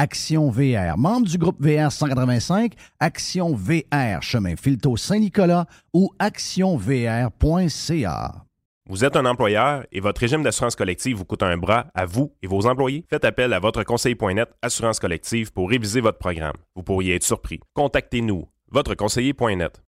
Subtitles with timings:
[0.00, 7.30] Action VR, membre du groupe VR 185, Action VR, chemin Filto Saint-Nicolas ou actionvr.ca.
[8.88, 12.32] Vous êtes un employeur et votre régime d'assurance collective vous coûte un bras à vous
[12.42, 13.04] et vos employés?
[13.10, 16.56] Faites appel à votre conseiller.net Assurance collective pour réviser votre programme.
[16.74, 17.60] Vous pourriez être surpris.
[17.74, 19.82] Contactez-nous, votreconseiller.net.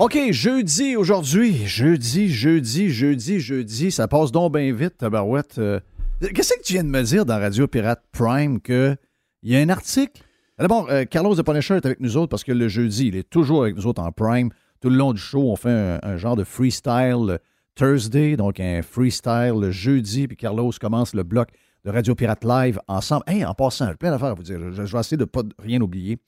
[0.00, 1.66] OK, jeudi aujourd'hui.
[1.66, 3.90] Jeudi, jeudi, jeudi, jeudi.
[3.90, 5.58] Ça passe donc bien vite, tabarouette.
[5.58, 5.80] Euh,
[6.20, 8.96] Qu'est-ce que tu viens de me dire dans Radio Pirate Prime qu'il
[9.42, 10.22] y a un article?
[10.56, 13.28] D'abord, euh, Carlos de Punisher est avec nous autres parce que le jeudi, il est
[13.28, 14.50] toujours avec nous autres en Prime.
[14.80, 17.40] Tout le long du show, on fait un, genre de freestyle
[17.74, 21.48] Thursday, donc un freestyle le jeudi, puis Carlos commence le bloc
[21.84, 23.24] de Radio Pirate Live ensemble.
[23.26, 24.60] Hey, en passant, j'ai plein d'affaires à vous dire.
[24.60, 26.18] Je, je vais essayer de ne pas rien oublier.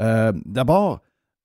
[0.00, 1.00] Euh, D'abord,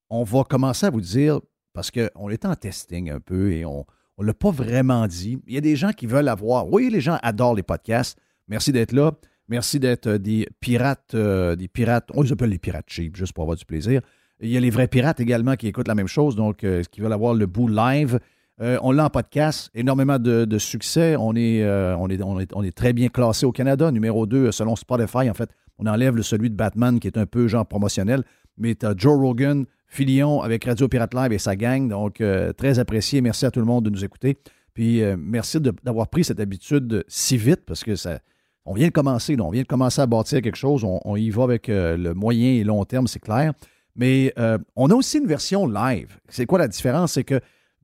[0.09, 1.41] on va commencer à vous dire,
[1.75, 3.85] parce qu'on est en testing un peu et on
[4.17, 5.37] ne l'a pas vraiment dit.
[5.45, 6.71] Il y a des gens qui veulent avoir.
[6.71, 8.17] Oui, les gens adorent les podcasts.
[8.47, 9.11] Merci d'être là.
[9.47, 13.33] Merci d'être euh, des pirates, euh, des pirates, on les appelle les pirates cheap, juste
[13.33, 14.01] pour avoir du plaisir.
[14.39, 17.01] Il y a les vrais pirates également qui écoutent la même chose, donc euh, qui
[17.01, 18.19] veulent avoir le bout live?
[18.57, 21.17] On l'a en podcast, énormément de, succès.
[21.19, 25.29] On, est, on est très bien classé au Canada, numéro 2 selon Spotify.
[25.29, 28.23] En fait, on enlève le, celui de Batman qui est un peu genre promotionnel.
[28.57, 31.87] Mais tu as Joe Rogan, Filion avec Radio Pirate Live et sa gang.
[31.87, 33.21] Donc, euh, très apprécié.
[33.21, 34.37] Merci à tout le monde de nous écouter.
[34.73, 38.19] Puis, euh, merci d'avoir pris cette habitude si vite parce que ça,
[38.65, 39.35] on vient de commencer.
[39.35, 39.43] là.
[39.43, 40.83] on vient de commencer à bâtir quelque chose.
[40.83, 43.53] On, y va avec euh, le moyen et long terme, c'est clair.
[43.95, 44.33] Mais
[44.75, 46.17] on a aussi une version live.
[46.27, 47.13] C'est quoi la différence?
[47.13, 47.39] C'est que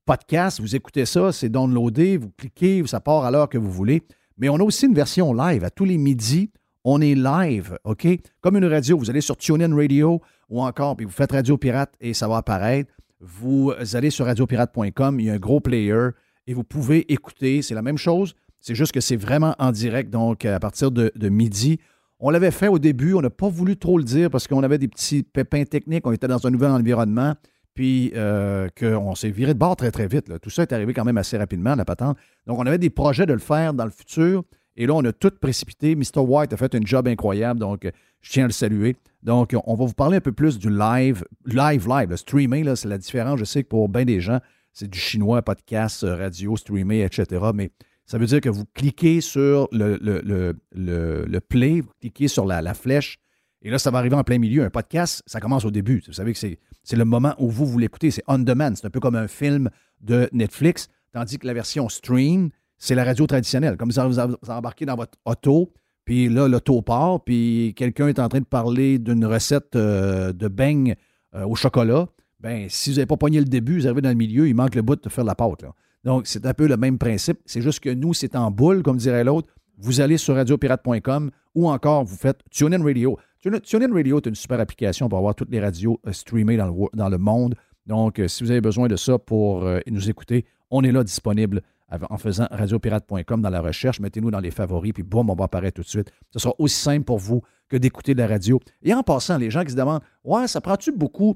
[0.06, 4.04] podcast, vous écoutez ça, c'est downloadé, vous cliquez, ça part à l'heure que vous voulez.
[4.38, 5.64] Mais on a aussi une version live.
[5.64, 6.52] À tous les midis,
[6.84, 8.08] on est live, OK?
[8.42, 11.94] Comme une radio, vous allez sur TuneIn Radio ou encore, puis vous faites Radio Pirate
[12.00, 12.92] et ça va apparaître.
[13.20, 16.10] Vous allez sur radiopirate.com, il y a un gros player
[16.48, 17.62] et vous pouvez écouter.
[17.62, 21.30] C'est la même chose, c'est juste que c'est vraiment en direct, donc à partir de,
[21.30, 21.80] midi.
[22.20, 24.78] On l'avait fait au début, on n'a pas voulu trop le dire parce qu'on avait
[24.78, 27.34] des petits pépins techniques, on était dans un nouvel environnement,
[27.74, 30.32] puis euh, qu'on s'est viré de bord très, très vite.
[30.40, 32.18] Tout ça est arrivé quand même assez rapidement, la patente.
[32.46, 34.44] Donc, on avait des projets de le faire dans le futur,
[34.76, 35.96] et là, on a tout précipité.
[35.96, 36.20] Mr.
[36.20, 38.96] White a fait un job incroyable, donc euh, je tiens à le saluer.
[39.24, 42.88] Donc, on va vous parler un peu plus du live, live, live, le streaming, c'est
[42.88, 43.40] la différence.
[43.40, 44.40] Je sais que pour bien des gens,
[44.74, 47.46] c'est du chinois, podcast, euh, radio, streaming, etc.
[47.54, 47.72] Mais
[48.06, 52.74] ça veut dire que vous cliquez sur le, le, play, vous cliquez sur la, la
[52.74, 53.20] flèche,
[53.64, 54.64] et là, ça va arriver en plein milieu.
[54.64, 56.02] Un podcast, ça commence au début.
[56.08, 58.10] Vous savez que c'est, c'est le moment où vous, vous l'écoutez.
[58.10, 58.74] C'est on demand.
[58.76, 59.70] C'est un peu comme un film
[60.02, 60.88] de Netflix.
[61.14, 62.50] Tandis que la version stream,
[62.82, 63.78] c'est la radio traditionnelle.
[63.78, 64.20] Comme ça, vous
[64.50, 65.72] embarquez dans votre auto,
[66.04, 70.48] puis là, l'auto part, puis quelqu'un est en train de parler d'une recette euh, de
[70.48, 70.96] beignes
[71.36, 72.08] euh, au chocolat.
[72.40, 74.74] Ben, si vous n'avez pas pogné le début, vous arrivez dans le milieu, il manque
[74.74, 75.64] le bout de faire la pâte.
[76.04, 77.38] Donc, c'est un peu le même principe.
[77.46, 79.48] C'est juste que nous, c'est en boule, comme dirait l'autre.
[79.78, 83.20] Vous allez sur radiopirate.com ou encore vous faites TuneIn Radio.
[83.42, 86.98] TuneIn Radio est une super application pour avoir toutes les radios euh, streamées dans le,
[86.98, 87.54] dans le monde.
[87.86, 91.62] Donc, euh, si vous avez besoin de ça pour nous écouter, on est là disponible
[92.10, 94.00] en faisant radiopirate.com dans la recherche.
[94.00, 96.12] Mettez-nous dans les favoris, puis boum, on va apparaître tout de suite.
[96.32, 98.60] Ce sera aussi simple pour vous que d'écouter de la radio.
[98.82, 101.36] Et en passant, les gens qui se demandent Ouais, ça prend-tu beaucoup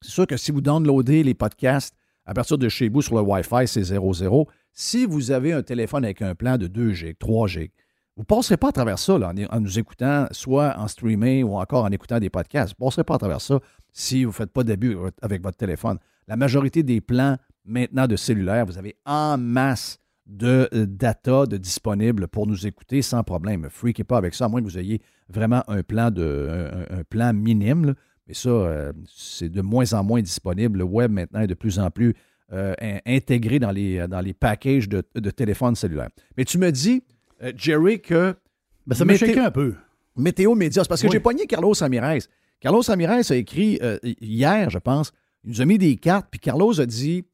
[0.00, 3.22] C'est sûr que si vous downloadez les podcasts à partir de chez vous sur le
[3.22, 4.46] Wi-Fi, c'est 00.
[4.72, 7.72] Si vous avez un téléphone avec un plan de 2 G, 3 G,
[8.16, 11.84] vous ne passerez pas à travers ça en, nous écoutant, soit en streaming ou encore
[11.84, 12.74] en écoutant des podcasts.
[12.76, 13.60] Vous ne passerez pas à travers ça
[13.92, 15.98] si vous ne faites pas d'abus avec votre téléphone.
[16.26, 21.56] La majorité des plans maintenant de cellulaire, vous avez en masse de euh, data de
[21.56, 23.68] disponible pour nous écouter sans problème.
[23.70, 27.32] Freakez pas avec ça, à moins que vous ayez vraiment un plan, de, un, plan
[27.32, 27.94] minime.
[28.26, 30.78] Mais ça, euh, c'est de moins en moins disponible.
[30.78, 32.14] Le web maintenant est de plus en plus
[32.52, 32.74] euh,
[33.06, 36.10] intégré dans les, dans les packages de, de téléphones cellulaires.
[36.36, 37.02] Mais tu me dis,
[37.56, 38.34] Jerry, que.
[38.86, 39.74] Ben, ça m'a choqué un peu.
[40.16, 42.20] Météo Média, c'est parce que j'ai poigné Carlos Ramirez.
[42.60, 43.78] Carlos Ramirez a écrit
[44.20, 45.12] hier, je pense,
[45.44, 47.24] il nous a mis des cartes, puis Carlos a dit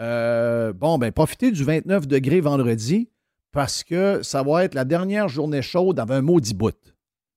[0.00, 3.08] euh, bon, ben profitez du 29 degrés vendredi
[3.52, 6.76] parce que ça va être la dernière journée chaude avant un maudit bout.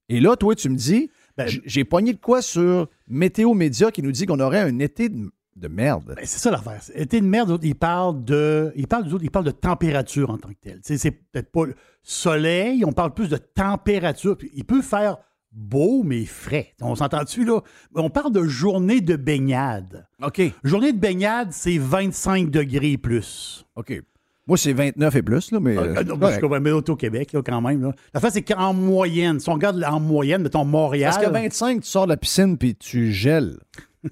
[0.09, 4.01] Et là, toi, tu me dis, ben, j'ai pogné de quoi sur Météo Média qui
[4.01, 6.13] nous dit qu'on aurait un été de, merde?
[6.15, 6.81] Ben, c'est ça l'affaire.
[6.95, 10.59] Été de merde, il parle de, il parle, il parle de température en tant que
[10.59, 10.79] tel.
[10.83, 14.35] C'est peut-être pas le soleil, on parle plus de température.
[14.53, 15.17] Il peut faire
[15.51, 16.73] beau, mais frais.
[16.81, 17.61] On s'entend-tu, là?
[17.95, 20.07] On parle de journée de baignade.
[20.21, 20.41] OK.
[20.63, 23.65] Journée de baignade, c'est 25 degrés plus.
[23.75, 24.01] OK.
[24.47, 25.77] Moi, c'est 29 et plus, là, mais.
[25.77, 27.83] Ah, euh, non, je comprends, mais au Québec, là, quand même.
[27.83, 27.93] Là.
[28.15, 31.11] La face, c'est qu'en moyenne, si on regarde en moyenne, mettons Montréal.
[31.13, 33.59] Parce que 25, tu sors de la piscine puis tu gèles.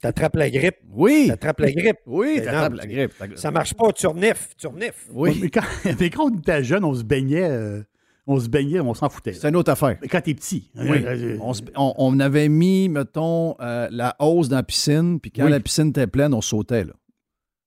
[0.00, 0.78] T'attrapes la grippe.
[0.90, 1.26] Oui.
[1.28, 1.98] T'attrapes la grippe.
[2.06, 3.12] Oui, t'attrapes la grippe.
[3.34, 4.54] Ça marche pas, tu renifles.
[4.56, 5.10] Tu renifles.
[5.10, 5.38] Oui.
[5.42, 5.60] Mais quand,
[6.00, 7.50] mais quand, on était jeune, on se baignait.
[7.50, 7.82] Euh,
[8.26, 9.32] on se baignait, on s'en foutait.
[9.32, 9.96] C'est une autre affaire.
[10.02, 10.70] Mais quand t'es petit.
[10.76, 10.98] Hein, oui.
[11.04, 11.38] Euh,
[11.76, 16.06] on, avait mis, mettons, euh, la hausse dans la piscine, puis quand la piscine était
[16.06, 16.84] pleine, on sautait.
[16.84, 16.92] Là.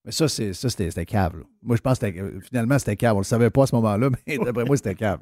[0.06, 1.44] Mais ça, c'est, ça c'était, cave.
[1.62, 3.14] Moi, je pense que finalement, c'était cave.
[3.14, 5.20] On ne le savait pas à ce moment-là, mais d'après moi, c'était cave.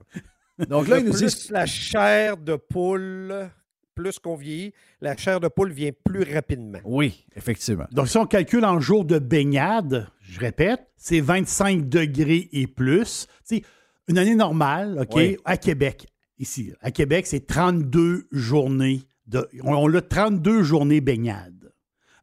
[0.69, 1.25] Donc là, il nous dit.
[1.51, 3.49] la chair de poule,
[3.93, 6.79] plus qu'on vieillit, la chair de poule vient plus rapidement.
[6.83, 7.85] Oui, effectivement.
[7.91, 13.27] Donc, si on calcule en jours de baignade, je répète, c'est 25 degrés et plus.
[13.47, 13.63] Tu sais,
[14.07, 16.07] une année normale, OK, à Québec,
[16.39, 19.01] ici, à Québec, c'est 32 journées.
[19.25, 21.71] De, on, a 32 journées baignade.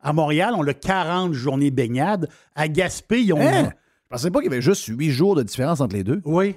[0.00, 2.28] À Montréal, on a 40 journées baignade.
[2.54, 3.70] À Gaspé, on hein?
[4.04, 6.22] Je pensais pas qu'il y avait juste 8 jours de différence entre les deux.
[6.24, 6.54] Oui,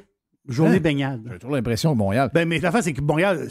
[0.48, 0.82] journée hein?
[0.82, 1.22] baignade.
[1.32, 2.30] J'ai toujours l'impression que Montréal.
[2.34, 3.50] Ben, mais la fin, c'est que Montréal,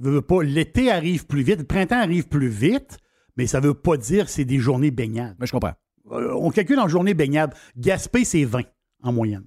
[0.00, 2.98] veut pas, l'été arrive plus vite, le printemps arrive plus vite,
[3.36, 5.36] mais ça veut pas dire que c'est des journées baignades.
[5.38, 5.74] Mais je comprends.
[6.12, 7.54] Euh, on calcule en journée baignade.
[7.76, 8.62] Gaspé, c'est 20
[9.02, 9.44] en moyenne.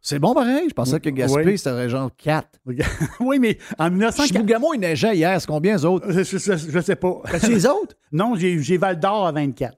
[0.00, 0.66] C'est bon pareil?
[0.68, 2.48] Je pensais que Gaspé, c'était genre 4.
[3.20, 4.26] oui, mais en 1940.
[4.28, 5.40] Chibougamau, il neigeait hier.
[5.40, 6.10] C'est combien les autres?
[6.10, 7.22] Je, je, sais pas.
[7.38, 7.96] C'est les autres?
[8.12, 9.76] non, j'ai Val d'Or à 24.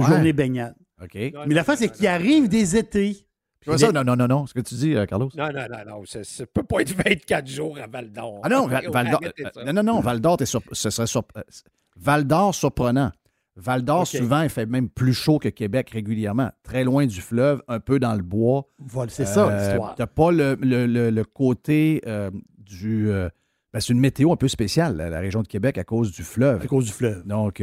[0.00, 0.74] Journée baignade.
[1.02, 1.14] OK.
[1.14, 3.26] mais la fin, c'est qu'il arrive des étés.
[3.76, 4.46] Ça, non, non, non, non.
[4.46, 5.30] Ce que tu dis, euh, Carlos.
[5.34, 6.04] Non, non, non, non.
[6.04, 8.40] Ça ne peut pas être 24 jours à Val d'Or.
[8.42, 9.20] Ah non, Val, d'Or.
[9.64, 10.00] non, non, non.
[10.00, 11.42] Val d'Or, ce serait sur, euh,
[11.96, 13.10] Val d'Or surprenant.
[13.56, 16.50] Val d'Or, souvent, il fait même plus chaud que Québec régulièrement.
[16.64, 18.68] Très loin du fleuve, un peu dans le bois.
[18.78, 19.94] Voilà, c'est ça euh, l'histoire.
[19.94, 23.10] Tu n'as pas le, côté euh, du.
[23.10, 23.28] Euh,
[23.72, 26.62] ben, c'est une météo un peu spéciale, la, région de Québec, à cause du fleuve.
[26.62, 27.24] À cause du fleuve.
[27.26, 27.62] Donc,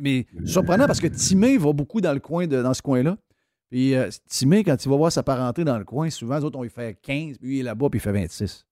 [0.00, 3.16] mais, surprenant parce que Timé va beaucoup dans le coin de, dans ce coin-là.
[3.68, 3.94] Puis
[4.26, 6.70] Timé, quand il va voir sa parenté dans le coin, souvent, les autres, on lui
[6.70, 8.66] fait 15, puis il est là-bas, puis il fait 26.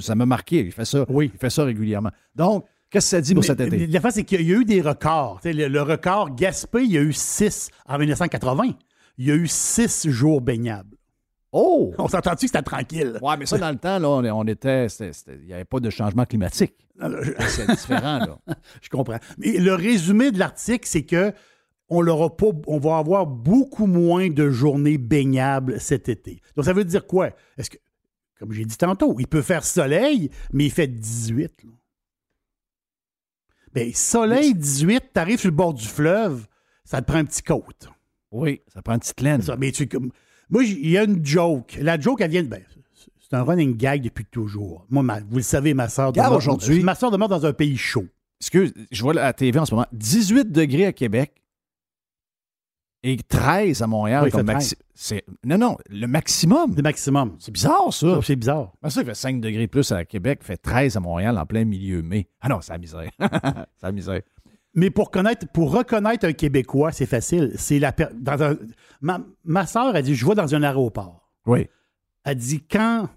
[0.00, 0.60] ça m'a marqué.
[0.60, 1.04] Il fait ça.
[1.08, 1.30] Oui.
[1.32, 2.10] Il fait ça régulièrement.
[2.34, 3.86] Donc, Qu'est-ce que ça dit pour cet été?
[3.86, 5.40] La c'est qu'il y a eu des records.
[5.44, 8.64] Le, record Gaspé, il y a eu 6 en 1980.
[9.18, 10.96] Il y a eu 6 jours baignables.
[11.52, 11.92] Oh!
[11.98, 13.18] On s'entend-tu que c'était tranquille?
[13.22, 14.86] Oui, mais ça, dans le temps, là, on, était.
[15.00, 16.74] Il n'y avait pas de changement climatique.
[17.48, 18.38] C'est différent, là.
[18.82, 19.18] je comprends.
[19.38, 21.32] Mais le résumé de l'article, c'est que
[21.88, 26.40] on, pas, on va avoir beaucoup moins de journées baignables cet été.
[26.56, 27.30] Donc, ça veut dire quoi?
[27.56, 27.78] Est-ce que,
[28.38, 31.64] comme j'ai dit tantôt, il peut faire soleil, mais il fait 18.
[31.64, 31.70] Là.
[33.76, 36.46] Bien, soleil 18, t'arrives sur le bord du fleuve,
[36.82, 37.90] ça te prend un petit côte.
[38.32, 39.42] Oui, ça prend une petite laine.
[39.58, 39.86] mais tu,
[40.48, 41.76] moi, il y a une joke.
[41.82, 42.48] La joke, elle vient de.
[42.48, 42.62] Ben,
[43.20, 44.86] c'est un running gag depuis toujours.
[44.88, 46.32] Moi, vous le savez, ma soeur demeure.
[46.32, 46.82] aujourd'hui.
[46.82, 48.06] Ma soeur demeure dans un pays chaud.
[48.40, 49.86] Excuse, je vois la TV en ce moment.
[49.92, 51.34] 18 degrés à Québec
[53.06, 55.20] et 13 à Montréal comme maximum.
[55.44, 56.74] Non, non, le maximum.
[56.74, 57.36] Le maximum.
[57.38, 58.20] C'est bizarre, ça.
[58.22, 58.72] C'est bizarre.
[58.88, 62.02] ça, il fait 5 degrés plus à Québec, fait 13 à Montréal en plein milieu
[62.02, 62.28] mai.
[62.40, 63.10] Ah non, c'est la misère.
[63.18, 64.20] c'est la misère.
[64.74, 67.52] Mais pour, connaître, pour reconnaître un Québécois, c'est facile.
[67.56, 68.56] C'est la dans
[69.00, 71.30] ma, ma soeur a dit Je vois dans un aéroport.
[71.46, 71.66] Oui.
[72.24, 73.08] Elle dit Quand.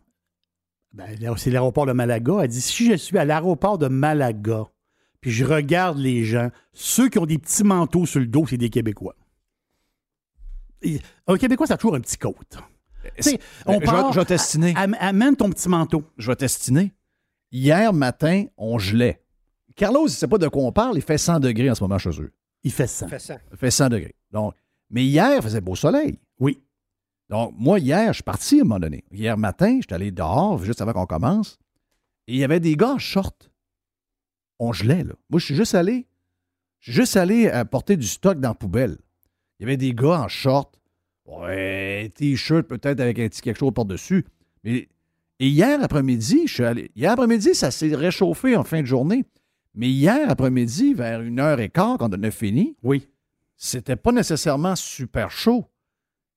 [0.93, 1.05] Ben,
[1.37, 2.39] c'est l'aéroport de Malaga.
[2.43, 4.67] Elle dit Si je suis à l'aéroport de Malaga,
[5.19, 8.57] puis je regarde les gens, ceux qui ont des petits manteaux sur le dos, c'est
[8.57, 9.15] des Québécois.
[11.27, 12.57] Un Québécois, ça a toujours un petit côte.
[13.65, 14.73] on parle, je, vais testiner.
[14.75, 16.03] Amène ton petit manteau.
[16.17, 16.93] Je vais testiner.
[17.51, 19.21] Hier matin, on gelait.
[19.75, 20.97] Carlos, il ne sait pas de quoi on parle.
[20.97, 22.31] Il fait 100 degrés en ce moment chez eux.
[22.63, 23.07] Il fait 100.
[23.51, 24.15] Il fait 100, degrés.
[24.31, 24.53] Donc,
[24.89, 26.19] mais hier, il faisait beau soleil.
[26.39, 26.61] Oui.
[27.29, 29.03] Donc, moi, hier, je suis parti à un moment donné.
[29.11, 31.59] Hier matin, je suis allé dehors, juste avant qu'on commence,
[32.27, 33.51] et il y avait des gars en short.
[34.59, 35.13] On gelait, là.
[35.29, 36.07] Moi, je suis juste allé.
[36.79, 38.97] Je suis juste allé apporter du stock dans la poubelle.
[39.59, 40.79] Il y avait des gars en short.
[41.25, 44.25] Ouais, t-shirt peut-être avec un petit quelque chose par-dessus.
[44.63, 44.87] Mais
[45.39, 46.91] et hier après-midi, je suis allé.
[46.95, 49.23] Hier après-midi, ça s'est réchauffé en fin de journée.
[49.73, 53.07] Mais hier après-midi, vers une heure et quart, quand on a fini, oui,
[53.55, 55.65] c'était pas nécessairement super chaud.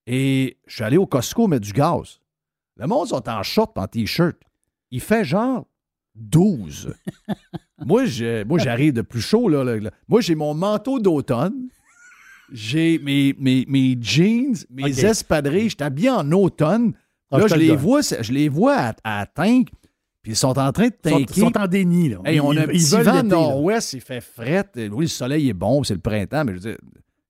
[0.06, 2.20] Et je suis allé au Costco mettre du gaz.
[2.76, 4.36] Le monde sont en short en t-shirt.
[4.90, 5.66] Il fait genre
[6.14, 6.94] 12.
[7.86, 9.48] moi, j'arrive de plus chaud.
[9.48, 11.68] Là, Moi, j'ai mon manteau d'automne.
[12.50, 15.70] J'ai mes, mes, jeans, mes espadrilles.
[15.70, 16.94] Je suis habillé en automne.
[17.30, 19.68] Ah, là, je, les vois, je les vois à, à Tank,
[20.22, 21.34] puis ils sont en train de tanker.
[21.36, 22.10] Ils sont en déni.
[22.10, 22.18] Là.
[22.42, 24.68] on a un petit vent nord-ouest, il fait fret.
[24.76, 26.78] Oui, le soleil est bon, c'est le printemps, mais je veux dire,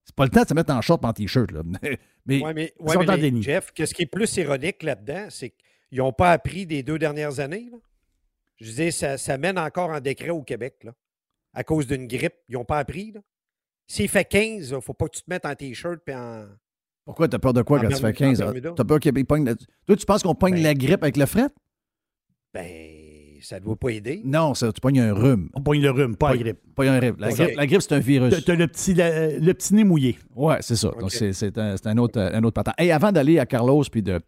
[0.04, 1.50] c'est pas le temps de se mettre en short en t-shirt.
[2.26, 3.42] mais, ouais, mais, ils sont en déni.
[3.42, 7.40] Jeff, qu'est-ce qui est plus ironique là-dedans, c'est qu'ils n'ont pas appris des deux dernières
[7.40, 7.70] années.
[8.56, 10.92] Je disais, ça, ça, mène encore en décret au Québec, là,
[11.54, 12.34] à cause d'une grippe.
[12.48, 13.14] Ils n'ont pas appris.
[13.92, 16.46] S'il fait 15, il ne faut pas que tu te mettes en t-shirt et en
[17.04, 17.28] pourquoi?
[17.28, 18.42] T'as peur de quoi quand tu fais 15?
[18.74, 19.44] T'as peur qu'il pogne.
[19.44, 19.54] La...
[19.54, 21.48] Toi, tu penses qu'on pogne ben la grippe avec le fret?
[22.54, 24.22] Ben, ça ne doit pas aider.
[24.24, 25.50] Non, ça, tu pognes un rhume.
[25.52, 26.60] On pogne le rhume, pas la grippe.
[26.74, 27.16] Pas un rhume.
[27.18, 28.42] La, grippe, la grippe, c'est un virus.
[28.46, 30.18] T'as le petit, le petit nez mouillé.
[30.34, 30.90] Ouais, c'est ça.
[30.98, 32.74] Donc, c'est un, un, autre, un autre patent.
[32.78, 34.20] Et avant d'aller à Carlos puis de,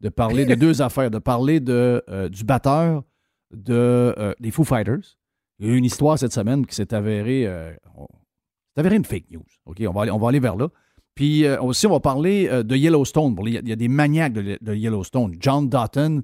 [0.00, 3.02] de parler de deux affaires, de parler de, euh, du batteur
[3.50, 5.18] de, euh, des Foo Fighters,
[5.58, 7.72] il y a eu une histoire cette semaine qui s'est avérée, euh,
[8.80, 9.44] avérée une fake news.
[9.66, 10.68] OK, on va aller, on vers là.
[11.14, 13.36] Puis euh, aussi, on va parler euh, de Yellowstone.
[13.44, 15.36] il, y a, des maniaques de, Yellowstone.
[15.38, 16.22] John Dutton,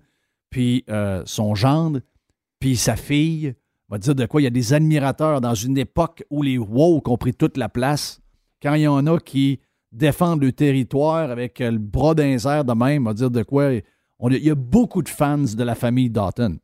[0.50, 2.00] puis euh, son gendre,
[2.60, 3.54] puis sa fille.
[3.88, 6.58] On va dire de quoi il y a des admirateurs dans une époque où les
[6.58, 8.20] woke ont pris toute la place.
[8.62, 9.60] Quand il y en a qui
[9.92, 13.74] défendent le territoire avec le bras d'un de même, on va dire de quoi.
[13.74, 13.82] il
[14.44, 16.58] y a beaucoup de fans de la famille Dutton.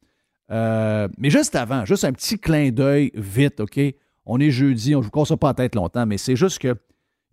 [0.49, 3.78] mais juste avant, juste un petit clin d'œil vite, OK?
[4.25, 6.76] On est jeudi, on ne vous casse pas la tête longtemps, mais c'est juste que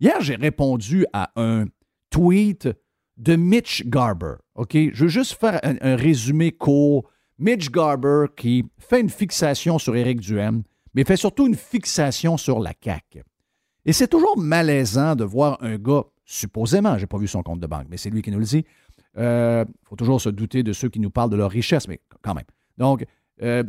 [0.00, 1.66] Hier, j'ai répondu à un
[2.08, 2.70] tweet
[3.18, 4.36] de Mitch Garber.
[4.72, 7.06] Je veux juste faire un, résumé court.
[7.38, 10.62] Mitch Garber qui fait une fixation sur Éric Duhem,
[10.94, 13.22] mais fait surtout une fixation sur la CAQ.
[13.84, 17.60] Et c'est toujours malaisant de voir un gars, supposément, je n'ai pas vu son compte
[17.60, 18.64] de banque, mais c'est lui qui nous le dit.
[19.16, 22.00] Il euh, faut toujours se douter de ceux qui nous parlent de leur richesse, mais
[22.22, 22.44] quand même.
[22.78, 23.04] Donc,
[23.42, 23.64] euh,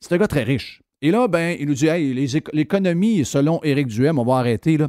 [0.00, 0.82] c'est un gars très riche.
[1.06, 2.12] Et là, ben, il nous dit hey,
[2.52, 4.88] l'économie, selon Éric Duhem, on va arrêter, là,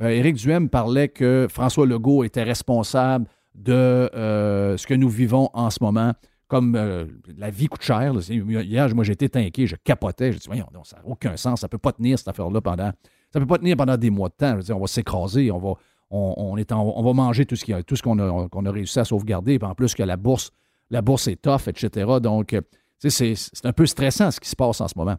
[0.00, 5.50] euh, Éric Duhem parlait que François Legault était responsable de euh, ce que nous vivons
[5.52, 6.14] en ce moment.
[6.46, 7.04] Comme euh,
[7.36, 8.14] la vie coûte cher.
[8.30, 10.32] Hier, moi, j'étais tanké, je capotais.
[10.32, 11.60] Je dis, voyons, ça n'a aucun sens.
[11.60, 12.90] Ça ne peut pas tenir, cette affaire-là, pendant.
[13.30, 14.58] Ça peut pas tenir pendant des mois de temps.
[14.74, 15.74] on va s'écraser, on va,
[16.08, 19.58] on, est on va manger tout ce qu'on a, réussi à sauvegarder.
[19.60, 20.50] en plus que la bourse,
[20.88, 22.06] la bourse est tough, etc.
[22.22, 22.56] Donc,
[23.00, 23.34] c'est
[23.64, 25.18] un peu stressant ce qui se passe en ce moment.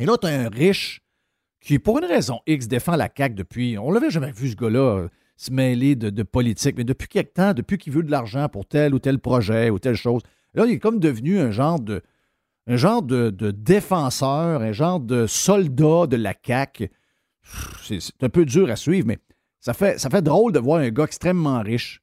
[0.00, 1.02] Et là, tu as un riche
[1.60, 3.78] qui, pour une raison X, défend la CAQ depuis.
[3.78, 7.52] On l'avait jamais vu, ce gars-là, euh, se mêler de, politique, mais depuis quelque temps,
[7.52, 10.22] depuis qu'il veut de l'argent pour tel ou tel projet ou telle chose,
[10.54, 12.02] là, il est comme devenu un genre de.
[12.66, 16.88] Genre de, défenseur, un genre de soldat de la CAQ.
[17.82, 19.18] C'est un peu dur à suivre, mais
[19.60, 22.00] ça fait, ça fait drôle de voir un gars extrêmement riche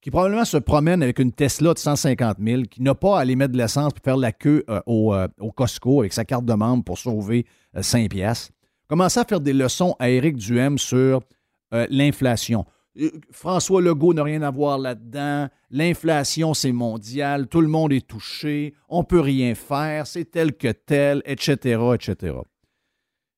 [0.00, 3.36] qui probablement se promène avec une Tesla de 150 000, qui n'a pas à aller
[3.36, 6.44] mettre de l'essence pour faire la queue euh, au, euh, au, Costco avec sa carte
[6.44, 7.44] de membre pour sauver
[7.78, 8.50] 5 piastres
[8.90, 11.20] commencer à faire des leçons à Éric Duhem sur
[11.72, 12.66] euh, l'inflation.
[13.00, 15.48] Euh, François Legault n'a rien à voir là-dedans.
[15.70, 17.46] L'inflation, c'est mondial.
[17.46, 18.74] Tout le monde est touché.
[18.88, 20.08] On ne peut rien faire.
[20.08, 22.38] C'est tel que tel, etc., etc.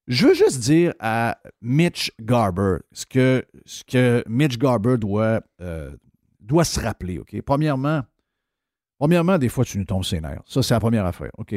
[0.06, 5.90] Je veux juste dire à Mitch Garber ce que, ce que Mitch Garber doit, euh,
[6.42, 7.18] doit se rappeler.
[7.18, 7.40] OK?
[7.42, 8.02] Premièrement,
[8.98, 10.42] premièrement, des fois, tu nous tombes ses nerfs.
[10.46, 11.30] Ça, c'est la première affaire.
[11.38, 11.54] OK?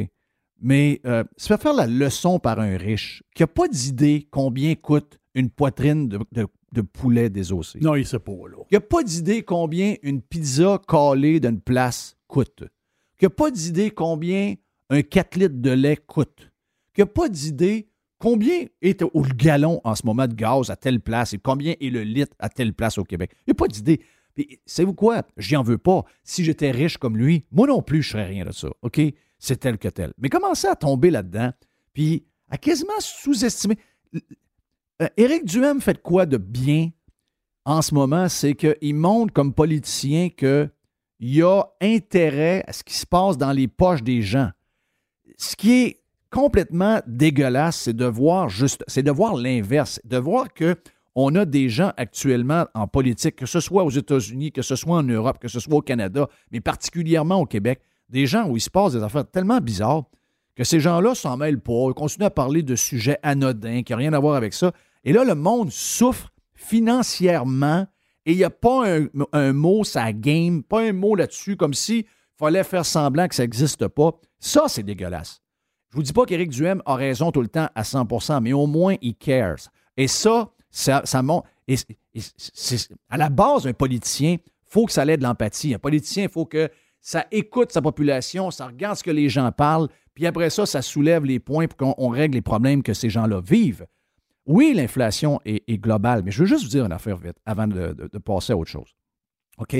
[0.60, 4.74] Mais euh, se faire faire la leçon par un riche qui n'a pas d'idée combien
[4.74, 7.78] coûte une poitrine de, poulet désossé.
[7.80, 8.64] Non, il ne sait pas, là.
[8.68, 12.64] Qui n'a pas d'idée combien une pizza calée d'une place coûte.
[13.18, 14.54] Qui n'a pas d'idée combien
[14.90, 16.50] un 4 litres de lait coûte.
[16.94, 17.88] Qui n'a pas d'idée
[18.18, 21.90] combien est au galon en ce moment de gaz à telle place et combien est
[21.90, 23.32] le litre à telle place au Québec.
[23.46, 24.00] Il n'y a pas d'idée.
[24.36, 25.22] Puis, savez-vous quoi?
[25.36, 26.04] J'y en veux pas.
[26.22, 28.68] Si j'étais riche comme lui, moi non plus, je serais rien de ça.
[28.82, 29.00] OK?
[29.38, 30.12] c'est tel que tel.
[30.18, 31.52] Mais commencer à tomber là-dedans,
[31.92, 33.78] puis à quasiment sous-estimer.
[35.02, 36.90] Euh, Éric Duhem fait quoi de bien
[37.64, 40.70] en ce moment, c'est qu'il montre comme politicien qu'il
[41.20, 44.50] y a intérêt à ce qui se passe dans les poches des gens.
[45.36, 50.54] Ce qui est complètement dégueulasse, c'est de voir juste, c'est de voir l'inverse, de voir
[50.54, 50.76] que
[51.18, 54.98] on a des gens actuellement en politique, que ce soit aux États-Unis, que ce soit
[54.98, 57.80] en Europe, que ce soit au Canada, mais particulièrement au Québec,
[58.10, 60.04] des gens où il se passe des affaires tellement bizarres
[60.54, 63.98] que ces gens-là s'en mêlent pas, ils continuent à parler de sujets anodins qui n'ont
[63.98, 64.72] rien à voir avec ça.
[65.04, 67.86] Et là, le monde souffre financièrement
[68.26, 68.84] et il n'y a pas
[69.32, 72.04] un, mot, ça game, pas un mot là-dessus, comme s'il
[72.38, 74.12] fallait faire semblant que ça n'existe pas.
[74.38, 75.40] Ça, c'est dégueulasse.
[75.90, 78.66] Je vous dis pas qu'Éric Duhem a raison tout le temps à 100% mais au
[78.66, 79.70] moins, il cares.
[79.96, 81.02] Et ça, ça,
[83.08, 84.36] à la base, un politicien,
[84.68, 85.74] faut que ça ait de l'empathie.
[85.74, 86.68] Un politicien, il faut que
[87.00, 90.82] ça écoute sa population, ça regarde ce que les gens parlent, puis après ça, ça
[90.82, 93.86] soulève les points pour qu'on règle les problèmes que ces gens-là vivent.
[94.44, 98.18] Oui, l'inflation est, globale, mais je veux juste vous dire une affaire vite avant de,
[98.18, 98.94] passer à autre chose.
[99.58, 99.76] OK?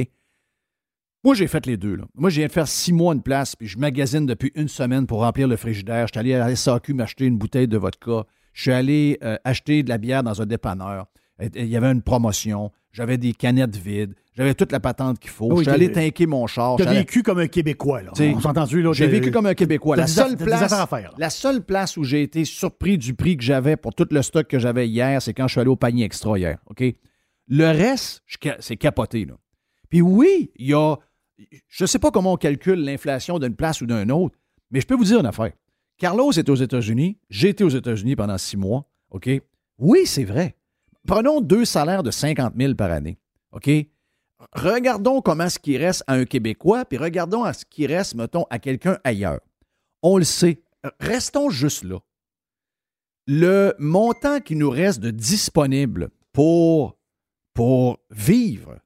[1.24, 1.98] Moi, j'ai fait les deux.
[2.14, 5.06] Moi, j'ai viens de faire six mois de place, puis je magasine depuis une semaine
[5.06, 6.06] pour remplir le frigidaire.
[6.06, 8.24] Je suis allé à la SAQ m'acheter une bouteille de vodka.
[8.56, 11.06] Je suis allé euh, acheter de la bière dans un dépanneur.
[11.54, 12.72] Il y avait une promotion.
[12.90, 14.14] J'avais des canettes vides.
[14.34, 15.58] J'avais toute la patente qu'il faut.
[15.58, 16.80] je suis allé tanker mon char.
[16.80, 18.02] As vécu comme un Québécois.
[18.02, 18.12] Là.
[18.12, 18.82] On s'est entendu.
[18.94, 19.96] J'ai vécu comme un Québécois.
[19.96, 20.74] La seule, place,
[21.18, 24.46] la seule place où j'ai été surpris du prix que j'avais pour tout le stock
[24.46, 26.56] que j'avais hier, c'est quand je suis allé au panier extra hier.
[26.70, 26.82] OK?
[27.48, 28.22] Le reste,
[28.60, 29.26] c'est capoté.
[29.26, 29.34] Là.
[29.90, 30.96] Puis oui, il y a.
[31.68, 34.34] Je ne sais pas comment on calcule l'inflation d'une place ou d'un autre,
[34.70, 35.52] mais je peux vous dire une affaire.
[35.98, 37.18] Carlos est aux États-Unis.
[37.30, 38.88] J'ai été aux États-Unis pendant six mois.
[39.10, 39.30] OK?
[39.78, 40.56] Oui, c'est vrai.
[41.06, 43.18] Prenons deux salaires de 50 000 par année.
[43.52, 43.70] OK?
[44.52, 48.44] Regardons comment ce qui reste à un Québécois, puis regardons à ce qui reste, mettons,
[48.50, 49.40] à quelqu'un ailleurs.
[50.02, 50.62] On le sait.
[51.00, 51.98] Restons juste là.
[53.26, 56.96] Le montant qui nous reste de disponible pour,
[57.54, 58.78] pour vivre,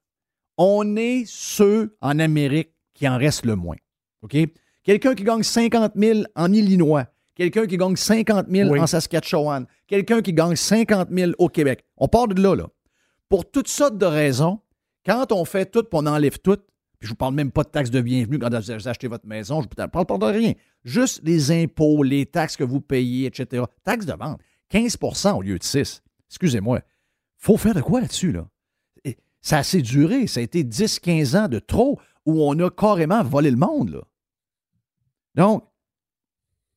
[0.57, 3.77] on est ceux en Amérique qui en reste le moins.
[4.21, 4.37] OK?
[4.83, 10.21] Quelqu'un qui gagne 50 000 en Illinois, quelqu'un qui gagne 50 000 en Saskatchewan, quelqu'un
[10.21, 11.83] qui gagne 50 000 au Québec.
[11.97, 12.67] On part de là, là.
[13.29, 14.59] Pour toutes sortes de raisons,
[15.05, 16.57] quand on fait tout, puis on enlève tout,
[16.99, 19.61] puis je vous parle même pas de taxes de bienvenue quand vous achetez votre maison,
[19.61, 20.53] je ne parle pas de rien.
[20.83, 23.63] Juste les impôts, les taxes que vous payez, etc.
[23.83, 24.39] Taxes de vente,
[24.71, 26.01] 15% au lieu de 6.
[26.29, 26.81] Excusez-moi.
[27.37, 28.47] faut faire de quoi là-dessus, là?
[29.41, 30.27] Ça a assez duré.
[30.27, 34.01] Ça a été 10-15 ans de trop où on a carrément volé le monde, là.
[35.35, 35.67] Donc,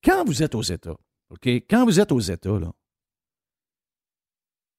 [0.02, 0.96] quand vous êtes aux États,
[1.30, 1.46] OK?
[1.46, 2.72] Quand vous êtes aux États, là,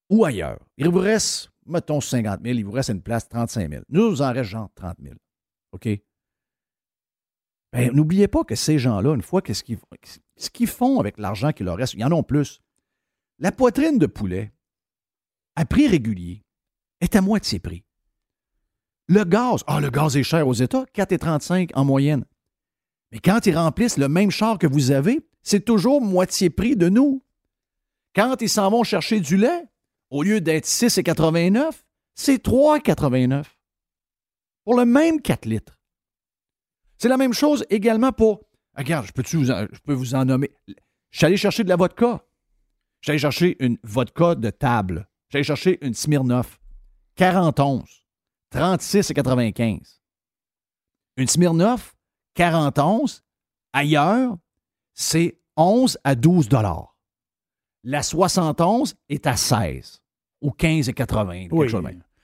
[0.10, 3.84] ou ailleurs, il vous reste, mettons 50 000, il vous reste une place 35 000.
[3.90, 5.16] Nous, nous en reste genre 30 000.
[5.72, 5.90] OK?
[7.74, 9.80] Ben, n'oubliez pas que ces gens-là, une fois, qu'est-ce qu'ils,
[10.38, 12.62] ce qu'ils font avec l'argent qui leur reste, il y en a plus.
[13.40, 14.54] La poitrine de poulet,
[15.56, 16.44] à prix régulier,
[17.02, 17.84] est à moitié prix.
[19.08, 22.26] Le gaz, ah, le gaz est cher aux États, 4,35 en moyenne.
[23.16, 26.90] Mais quand ils remplissent le même char que vous avez, c'est toujours moitié prix de
[26.90, 27.24] nous.
[28.14, 29.64] Quand ils s'en vont chercher du lait,
[30.10, 31.72] au lieu d'être 6,89,
[32.14, 33.46] c'est 3,89
[34.66, 35.80] pour le même 4 litres.
[36.98, 38.42] C'est la même chose également pour.
[38.78, 40.52] Regarde, je peux, vous je peux vous en nommer.
[40.68, 42.22] Je suis allé chercher de la vodka.
[43.00, 45.08] Je suis allé chercher une vodka de table.
[45.30, 46.60] Je suis allé chercher une Smirnoff.
[47.16, 47.86] 41,
[48.54, 50.02] 36,95.
[51.16, 51.95] Une Smirnoff,
[52.36, 53.06] 41,
[53.74, 54.38] ailleurs,
[54.94, 56.96] c'est 11 à 12 dollars.
[57.84, 60.02] La 71 est à 16
[60.42, 61.48] ou 15,80.
[61.52, 61.68] Oui.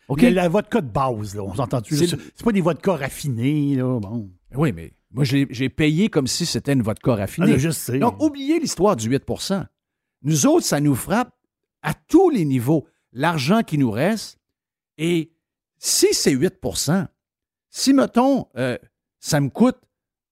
[0.08, 0.32] Okay.
[0.32, 1.96] la vodka de base, là, on s'entend-tu?
[1.96, 4.30] C'est pas des vodkas raffinés, là, bon.
[4.56, 7.54] Oui, mais moi, j'ai payé comme si c'était une vodka raffinée.
[7.54, 8.00] Ah, je sais.
[8.00, 9.66] Donc, oubliez l'histoire du 8%
[10.24, 11.34] Nous autres, ça nous frappe
[11.82, 12.86] à tous les niveaux.
[13.14, 14.38] L'argent qui nous reste,
[14.98, 15.32] et
[15.78, 17.08] si c'est 8%
[17.74, 18.78] si, mettons, euh,
[19.20, 19.78] ça me coûte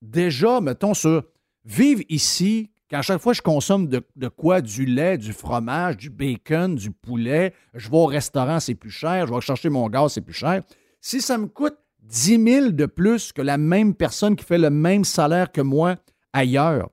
[0.01, 1.23] déjà, mettons, sur
[1.65, 4.61] vivre ici, qu'à chaque fois je consomme de, quoi?
[4.61, 9.27] Du lait, du fromage, du bacon, du poulet, je vais au restaurant, c'est plus cher,
[9.27, 10.63] je vais chercher mon gaz, c'est plus cher.
[10.99, 14.69] Si ça me coûte 10 000 de plus que la même personne qui fait le
[14.69, 15.95] même salaire que moi
[16.33, 16.89] ailleurs,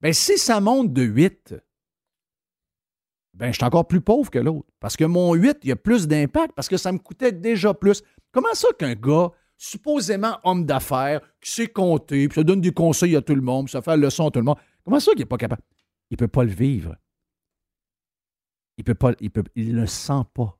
[0.00, 1.54] bien, si ça monte de 8,
[3.34, 4.66] ben, je suis encore plus pauvre que l'autre.
[4.80, 7.74] Parce que mon 8, il y a plus d'impact parce que ça me coûtait déjà
[7.74, 8.02] plus.
[8.32, 13.16] Comment ça qu'un gars supposément homme d'affaires, qui sait compter, puis ça donne des conseils
[13.16, 14.58] à tout le monde, puis ça fait la leçon à tout le monde.
[14.84, 15.62] Comment ça qu'il n'est pas capable?
[16.10, 16.96] Il ne peut pas le vivre.
[18.78, 20.58] Il peut pas, il, peut, il ne le sent pas.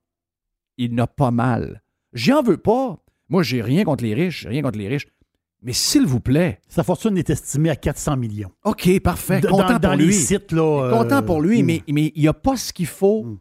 [0.77, 1.83] Il n'a pas mal.
[2.13, 3.03] J'en veux pas.
[3.29, 5.07] Moi, j'ai rien contre les riches, rien contre les riches.
[5.61, 6.61] Mais s'il vous plaît.
[6.67, 8.51] Sa fortune est estimée à 400 millions.
[8.63, 9.41] OK, parfait.
[9.41, 10.15] content pour lui.
[10.51, 10.89] là.
[10.91, 11.65] Content pour lui, hmm.
[11.65, 13.39] mais, mais il n'y a pas ce qu'il faut hmm.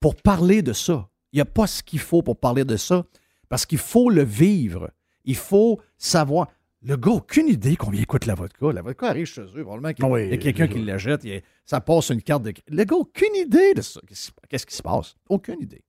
[0.00, 1.08] pour parler de ça.
[1.32, 3.04] Il n'y a pas ce qu'il faut pour parler de ça,
[3.48, 4.90] parce qu'il faut le vivre.
[5.24, 6.48] Il faut savoir.
[6.82, 8.72] Le gars, aucune idée combien coûte la vodka.
[8.72, 11.26] La vodka arrive chez eux, probablement qu'il y a quelqu'un qui l'achète,
[11.64, 12.52] ça passe une carte de.
[12.68, 14.00] Le gars, aucune idée de ça.
[14.48, 15.16] Qu'est-ce qui se passe?
[15.28, 15.82] Aucune idée.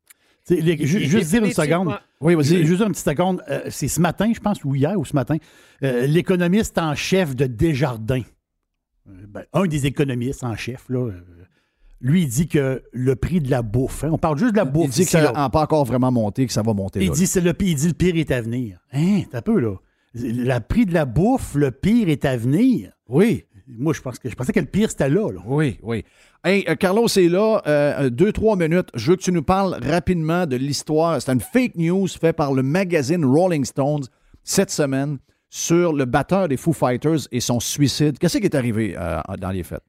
[0.50, 2.00] juste dire une seconde.
[2.20, 2.66] Oui, vas-y.
[2.66, 3.44] Juste une petite seconde.
[3.50, 5.38] Euh, c'est ce matin, je pense, ou hier ou ce matin.
[5.84, 8.24] Euh, l'économiste en chef de Desjardins,
[9.08, 11.12] euh, ben, un des économistes en chef, là,
[12.00, 14.66] lui, il dit que le prix de la bouffe, hein, on parle juste de la
[14.66, 14.86] bouffe.
[14.86, 17.04] Il dit que ça n'a pas encore vraiment monté, que ça va monter.
[17.04, 18.80] Il, dit, c'est le, il dit le pire est à venir.
[18.94, 19.76] Hein, t'as peu, là.
[20.14, 22.92] Le prix de la bouffe, le pire est à venir.
[23.10, 23.46] Oui.
[23.68, 26.06] Moi, je, pense que, je pensais que le pire, c'était là, Oui, oui.
[26.44, 27.62] Hey, euh, Carlos est là.
[27.68, 28.90] Euh, deux, trois minutes.
[28.94, 31.22] Je veux que tu nous parles rapidement de l'histoire.
[31.22, 34.06] C'est une fake news faite par le magazine Rolling Stones
[34.44, 35.18] cette semaine
[35.50, 38.18] sur le batteur des Foo Fighters et son suicide.
[38.20, 39.84] Qu'est-ce qui est arrivé euh, dans les fêtes?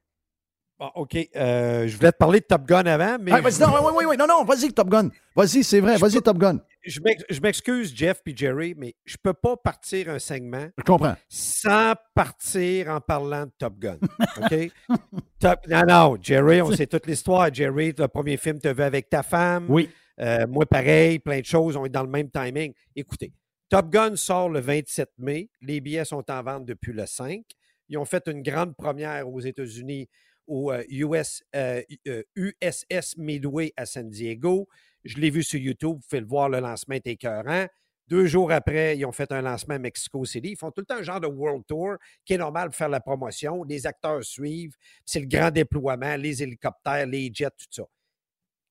[0.95, 1.17] OK.
[1.35, 3.31] Euh, je voulais te parler de Top Gun avant, mais.
[3.33, 4.17] Ah, vas-y, non, oui, oui, oui.
[4.17, 5.09] Non, non, vas-y, Top Gun.
[5.35, 5.97] Vas-y, c'est vrai.
[5.97, 6.59] Vas-y, Top Gun.
[6.85, 10.69] Je m'excuse, Jeff et Jerry, mais je ne peux pas partir un segment.
[10.77, 11.15] Je comprends.
[11.27, 13.97] Sans partir en parlant de Top Gun.
[14.41, 14.71] OK?
[15.39, 15.59] Top...
[15.67, 17.53] Non, non, Jerry, on sait toute l'histoire.
[17.53, 19.65] Jerry, le premier film, tu vu avec ta femme.
[19.67, 19.89] Oui.
[20.21, 21.75] Euh, moi, pareil, plein de choses.
[21.75, 22.73] On est dans le même timing.
[22.95, 23.33] Écoutez,
[23.69, 25.49] Top Gun sort le 27 mai.
[25.61, 27.41] Les billets sont en vente depuis le 5.
[27.89, 30.07] Ils ont fait une grande première aux États-Unis
[30.49, 34.67] au US, USS euh, Midway à San Diego.
[35.05, 37.67] Je l'ai vu sur YouTube, vous pouvez le voir, le lancement est écœurant.
[38.09, 40.49] Deux jours après, ils ont fait un lancement à Mexico City.
[40.49, 42.89] Ils font tout le temps un genre de World Tour qui est normal pour faire
[42.89, 43.63] la promotion.
[43.63, 44.75] Les acteurs suivent.
[45.05, 47.83] C'est le grand déploiement, les hélicoptères, les jets, tout ça.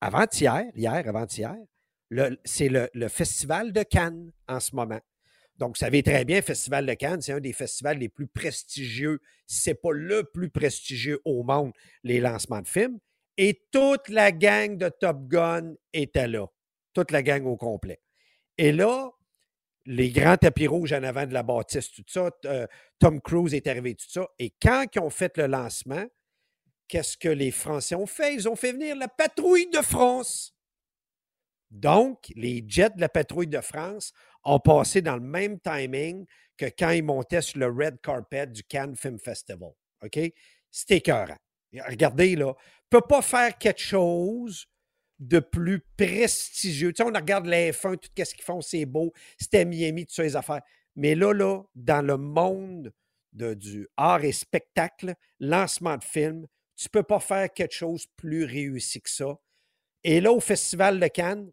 [0.00, 1.56] Avant-hier, hier, avant-hier,
[2.44, 5.00] c'est le, Festival de Cannes en ce moment.
[5.58, 9.20] Donc, vous savez très bien, Festival de Cannes, c'est un des festivals les plus prestigieux,
[9.46, 11.72] si ce n'est pas le plus prestigieux au monde,
[12.04, 12.98] les lancements de films.
[13.36, 16.46] Et toute la gang de Top Gun était là.
[16.92, 18.00] Toute la gang au complet.
[18.56, 19.10] Et là,
[19.86, 22.66] les grands tapis rouges en avant de la bâtisse, tout ça, euh,
[22.98, 24.28] Tom Cruise est arrivé, tout ça.
[24.38, 26.04] Et quand ils ont fait le lancement,
[26.88, 28.34] qu'est-ce que les Français ont fait?
[28.34, 30.54] Ils ont fait venir la patrouille de France.
[31.70, 34.12] Donc, les jets de la patrouille de France
[34.44, 38.62] ont passé dans le même timing que quand ils montaient sur le red carpet du
[38.64, 39.70] Cannes Film Festival.
[40.02, 40.18] OK?
[40.70, 41.38] C'était écœurant.
[41.86, 42.54] Regardez, là,
[42.90, 44.66] peut pas faire quelque chose
[45.18, 46.92] de plus prestigieux.
[46.92, 49.12] Tu sais, on regarde les F1, tout ce qu'ils font, c'est beau.
[49.38, 50.62] C'était Miami, toutes ces affaires.
[50.96, 52.92] Mais là, là, dans le monde
[53.32, 56.46] de, du art et spectacle, lancement de film,
[56.76, 59.36] tu peux pas faire quelque chose plus réussi que ça.
[60.04, 61.50] Et là, au Festival de Cannes,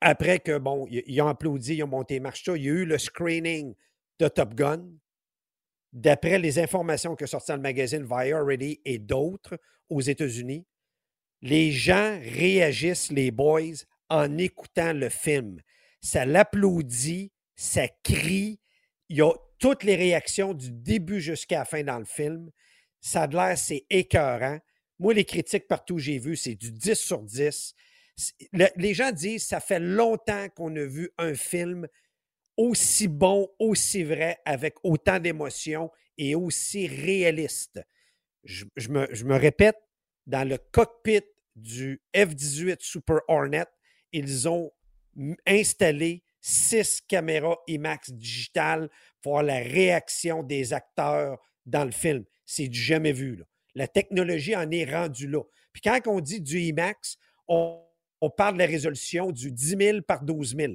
[0.00, 2.98] après que, bon, ils ont applaudi, ils ont monté marche il y a eu le
[2.98, 3.74] screening
[4.18, 4.84] de Top Gun.
[5.92, 9.58] D'après les informations que sortent dans le magazine Variety et d'autres
[9.88, 10.66] aux États-Unis,
[11.40, 15.60] les gens réagissent, les boys, en écoutant le film.
[16.00, 18.60] Ça l'applaudit, ça crie.
[19.08, 22.50] Il y a toutes les réactions du début jusqu'à la fin dans le film.
[23.00, 24.58] Ça a l'air, c'est écœurant.
[24.98, 27.74] Moi, les critiques partout que j'ai vu, c'est du 10 sur 10
[28.52, 31.86] les gens disent ça fait longtemps qu'on a vu un film
[32.58, 37.80] aussi bon, aussi vrai, avec autant d'émotions et aussi réaliste.
[38.44, 39.76] Je, me, répète,
[40.26, 41.22] dans le cockpit
[41.54, 43.66] du F-18 Super Hornet,
[44.12, 44.72] ils ont
[45.46, 48.88] installé six caméras IMAX digitales
[49.22, 52.24] pour voir la réaction des acteurs dans le film.
[52.44, 53.42] C'est jamais vu.
[53.74, 55.42] La technologie en est rendue là.
[55.72, 57.87] Puis quand on dit du IMAX, on,
[58.20, 60.72] on parle de la résolution du 10 000 par 12 000.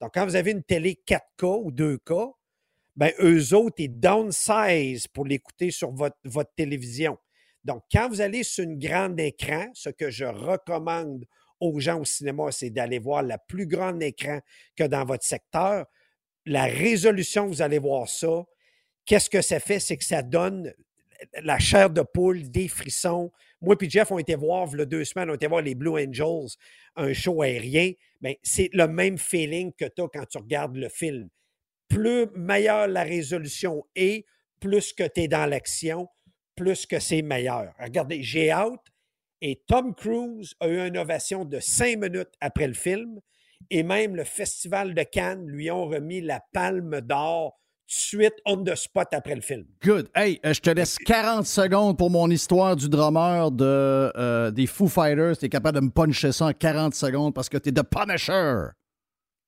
[0.00, 2.32] Donc, quand vous avez une télé 4K ou 2K,
[2.96, 7.18] ben, eux autres, ils downsize pour l'écouter sur votre, votre télévision.
[7.64, 11.24] Donc, quand vous allez sur une grande écran, ce que je recommande
[11.60, 14.40] aux gens au cinéma, c'est d'aller voir la plus grande écran
[14.76, 15.86] que dans votre secteur.
[16.44, 18.44] La résolution, vous allez voir ça.
[19.04, 19.80] Qu'est-ce que ça fait?
[19.80, 20.72] C'est que ça donne
[21.42, 25.30] la chair de poule, des frissons, moi et Jeff, ont été voir, a deux semaines,
[25.30, 26.56] on été voir les Blue Angels,
[26.96, 27.92] un show aérien.
[28.20, 31.28] ben, c'est le même feeling que tu as quand tu regardes le film.
[31.88, 34.26] Plus meilleure la résolution est,
[34.60, 36.08] plus que tu es dans l'action,
[36.54, 37.72] plus que c'est meilleur.
[37.78, 38.84] Regardez, j'ai hâte.
[39.42, 43.20] Et Tom Cruise a eu une ovation de cinq minutes après le film.
[43.70, 48.74] Et même le Festival de Cannes lui ont remis la palme d'or suite on the
[48.74, 49.64] spot après le film.
[49.82, 50.08] Good.
[50.14, 53.64] Hey, euh, je te laisse 40 secondes pour mon histoire du drummer de,
[54.16, 55.38] euh, des Foo Fighters.
[55.38, 57.82] Tu es capable de me puncher ça en 40 secondes parce que tu es The
[57.82, 58.68] Punisher.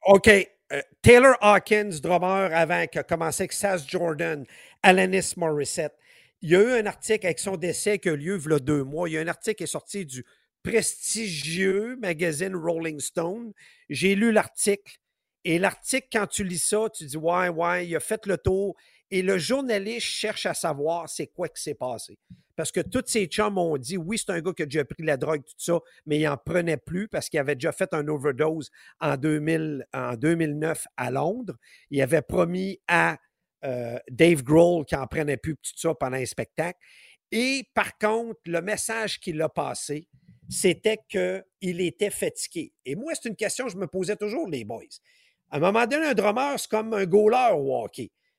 [0.07, 0.29] OK.
[0.29, 4.45] Euh, Taylor Hawkins, drummer avant, qui a commencé avec Saz Jordan,
[4.83, 5.95] Alanis Morissette.
[6.43, 8.55] Il y a eu un article avec son décès qui a eu lieu il y
[8.55, 9.09] a deux mois.
[9.09, 10.25] Il y a un article qui est sorti du
[10.63, 13.53] prestigieux magazine Rolling Stone.
[13.89, 14.99] J'ai lu l'article.
[15.45, 18.77] Et l'article, quand tu lis ça, tu dis Ouais, ouais, il a fait le tour.
[19.11, 22.19] Et le journaliste cherche à savoir c'est quoi qui s'est passé.
[22.59, 25.05] Parce que tous ces chums ont dit oui, c'est un gars qui a déjà pris
[25.05, 28.07] la drogue, tout ça, mais il n'en prenait plus parce qu'il avait déjà fait un
[28.09, 28.71] overdose
[29.01, 31.55] en, 2000, en 2009 à Londres.
[31.91, 33.17] Il avait promis à
[33.65, 36.79] euh, Dave Grohl qu'il n'en prenait plus, tout ça, pendant un spectacle.
[37.31, 40.09] Et par contre, le message qu'il a passé,
[40.49, 42.73] c'était qu'il était fatigué.
[42.85, 44.83] Et moi, c'est une question que je me posais toujours, les boys.
[45.51, 47.87] À un moment donné, un drummer, c'est comme un goaler au.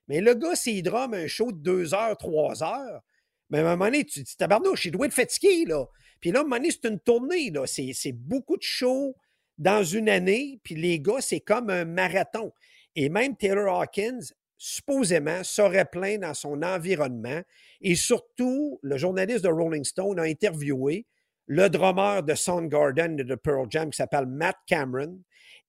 [0.08, 3.02] Mais le gars, s'il drum un show de deux heures, trois heures,
[3.48, 5.86] mais à un moment donné, tu te dis, tabarnouche, il doit être fatigué, là.
[6.20, 7.66] Puis là, à un moment donné, c'est une tournée, là.
[7.66, 9.16] C'est beaucoup de shows
[9.58, 12.52] dans une année, puis les gars, c'est comme un marathon.
[12.96, 14.20] Et même Taylor Hawkins,
[14.56, 17.40] supposément, serait plein dans son environnement.
[17.80, 21.06] Et surtout, le journaliste de Rolling Stone a interviewé
[21.46, 25.18] le drummer de Soundgarden et de Pearl Jam qui s'appelle Matt Cameron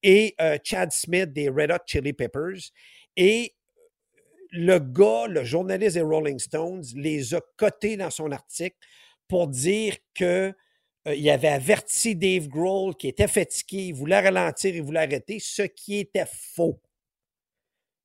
[0.02, 2.70] et euh, Chad Smith des Red Hot Chili Peppers.
[3.16, 3.54] Et
[4.50, 8.76] le gars, le journaliste des Rolling Stones, les a cotés dans son article
[9.28, 10.52] pour dire que
[11.08, 15.38] euh, il avait averti Dave Grohl qui était fatigué, il voulait ralentir, il voulait arrêter,
[15.40, 16.80] ce qui était faux.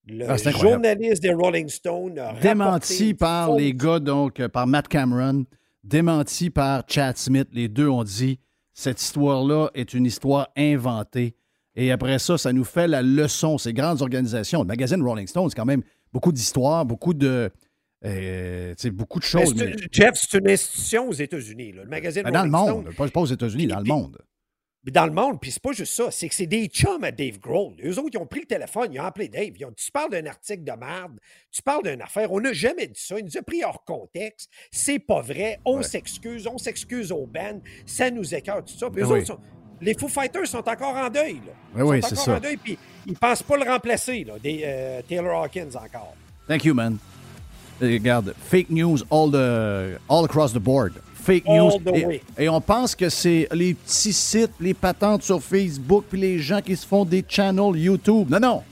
[0.10, 4.88] Le ah, journaliste des Rolling Stones a démenti par les gars, donc euh, par Matt
[4.88, 5.46] Cameron,
[5.84, 7.50] démenti par Chad Smith.
[7.52, 8.40] Les deux ont dit
[8.74, 11.36] cette histoire-là est une histoire inventée.
[11.78, 13.60] Et après ça, ça nous fait la leçon.
[13.60, 17.52] Ces grandes organisations, le magazine Rolling Stone, c'est quand même beaucoup d'histoires, beaucoup de.
[18.04, 19.56] Euh, beaucoup de choses.
[19.92, 21.74] Jeff, c'est une institution aux États-Unis.
[21.74, 24.18] Le magazine ben, Dans le monde, pas, aux États-Unis, dans le monde.
[24.86, 27.40] Dans le monde, puis c'est pas juste ça, c'est que c'est des chums à Dave
[27.40, 27.74] Grohl.
[27.84, 29.52] Eux autres, ils ont pris le téléphone, ils ont appelé Dave.
[29.60, 31.20] Ils ont dit Tu parles d'un article de merde,
[31.52, 32.32] tu parles d'une affaire.
[32.32, 33.20] On n'a jamais dit ça.
[33.20, 34.50] Il nous a pris hors contexte.
[34.72, 35.60] C'est pas vrai.
[35.66, 37.60] On s'excuse, on s'excuse au band.
[37.86, 38.90] Ça nous écarte, tout ça.
[38.90, 39.40] Puis eux ben autres
[39.82, 41.36] les Foo Fighters sont encore en deuil.
[41.46, 41.54] Là.
[41.76, 42.38] Ben oui, c'est ça.
[42.38, 46.16] En deuil, puis ils ne pensent pas le remplacer, là, des, euh, Taylor Hawkins encore.
[46.48, 46.98] Thank you, man.
[47.80, 50.94] Regarde, fake news all, the, all across the board.
[51.14, 51.72] Fake news.
[52.38, 56.62] Et, on pense que c'est les petits sites, les patentes sur Facebook, puis les gens
[56.62, 58.30] qui se font des channels YouTube.
[58.30, 58.64] Non, non.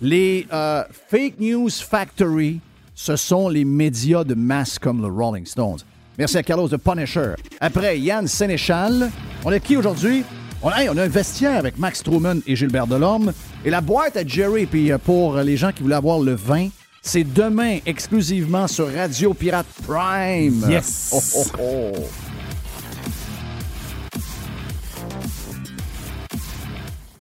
[0.00, 2.60] Les euh, Fake News Factory,
[2.94, 5.80] ce sont les médias de masse comme le Rolling Stones.
[6.16, 7.34] Merci à Carlos de Punisher.
[7.60, 9.10] Après, Yann Sénéchal.
[9.44, 10.22] On est qui aujourd'hui?
[10.62, 13.32] On a, on a un vestiaire avec Max Truman et Gilbert Delorme.
[13.64, 16.68] Et la boîte à Jerry, puis euh, pour les gens qui voulaient avoir le vin,
[17.00, 20.66] c'est demain exclusivement sur Radio Pirate Prime.
[20.68, 21.10] Yes!
[21.14, 22.08] Oh, oh, oh.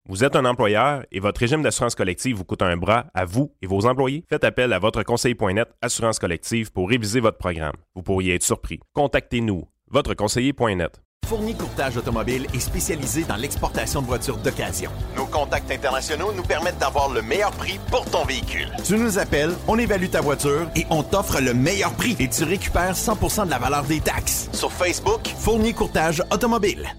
[0.08, 3.52] Vous êtes un employeur et votre régime d'assurance collective vous coûte un bras à vous
[3.64, 4.24] et vos employés?
[4.30, 7.74] Faites appel à votre conseiller.net Assurance collective pour réviser votre programme.
[7.96, 8.80] Vous pourriez être surpris.
[8.94, 11.02] Contactez-nous, votre conseiller.net.
[11.26, 14.92] Fourni Courtage Automobile est spécialisé dans l'exportation de voitures d'occasion.
[15.16, 18.70] Nos contacts internationaux nous permettent d'avoir le meilleur prix pour ton véhicule.
[18.84, 22.44] Tu nous appelles, on évalue ta voiture et on t'offre le meilleur prix et tu
[22.44, 24.50] récupères 100% de la valeur des taxes.
[24.54, 26.94] Sur Facebook, Fourni Courtage Automobile.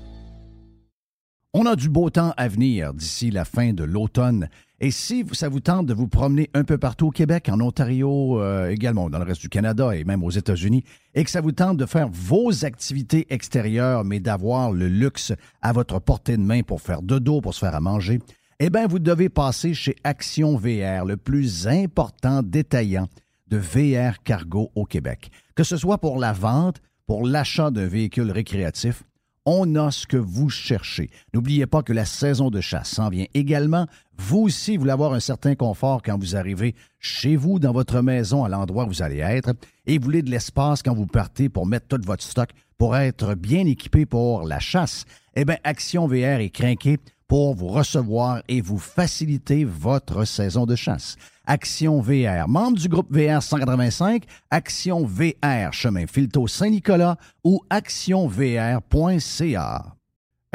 [1.56, 4.48] On a du beau temps à venir d'ici la fin de l'automne.
[4.84, 8.38] Et si ça vous tente de vous promener un peu partout au Québec, en Ontario
[8.38, 11.52] euh, également, dans le reste du Canada et même aux États-Unis, et que ça vous
[11.52, 16.60] tente de faire vos activités extérieures, mais d'avoir le luxe à votre portée de main
[16.60, 18.20] pour faire de dos, pour se faire à manger,
[18.60, 23.08] eh bien, vous devez passer chez Action VR, le plus important détaillant
[23.48, 25.30] de VR cargo au Québec.
[25.54, 29.02] Que ce soit pour la vente, pour l'achat d'un véhicule récréatif,
[29.46, 31.10] on a ce que vous cherchez.
[31.32, 33.86] N'oubliez pas que la saison de chasse s'en vient également.
[34.18, 38.44] Vous aussi, voulez avoir un certain confort quand vous arrivez chez vous, dans votre maison,
[38.44, 39.52] à l'endroit où vous allez être,
[39.86, 43.34] et vous voulez de l'espace quand vous partez pour mettre tout votre stock pour être
[43.34, 45.04] bien équipé pour la chasse.
[45.34, 50.76] Eh bien, Action VR est craqué pour vous recevoir et vous faciliter votre saison de
[50.76, 51.16] chasse.
[51.46, 58.84] Action VR, membre du groupe VR 185, Action VR, chemin Filto Saint-Nicolas ou actionvr.ca.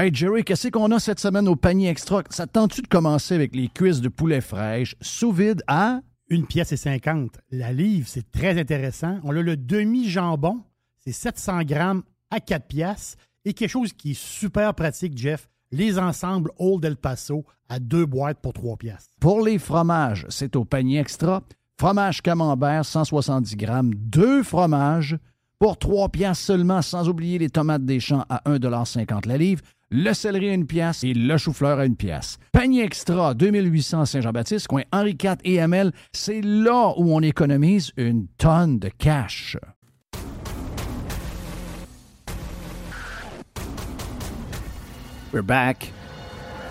[0.01, 2.23] Hey Jerry, qu'est-ce qu'on a cette semaine au panier extra?
[2.29, 5.99] Ça tente-tu de commencer avec les cuisses de poulet fraîche sous vide à...
[6.29, 7.37] Une pièce et 50.
[7.51, 9.19] La livre, c'est très intéressant.
[9.25, 10.61] On a le demi-jambon,
[10.99, 13.17] c'est 700 grammes à 4 pièces.
[13.43, 18.05] Et quelque chose qui est super pratique, Jeff, les ensembles Old El Paso à deux
[18.05, 19.09] boîtes pour trois pièces.
[19.19, 21.43] Pour les fromages, c'est au panier extra.
[21.77, 25.17] Fromage camembert, 170 grammes, deux fromages
[25.59, 30.13] pour trois pièces seulement, sans oublier les tomates des champs à 1,50 la livre, le
[30.13, 32.37] céleri à une pièce et le chou-fleur à une pièce.
[32.53, 38.27] Panier extra, 2800 Saint-Jean-Baptiste, coin Henri IV et ML, c'est là où on économise une
[38.37, 39.57] tonne de cash.
[45.33, 45.91] We're back.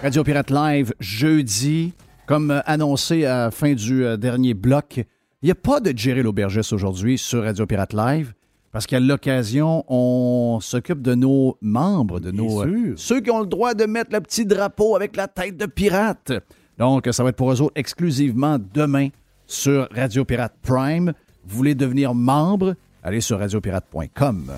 [0.03, 1.92] Radio Pirate Live, jeudi.
[2.27, 5.96] Comme euh, annoncé à la fin du euh, dernier bloc, il n'y a pas de
[5.96, 8.33] Jerry L'Aubergiste aujourd'hui sur Radio Pirate Live.
[8.72, 12.64] Parce qu'à l'occasion, on s'occupe de nos membres, de nos.
[12.64, 15.66] Euh, ceux qui ont le droit de mettre le petit drapeau avec la tête de
[15.66, 16.33] pirate.
[16.78, 19.09] Donc, ça va être pour eux autres exclusivement demain
[19.46, 21.12] sur Radio Pirate Prime.
[21.46, 22.74] Vous voulez devenir membre?
[23.02, 24.52] Allez sur radiopirate.com.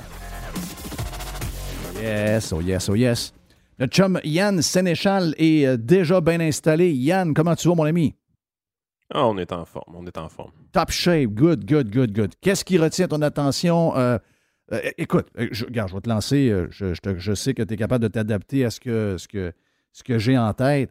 [2.03, 3.33] Yes, oh yes, oh yes.
[3.79, 6.93] Le chum Yann Sénéchal est euh, déjà bien installé.
[6.93, 8.15] Yann, comment tu vas, mon ami?
[9.13, 10.53] Ah, on est en forme, on est en forme.
[10.73, 12.33] Top shape, good, good, good, good.
[12.41, 13.97] Qu'est-ce qui retient ton attention?
[13.97, 14.19] Euh,
[14.73, 16.67] euh, écoute, je, regarde, je vais te lancer.
[16.71, 19.53] Je, sais que tu es capable de t'adapter à ce que, ce que,
[19.93, 20.91] ce que j'ai en tête.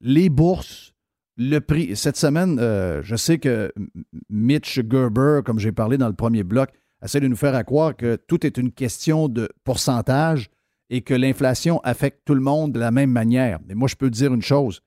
[0.00, 0.94] les bourses,
[1.36, 1.94] le prix.
[1.94, 3.72] Cette semaine, je sais que
[4.30, 6.70] Mitch Gerber, comme j'ai parlé dans le premier bloc,
[7.02, 10.50] essaie de nous faire croire que tout est une question de pourcentage
[10.90, 13.58] et que l'inflation affecte tout le monde de la même manière.
[13.66, 14.80] Mais moi, je peux te dire une chose.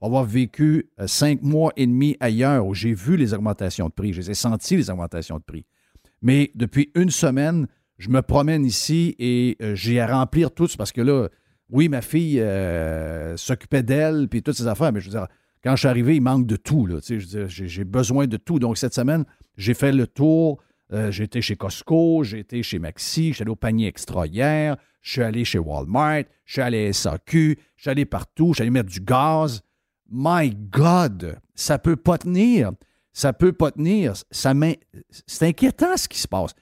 [0.00, 4.12] Avoir vécu euh, cinq mois et demi ailleurs où j'ai vu les augmentations de prix,
[4.12, 5.64] je les ai les augmentations de prix.
[6.20, 7.66] Mais depuis une semaine,
[7.98, 11.28] je me promène ici et euh, j'ai à remplir tout parce que là,
[11.70, 15.28] oui, ma fille euh, s'occupait d'elle puis toutes ces affaires, mais je veux dire,
[15.62, 16.86] quand je suis arrivé, il manque de tout.
[17.48, 18.58] J'ai besoin de tout.
[18.58, 19.24] Donc, cette semaine,
[19.56, 20.60] j'ai fait le tour
[21.10, 24.76] j'ai été chez Costco, j'ai été chez Maxi, je suis allé au panier extra hier,
[25.02, 28.54] je suis allé chez Walmart, je suis allé à SAQ, je suis allé partout, je
[28.54, 29.62] suis allé mettre du gaz.
[30.16, 32.70] My God, ça peut pas tenir.
[33.12, 34.14] Ça peut pas tenir.
[34.30, 34.52] Ça
[35.26, 36.52] c'est inquiétant ce qui se passe.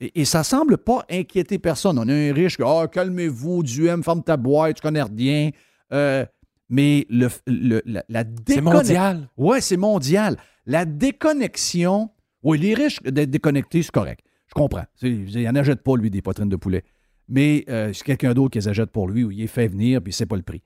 [0.00, 1.98] Et, ça semble pas inquiéter personne.
[1.98, 5.50] On a un riche qui oh, calmez-vous, Dieu aime, ferme ta boîte, tu connais rien.
[5.92, 6.26] Euh,
[6.68, 9.28] mais le, la, la C'est mondial.
[9.36, 10.38] Ouais, c'est mondial.
[10.66, 12.10] La déconnexion
[12.42, 14.24] oui, les riches d'être déconnectés, c'est correct.
[14.48, 14.84] Je comprends.
[15.02, 16.82] Il n'en achète pas, lui, des poitrines de poulet.
[17.28, 20.02] Mais euh, c'est quelqu'un d'autre qui les achète pour lui ou il est fait venir,
[20.02, 20.62] puis c'est pas le prix.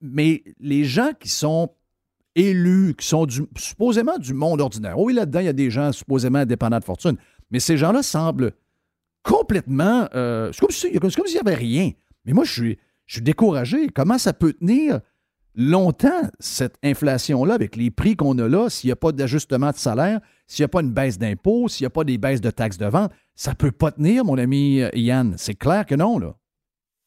[0.00, 1.70] Mais les gens qui sont
[2.38, 6.38] élus, qui sont supposément du monde ordinaire, oui, là-dedans, il y a des gens supposément
[6.38, 7.16] indépendants de fortune,
[7.50, 8.52] mais ces gens-là semblent
[9.22, 10.08] complètement.
[10.14, 10.70] Euh, c'est comme
[11.10, 11.90] s'il n'y avait rien.
[12.24, 13.88] Mais moi, je suis, je suis découragé.
[13.88, 15.00] Comment ça peut tenir
[15.54, 19.76] longtemps, cette inflation-là, avec les prix qu'on a là, s'il n'y a pas d'ajustement de
[19.76, 22.50] salaire, s'il n'y a pas une baisse d'impôts, s'il n'y a pas des baisses de
[22.50, 25.34] taxes de vente, ça ne peut pas tenir, mon ami euh, Yann.
[25.36, 26.36] C'est clair que non, là.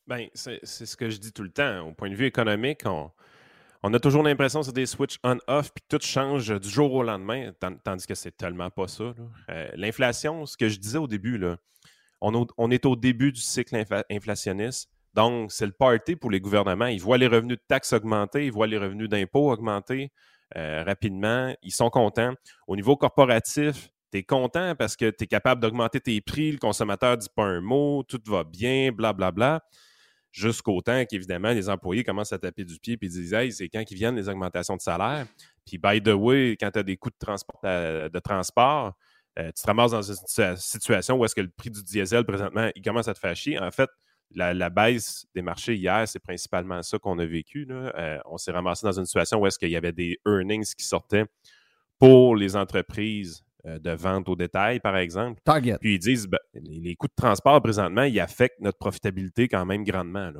[0.07, 1.87] Bien, c'est ce que je dis tout le temps.
[1.87, 3.11] Au point de vue économique, on,
[3.93, 7.51] a toujours l'impression que c'est des switches on-off, puis tout change du jour au lendemain,
[7.83, 9.13] tandis que c'est tellement pas ça.
[9.49, 11.43] Euh, l'inflation, ce que je disais au début,
[12.21, 14.89] on, on, est au début du cycle inflationniste.
[15.13, 16.85] Donc, c'est le party pour les gouvernements.
[16.85, 20.11] Ils voient les revenus de taxes augmenter, ils voient les revenus d'impôts augmenter
[20.55, 21.53] euh, rapidement.
[21.63, 22.33] Ils sont contents.
[22.67, 26.59] Au niveau corporatif, tu es content parce que tu es capable d'augmenter tes prix, le
[26.59, 29.31] consommateur dit pas un mot, tout va bien, blablabla.
[29.31, 29.61] Bla, bla.
[30.31, 33.83] Jusqu'au temps qu'évidemment, les employés commencent à taper du pied et disent Hey, c'est quand
[33.83, 35.25] qu'ils viennent les augmentations de salaire?
[35.65, 38.93] Puis, by the way, quand tu as des coûts de transport, euh, de transport
[39.39, 42.69] euh, tu te ramasses dans une situation où est-ce que le prix du diesel présentement,
[42.75, 43.57] il commence à te faire chier.
[43.59, 43.89] En fait,
[44.33, 47.67] la, baisse des marchés hier, c'est principalement ça qu'on a vécu.
[47.69, 50.85] Euh, on s'est ramassé dans une situation où est-ce qu'il y avait des earnings qui
[50.85, 51.25] sortaient
[51.97, 55.39] pour les entreprises de vente au détail, par exemple.
[55.43, 55.77] Target.
[55.79, 59.83] Puis ils disent ben, les, coûts de transport présentement, ils affectent notre profitabilité quand même
[59.83, 60.31] grandement.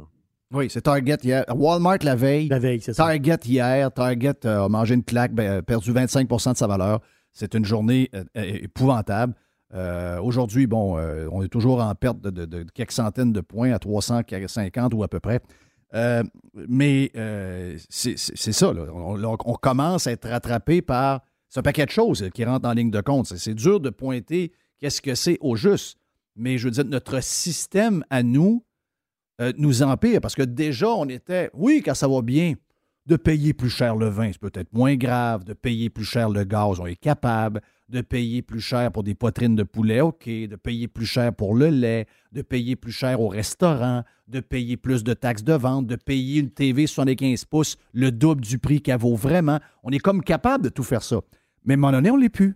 [0.52, 1.46] Oui, c'est Target hier.
[1.56, 2.48] Walmart la veille.
[2.48, 3.06] La veille, c'est ça.
[3.06, 3.92] Target hier.
[3.92, 7.00] Target a mangé une claque, ben, perdu 25% de sa valeur.
[7.32, 9.34] C'est une journée euh, épouvantable.
[9.74, 13.80] Euh, aujourd'hui, bon, euh, on est toujours en perte de, quelques centaines de points à
[13.80, 15.40] 350 ou à peu près.
[15.94, 16.24] Euh,
[16.56, 17.12] mais
[17.90, 22.74] c'est ça, On, commence à être rattrapé par ce paquet de choses qui rentrent en
[22.74, 23.28] ligne de compte.
[23.28, 26.00] C'est dur de pointer qu'est-ce que c'est au juste.
[26.36, 28.66] Mais je veux dire, notre système à nous
[29.58, 32.54] nous empire parce que déjà, on était, oui, quand ça va bien,
[33.08, 36.44] de payer plus cher le vin, c'est peut-être moins grave, de payer plus cher le
[36.44, 40.56] gaz, on est capable, de payer plus cher pour des poitrines de poulet, OK, de
[40.56, 45.04] payer plus cher pour le lait, de payer plus cher au restaurant, de payer plus
[45.04, 49.00] de taxes de vente, de payer une TV 75 pouces le double du prix qu'elle
[49.00, 49.60] vaut vraiment.
[49.84, 51.20] On est comme capable de tout faire ça.
[51.64, 52.56] Mais à un moment donné, on ne l'est plus.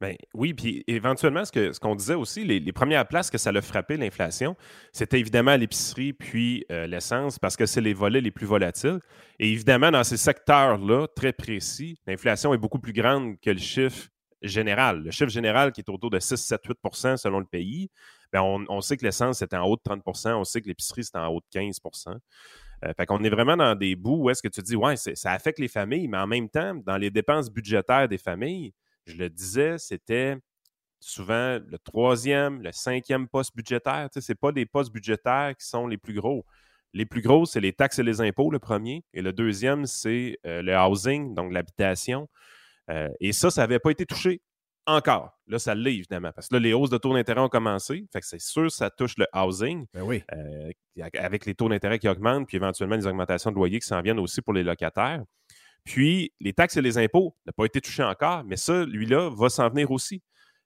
[0.00, 3.52] Ben, oui, puis éventuellement, ce qu'on ce qu'on disait aussi, les, premières places que ça
[3.52, 4.56] l'a frappé, l'inflation,
[4.92, 9.00] c'était évidemment l'épicerie puis euh, l'essence, parce que c'est les volets les plus volatiles.
[9.38, 14.08] Et évidemment, dans ces secteurs-là, très précis, l'inflation est beaucoup plus grande que le chiffre
[14.40, 15.02] général.
[15.02, 17.90] Le chiffre général qui est autour de 6, 7, 8% selon le pays,
[18.32, 21.16] bien, on, sait que l'essence est en haut de 30% on sait que l'épicerie c'est
[21.16, 21.78] en haut de 15
[22.84, 25.32] euh, fait qu'on est vraiment dans des bouts où est-ce que tu dis, ouais, ça
[25.32, 28.72] affecte les familles, mais en même temps, dans les dépenses budgétaires des familles,
[29.06, 30.36] je le disais, c'était
[31.00, 34.08] souvent le troisième, le cinquième poste budgétaire.
[34.14, 36.44] Ce n'est pas des postes budgétaires qui sont les plus gros.
[36.92, 39.04] Les plus grosses, c'est les taxes et les impôts, le premier.
[39.14, 42.28] Et le deuxième, c'est euh, le housing, donc l'habitation.
[42.90, 44.40] Euh, et ça, ça n'avait pas été touché
[44.86, 45.38] encore.
[45.46, 48.06] Là, ça l'est, évidemment, parce que là, les hausses de taux d'intérêt ont commencé.
[48.12, 49.86] Fait que c'est sûr, ça touche le housing.
[49.92, 50.22] Ben oui.
[50.32, 50.70] Euh,
[51.18, 54.18] avec les taux d'intérêt qui augmentent, puis éventuellement les augmentations de loyer qui s'en viennent
[54.18, 55.22] aussi pour les locataires.
[55.84, 59.48] Puis, les taxes et les impôts n'ont pas été touchés encore, mais ça, lui-là, va
[59.48, 60.22] s'en venir aussi.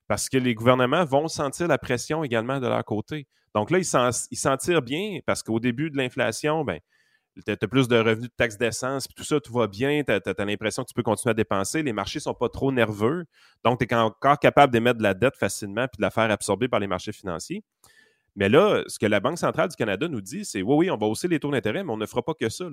[0.07, 3.27] Parce que les gouvernements vont sentir la pression également de leur côté.
[3.55, 6.81] Donc là, ils s'en tirent bien parce qu'au début de l'inflation, ben,
[7.45, 10.13] tu as plus de revenus de taxes d'essence, puis tout ça, tout va bien, tu
[10.13, 13.25] as, l'impression que tu peux continuer à dépenser, les marchés ne sont pas trop nerveux,
[13.65, 16.69] donc tu es encore capable d'émettre de la dette facilement puis de la faire absorber
[16.69, 17.63] par les marchés financiers.
[18.37, 20.97] Mais là, ce que la Banque centrale du Canada nous dit, c'est oui, oui, on
[20.97, 22.65] va hausser les taux d'intérêt, mais on ne fera pas que ça.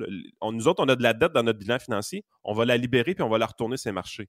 [0.41, 3.14] nous autres, on a de la dette dans notre bilan financier, on va la libérer
[3.14, 4.28] puis on va la retourner les marchés.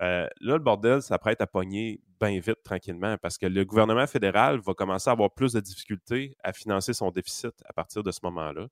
[0.00, 4.60] Euh, là, le bordel s'apprête à pogner bien vite, tranquillement, parce que le gouvernement fédéral
[4.60, 8.20] va commencer à avoir plus de difficultés à financer son déficit à partir de ce
[8.22, 8.68] moment-là.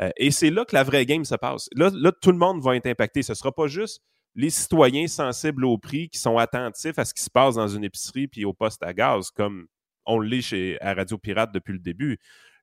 [0.00, 1.68] Euh, et c'est là que la vraie game se passe.
[1.74, 1.90] Là,
[2.20, 3.22] tout le monde va être impacté.
[3.22, 4.02] Ce ne sera pas juste
[4.34, 7.84] les citoyens sensibles au prix qui sont attentifs à ce qui se passe dans une
[7.84, 9.66] épicerie puis au poste à gaz, comme
[10.06, 12.18] on l'est chez à Radio Pirate depuis le début.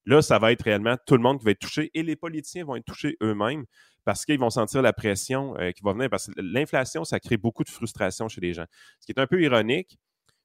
[0.05, 2.65] Là, ça va être réellement tout le monde qui va être touché et les politiciens
[2.65, 3.65] vont être touchés eux-mêmes
[4.05, 6.09] parce qu'ils vont sentir la pression euh, qui va venir.
[6.09, 8.65] Parce que l'inflation, ça crée beaucoup de frustration chez les gens.
[8.99, 9.99] Ce qui est un peu ironique,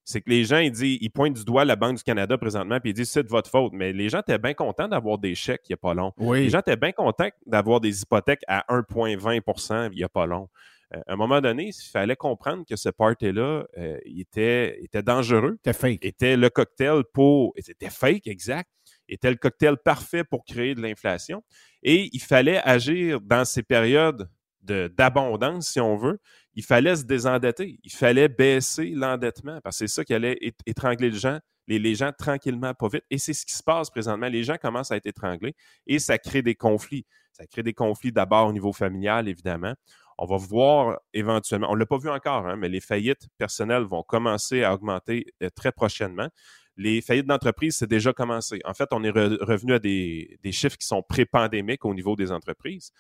[0.05, 2.79] c'est que les gens, ils, disent, ils pointent du doigt la Banque du Canada présentement,
[2.79, 3.73] puis ils disent c'est de votre faute.
[3.73, 6.13] Mais les gens étaient bien contents d'avoir des chèques il n'y a pas long.
[6.19, 10.49] Les gens étaient bien contents d'avoir des hypothèques à 1,20% il n'y a pas long.
[10.95, 15.57] Euh, à un moment donné, il fallait comprendre que ce party-là euh, était, était dangereux.
[15.65, 16.05] C'était fake.
[16.05, 17.55] Était le cocktail pour.
[17.59, 18.69] C'était fake, exact.
[19.09, 21.43] Était le cocktail parfait pour créer de l'inflation.
[21.83, 24.29] Et il fallait agir dans ces périodes
[24.63, 26.19] d'abondance, si on veut,
[26.55, 27.79] il fallait se désendetter.
[27.83, 32.13] Il fallait baisser l'endettement parce que c'est ça qui allait étrangler les gens, les, gens
[32.17, 33.05] tranquillement, pas vite.
[33.11, 34.29] Et c'est ce qui se passe présentement.
[34.29, 35.55] Les gens commencent à être étranglés
[35.87, 37.07] et ça crée des conflits.
[37.33, 39.75] Ça crée des conflits d'abord au niveau familial, évidemment.
[40.17, 43.83] On va voir éventuellement, on ne l'a pas vu encore, hein, mais les faillites personnelles
[43.83, 46.29] vont commencer à augmenter euh, très prochainement.
[46.77, 48.61] Les faillites d'entreprise, c'est déjà commencé.
[48.65, 52.93] En fait, on est revenu à des chiffres qui sont pré-pandémiques au niveau des entreprises.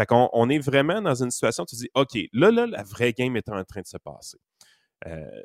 [0.00, 2.82] Fait qu'on on est vraiment dans une situation où tu dis, OK, là, là, la
[2.82, 4.38] vraie game est en train de se passer.
[5.06, 5.42] Euh,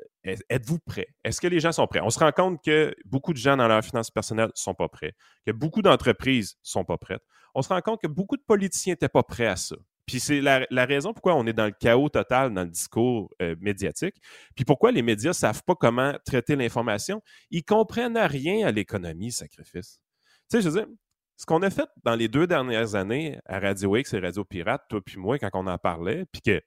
[0.48, 1.08] êtes-vous prêts?
[1.24, 2.00] Est-ce que les gens sont prêts?
[2.00, 4.88] On se rend compte que beaucoup de gens dans leur finance personnelle ne sont pas
[4.88, 5.12] prêts,
[5.44, 7.20] que beaucoup d'entreprises ne sont pas prêtes.
[7.54, 9.76] On se rend compte que beaucoup de politiciens n'étaient pas prêts à ça.
[10.06, 13.56] Puis c'est la, raison pourquoi on est dans le chaos total dans le discours euh,
[13.60, 14.14] médiatique.
[14.54, 17.20] Puis pourquoi les médias ne savent pas comment traiter l'information?
[17.50, 20.00] Ils comprennent rien à l'économie, sacrifice.
[20.48, 20.88] Tu sais, je veux dire,
[21.36, 24.82] ce qu'on a fait dans les deux dernières années à Radio X et Radio Pirate,
[24.88, 26.62] toi puis moi, quand on en parlait, puis que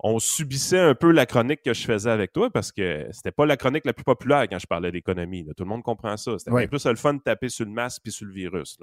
[0.00, 3.46] on subissait un peu la chronique que je faisais avec toi parce que c'était pas
[3.46, 5.44] la chronique la plus populaire quand je parlais d'économie.
[5.56, 6.38] Tout le monde comprend ça.
[6.38, 8.78] C'était plus le fun de taper sur le masque puis sur le virus.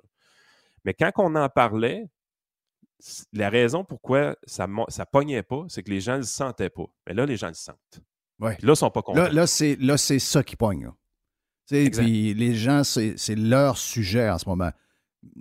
[0.83, 2.03] Mais quand on en parlait,
[3.31, 6.85] la raison pourquoi ça ne pognait pas, c'est que les gens ne le sentaient pas.
[7.07, 8.01] Mais là, les gens le sentent.
[8.39, 8.57] Ouais.
[8.61, 9.29] là, ils sont pas contents.
[9.31, 9.45] Là,
[9.79, 10.91] là c'est ça qui pogne.
[11.67, 14.71] Puis les gens, c'est leur sujet en ce moment.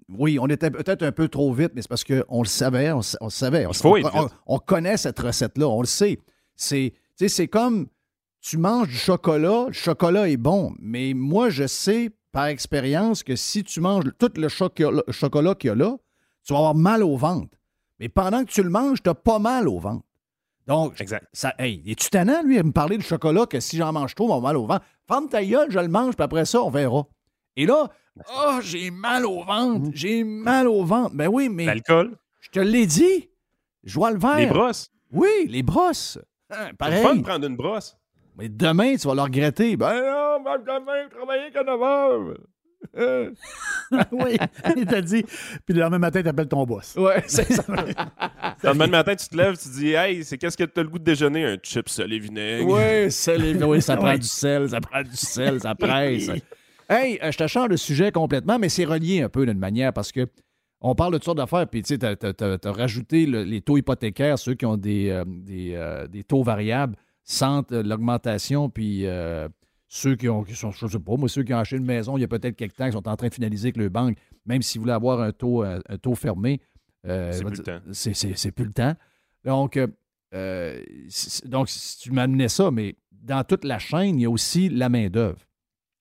[0.08, 2.98] Oui, on était peut-être un peu trop vite, mais c'est parce qu'on le savait, on,
[2.98, 3.66] le savait.
[4.46, 6.18] On, connaît cette recette-là, on le sait.
[6.54, 7.88] C'est, c'est comme
[8.40, 13.36] tu manges du chocolat, le chocolat est bon, mais moi, je sais par expérience que
[13.36, 15.96] si tu manges tout le chocolat, qu'il y a là,
[16.44, 17.56] tu vas avoir mal au ventre.
[18.00, 20.04] Mais pendant que tu le manges, tu n'as pas mal au ventre.
[20.66, 21.26] Donc, exact.
[21.32, 24.24] Ça, hey, es-tu tannant, lui, à me parler de chocolat que si j'en mange trop,
[24.24, 24.84] on va avoir mal au ventre?
[25.06, 27.06] Ferme ta gueule, je le mange, puis après ça, on verra.
[27.56, 27.88] Et là,
[28.28, 29.92] oh, j'ai mal au ventre, mmh.
[29.94, 31.14] j'ai mal au ventre.
[31.14, 31.66] Ben oui, mais.
[31.66, 32.16] L'alcool?
[32.40, 33.28] Je te l'ai dit.
[33.84, 34.38] Je vois le verre.
[34.38, 34.90] Les brosses?
[35.12, 36.18] Oui, les brosses.
[36.50, 36.98] Hein, pareil.
[36.98, 37.96] C'est fun de prendre une brosse.
[38.36, 39.76] Mais demain, tu vas le regretter.
[39.76, 42.34] Ben non, demain, je travaille qu'à 9 heures.
[44.12, 44.36] oui,
[44.76, 45.24] il t'a dit.
[45.64, 46.94] Puis le lendemain matin, tu appelles ton boss.
[46.96, 47.64] Oui, c'est ça.
[47.68, 50.88] le lendemain matin, tu te lèves, tu dis Hey, c'est qu'est-ce que tu as le
[50.88, 51.44] goût de déjeuner?
[51.44, 52.68] Un chip sel et vinaigre.
[52.68, 53.68] Oui, sel et vinaigre.
[53.68, 56.30] Oui, ça prend du sel, ça prend du sel, ça presse.
[56.88, 59.92] Hey, euh, je te change de sujet complètement, mais c'est relié un peu d'une manière
[59.92, 60.28] parce que
[60.80, 64.38] on parle de toutes sortes d'affaires, puis tu sais, tu as, rajouté les taux hypothécaires,
[64.38, 69.06] ceux qui ont des, euh, euh, des, taux variables sentent l'augmentation, puis
[69.88, 72.20] ceux qui ont, sont, je sais pas, moi, ceux qui ont acheté une maison il
[72.20, 74.60] y a peut-être quelques temps, qui sont en train de finaliser avec le banque, même
[74.60, 76.60] s'ils voulaient avoir un taux, un, taux fermé.
[77.02, 77.80] c'est plus le temps.
[77.92, 78.94] C'est plus le temps.
[79.42, 79.78] Donc,
[81.46, 84.90] donc si tu m'amenais ça, mais dans toute la chaîne, il y a aussi la
[84.90, 85.38] main-d'œuvre.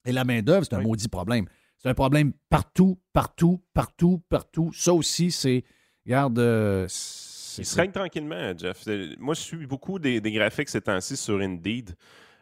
[0.06, 1.46] Et la main-d'œuvre, c'est un maudit problème.
[1.78, 4.72] C'est un problème partout, partout, partout, partout.
[4.74, 5.64] Ça aussi, c'est.
[6.06, 6.40] Regarde.
[6.40, 6.88] Euh,
[7.58, 8.86] Il se règne tranquillement, Jeff.
[9.20, 11.96] Moi, je suis beaucoup des, graphiques ces temps-ci sur Indeed.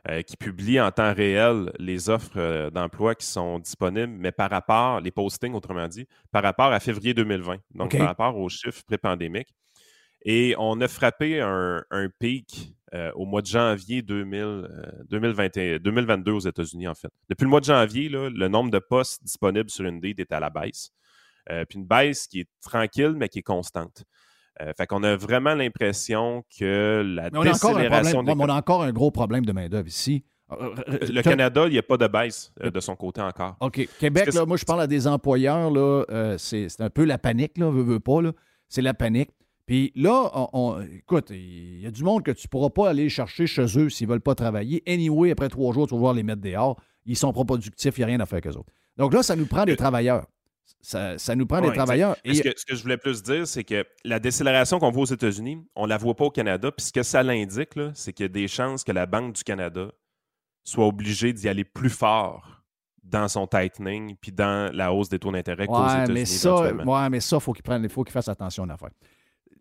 [0.09, 4.49] euh, qui publie en temps réel les offres euh, d'emploi qui sont disponibles, mais par
[4.49, 8.81] rapport, les postings, autrement dit, par rapport à février 2020, donc par rapport aux chiffres
[8.87, 9.53] pré-pandémiques.
[10.23, 11.83] Et on a frappé un,
[12.19, 12.75] pic
[13.15, 17.09] au mois de janvier 2021, 2022 aux États-Unis, en fait.
[17.29, 20.49] Depuis le mois de janvier, le nombre de postes disponibles sur Indeed est à la
[20.49, 20.91] baisse.
[21.47, 24.03] puis une baisse qui est tranquille, mais qui est constante.
[24.61, 28.19] Euh, fait qu'on a vraiment l'impression que la on décélération...
[28.27, 30.23] A on a encore un gros problème de main-d'œuvre ici.
[30.51, 33.55] Euh, euh, le Canada, il n'y a pas de baisse de son côté encore.
[33.61, 33.87] OK.
[33.99, 37.69] Québec, là, moi, je parle à des employeurs, là, c'est, un peu la panique, là,
[37.69, 38.19] veut, veut pas,
[38.67, 39.31] C'est la panique.
[39.71, 43.07] Puis là, on, écoute, il y a du monde que tu ne pourras pas aller
[43.07, 44.83] chercher chez eux s'ils ne veulent pas travailler.
[44.85, 46.77] Anyway, après trois jours, tu vas voir les mettre dehors.
[47.05, 48.73] Ils sont pas productifs, il n'y a rien à faire avec eux autres.
[48.97, 50.27] Donc là, ça nous prend des travailleurs.
[50.81, 52.17] Ça, nous prend des travailleurs.
[52.25, 55.83] Ce, que, je voulais plus dire, c'est que la décélération qu'on voit aux États-Unis, on
[55.83, 56.69] ne la voit pas au Canada.
[56.69, 59.43] Puis ce que ça l'indique, c'est qu'il y a des chances que la Banque du
[59.45, 59.87] Canada
[60.65, 62.61] soit obligée d'y aller plus fort
[63.03, 66.13] dans son tightening puis dans la hausse des taux d'intérêt qu'aux États-Unis.
[66.13, 68.89] Mais ça, ouais, mais ça, faut il faut qu'il fasse attention à l'affaire.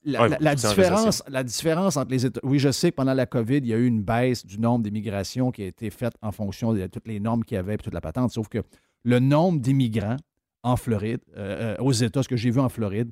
[0.02, 2.40] La, différence, la différence entre les États.
[2.42, 4.82] Oui, je sais que pendant la COVID, il y a eu une baisse du nombre
[4.82, 7.78] d'immigrations qui a été faite en fonction de toutes les normes qu'il y avait et
[7.78, 8.30] toute la patente.
[8.32, 8.62] Sauf que
[9.02, 10.16] le nombre d'immigrants
[10.62, 13.10] en Floride, euh, euh, aux États, ce que j'ai vu en Floride,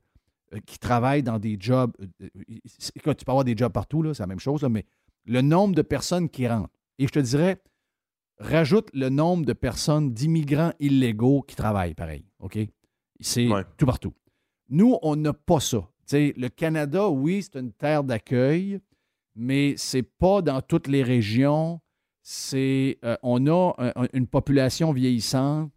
[0.54, 1.92] euh, qui travaillent dans des jobs.
[2.94, 4.84] Écoute, tu peux avoir des jobs partout, là, c'est la même chose, mais
[5.26, 6.70] le nombre de personnes qui rentrent.
[6.98, 7.60] Et je te dirais,
[8.38, 12.24] rajoute le nombre de personnes, d'immigrants illégaux qui travaillent, pareil.
[12.40, 12.58] OK?
[13.20, 14.14] C'est tout partout.
[14.68, 15.88] Nous, on n'a pas ça.
[16.12, 18.80] Le Canada, oui, c'est une terre d'accueil,
[19.34, 21.80] mais c'est pas dans toutes les régions.
[22.22, 23.72] C'est, on a
[24.12, 25.70] une population vieillissante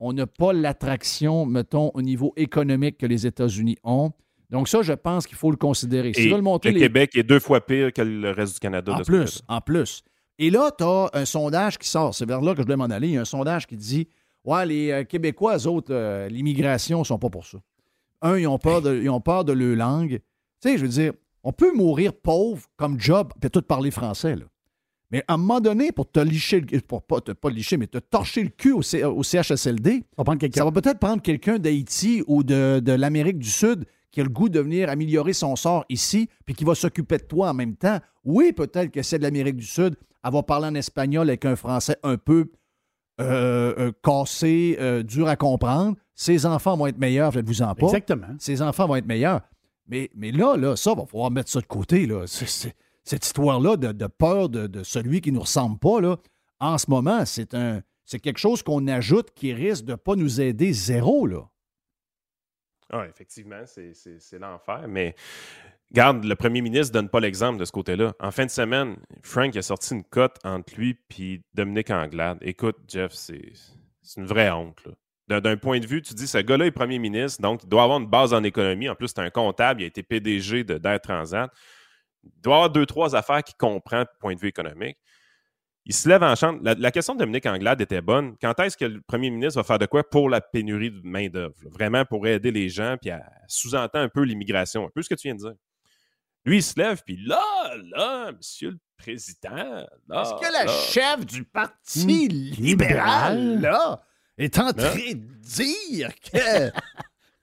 [0.00, 4.10] on n'a pas l'attraction, mettons, au niveau économique que les États-Unis ont.
[4.48, 6.12] Donc ça, je pense qu'il faut le considérer.
[6.16, 8.94] Et le, Québec est deux fois pire que le reste du Canada.
[8.94, 10.02] En plus, en plus.
[10.38, 12.14] Et là, tu as un sondage qui sort.
[12.14, 13.08] C'est vers là que je voulais m'en aller.
[13.08, 14.08] Il y a un sondage qui dit
[14.44, 17.58] Ouais, les euh, Québécois, eux autres, euh, l'immigration, ne sont pas pour ça.
[18.22, 20.20] Un, ils ont peur de, ils ont peur de leur langue.
[20.60, 21.12] Tu sais, je veux dire,
[21.42, 24.36] on peut mourir pauvre comme job, puis tout parler français.
[24.36, 24.44] Là.
[25.10, 27.98] Mais à un moment donné, pour te licher, pour pas te pas licher, mais te
[27.98, 30.04] torcher le cul au, CHSLD,
[30.54, 34.48] ça va peut-être prendre quelqu'un d'Haïti ou de, l'Amérique du Sud qui a le goût
[34.48, 37.98] de venir améliorer son sort ici, puis qui va s'occuper de toi en même temps.
[38.24, 39.94] Oui, peut-être que c'est de l'Amérique du Sud,
[40.24, 42.50] elle va parler en espagnol avec un français un peu
[43.20, 45.96] euh, euh, cassé, euh, dur à comprendre.
[46.20, 47.86] Ses enfants vont être meilleurs, je ne vous en pas.
[47.86, 48.26] Exactement.
[48.38, 49.40] Ses enfants vont être meilleurs.
[49.88, 52.04] Mais, mais là, là, ça, va falloir mettre ça de côté.
[52.04, 52.26] Là.
[52.26, 56.18] Cette histoire-là de, peur de, celui qui ne nous ressemble pas, là,
[56.60, 60.14] en ce moment, c'est un c'est quelque chose qu'on ajoute qui risque de ne pas
[60.14, 61.26] nous aider zéro.
[61.26, 61.48] Là.
[62.92, 64.84] Ah, effectivement, c'est l'enfer.
[64.88, 65.14] Mais
[65.90, 68.12] garde, le premier ministre ne donne pas l'exemple de ce côté-là.
[68.20, 72.36] En fin de semaine, Frank a sorti une cote entre lui et Dominique Anglade.
[72.42, 73.54] Écoute, Jeff, c'est
[74.18, 74.86] une vraie honte.
[75.30, 78.00] D'un point de vue, tu dis, ce gars-là est premier ministre, donc il doit avoir
[78.00, 78.88] une base en économie.
[78.88, 81.48] En plus, c'est un comptable, il a été PDG d'Air Transat.
[82.24, 84.98] Il doit avoir deux, trois affaires qu'il comprend du point de vue économique.
[85.86, 86.60] Il se lève en chambre.
[86.62, 88.36] La, question de Dominique Anglade était bonne.
[88.40, 91.54] Quand est-ce que le premier ministre va faire de quoi pour la pénurie de main-d'œuvre?
[91.70, 95.14] Vraiment pour aider les gens, puis à sous-entendre un peu l'immigration, un peu ce que
[95.14, 95.54] tu viens de dire?
[96.44, 97.42] Lui, il se lève, puis là,
[97.94, 102.62] là, monsieur le président, Est-ce que la chef du Parti hmm.
[102.62, 104.02] libéral, là,
[104.44, 106.70] est en train de dire que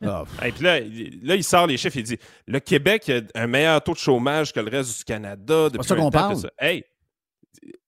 [0.05, 3.47] Ah, Et puis là, là, il sort les chiffres, il dit le Québec a un
[3.47, 5.69] meilleur taux de chômage que le reste du Canada.
[5.73, 6.37] C'est ça qu'on parle.
[6.59, 6.83] Hey,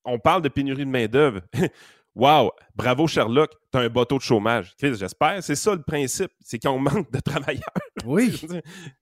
[0.03, 1.41] on parle de pénurie de main-d'œuvre.
[2.15, 4.73] Wow, bravo Sherlock, tu as un bas taux de chômage.
[4.81, 7.61] J'espère, c'est ça le principe, c'est qu'on manque de travailleurs.
[8.03, 8.41] Oui.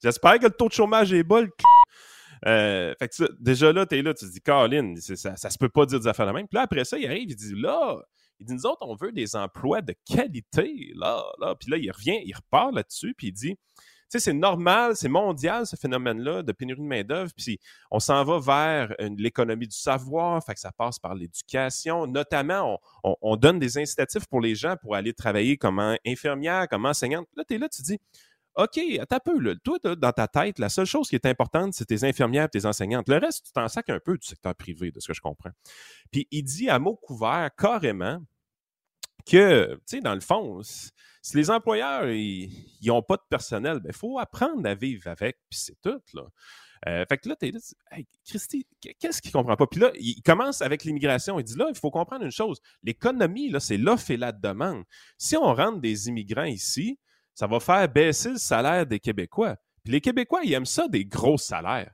[0.03, 1.41] J'espère que le taux de chômage est bas.
[2.45, 5.57] Euh, fait que déjà là, tu es là, tu te dis, Caroline, ça, ça se
[5.57, 6.47] peut pas dire des affaires de même.
[6.47, 7.95] Puis là, après ça, il arrive, il dit, là,
[8.39, 11.55] il dit, nous autres, on veut des emplois de qualité, là, là.
[11.55, 13.57] Puis là, il revient, il repart là-dessus, puis il dit,
[14.09, 17.29] tu sais, c'est normal, c'est mondial, ce phénomène-là de pénurie de main-d'œuvre.
[17.35, 17.59] Puis
[17.91, 22.07] on s'en va vers l'économie du savoir, fait que ça passe par l'éducation.
[22.07, 27.27] Notamment, on, donne des incitatifs pour les gens pour aller travailler comme infirmière, comme enseignante.
[27.35, 27.99] Là, tu es là, tu dis,
[28.57, 29.53] OK, t'as peu, là.
[29.63, 32.65] Toi, dans ta tête, la seule chose qui est importante, c'est tes infirmières et tes
[32.65, 33.07] enseignantes.
[33.07, 35.51] Le reste, tu t'en sacs un peu du secteur privé, de ce que je comprends.
[36.11, 38.19] Puis il dit à mots couverts carrément
[39.27, 42.49] que, tu sais, dans le fond, si les employeurs, ils
[42.83, 46.23] n'ont pas de personnel, il ben, faut apprendre à vivre avec, puis c'est tout, là.
[46.87, 47.59] Euh, fait que là, t'es là,
[47.91, 48.65] hey, Christy,
[48.99, 49.65] qu'est-ce qu'il comprend pas?
[49.67, 51.39] Puis là, il commence avec l'immigration.
[51.39, 52.59] Il dit là, il faut comprendre une chose.
[52.83, 54.83] L'économie, là, c'est l'offre et la demande.
[55.17, 56.99] Si on rentre des immigrants ici,
[57.37, 59.57] ça va faire baisser le salaire des Québécois.
[59.83, 61.93] Puis les Québécois, ils aiment ça, des gros salaires.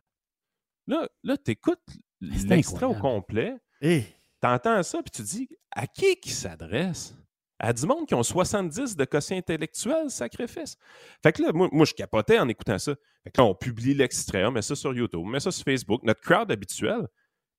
[0.88, 1.84] Là, là tu écoutes
[2.22, 3.58] l'extrait au complet.
[3.82, 4.06] Eh.
[4.40, 7.14] T'entends ça, puis tu dis, à qui qui s'adresse?
[7.60, 10.78] À du monde qui ont 70 de quotient intellectuel, sacrifice?
[11.22, 12.96] Fait que là, moi, moi, je capotais en écoutant ça.
[13.26, 15.66] Fait que là, on publie l'extrait, on met ça sur YouTube, on met ça sur
[15.66, 17.06] Facebook, notre crowd habituel.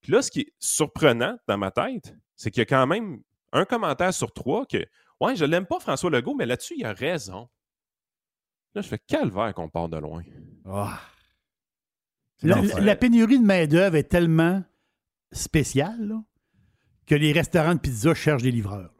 [0.00, 3.20] Puis là, ce qui est surprenant dans ma tête, c'est qu'il y a quand même
[3.52, 4.86] un commentaire sur trois que
[5.20, 7.48] Ouais, je l'aime pas, François Legault, mais là-dessus, il a raison.
[8.74, 10.22] Là, je fais calvaire qu'on part de loin.
[10.64, 11.00] Ah.
[12.42, 14.62] La, pénurie de main-d'œuvre est tellement
[15.32, 16.14] spéciale
[17.06, 18.92] que les restaurants de pizza cherchent des livreurs.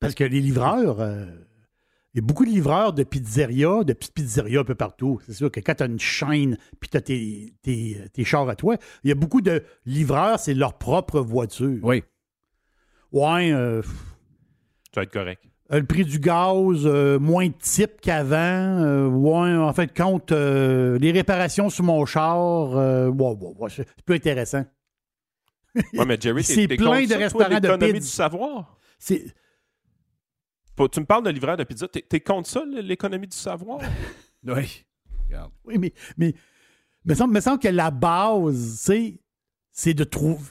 [0.00, 1.26] Parce que les livreurs, euh,
[2.14, 5.20] il y a beaucoup de livreurs de pizzeria, de petites pizzerias un peu partout.
[5.26, 8.56] C'est sûr que quand tu as une chaîne puis tu as tes, tes, chars à
[8.56, 11.78] toi, il y a beaucoup de livreurs, c'est leur propre voiture.
[11.82, 12.02] Oui.
[13.12, 13.52] Ouais.
[13.52, 15.49] Euh, ça va être correct.
[15.72, 16.84] Euh, le prix du gaz,
[17.20, 19.06] moins de type qu'avant.
[19.08, 22.72] ouais, en fait, compte les réparations sur mon char.
[23.68, 24.64] c'est plus intéressant.
[25.94, 27.92] Ouais, mais Jerry, c'est plein de restaurants de pizza.
[27.92, 28.76] du savoir.
[28.98, 29.24] C'est
[30.88, 31.88] tu me parles de livreur de pizza.
[31.88, 33.80] T'es es contre ça, l'économie du savoir?
[34.44, 34.84] oui.
[35.64, 36.34] Oui, mais, mais,
[37.04, 38.90] me semble, me semble que la base,
[39.72, 40.44] c'est de trouver.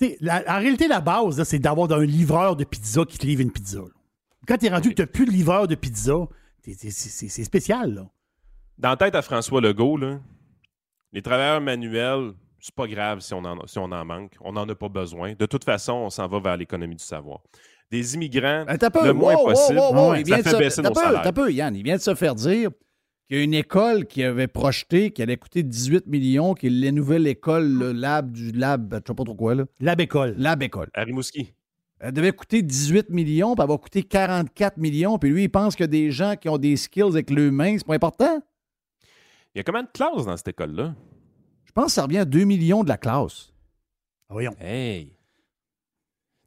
[0.00, 3.80] en réalité, la base, c'est d'avoir un livreur de pizza qui te livre une pizza.
[4.46, 6.14] Quand tu es rendu que tu n'as plus de livreur de pizza,
[6.62, 7.94] c'est spécial.
[7.94, 8.06] Là.
[8.78, 9.98] Dans la tête à François Legault,
[11.12, 14.32] les travailleurs manuels, c'est pas grave si on, en, si on en manque.
[14.40, 15.34] On n'en a pas besoin.
[15.34, 17.40] De toute façon, on s'en va vers l'économie du savoir
[17.90, 19.78] des immigrants le moins possible.
[20.42, 21.32] ça fait baisser nos salaires.
[21.32, 21.74] peu, Yann.
[21.76, 22.70] Il vient de se faire dire
[23.28, 26.70] qu'il y a une école qui avait projeté, qui allait coûter 18 millions, qui est
[26.70, 29.54] la nouvelle école, le lab du lab, je ne sais pas trop quoi.
[29.54, 29.64] Là.
[29.80, 30.34] Lab école.
[30.36, 30.90] Lab école.
[30.94, 31.54] À Rimouski.
[32.04, 35.18] Elle devait coûter 18 millions, puis elle va coûter 44 millions.
[35.18, 37.86] Puis lui, il pense que des gens qui ont des skills avec le main, c'est
[37.86, 38.42] pas important.
[39.54, 40.94] Il y a combien de classes dans cette école-là?
[41.64, 43.54] Je pense que ça revient à 2 millions de la classe.
[44.28, 44.54] Voyons.
[44.60, 45.16] Hey!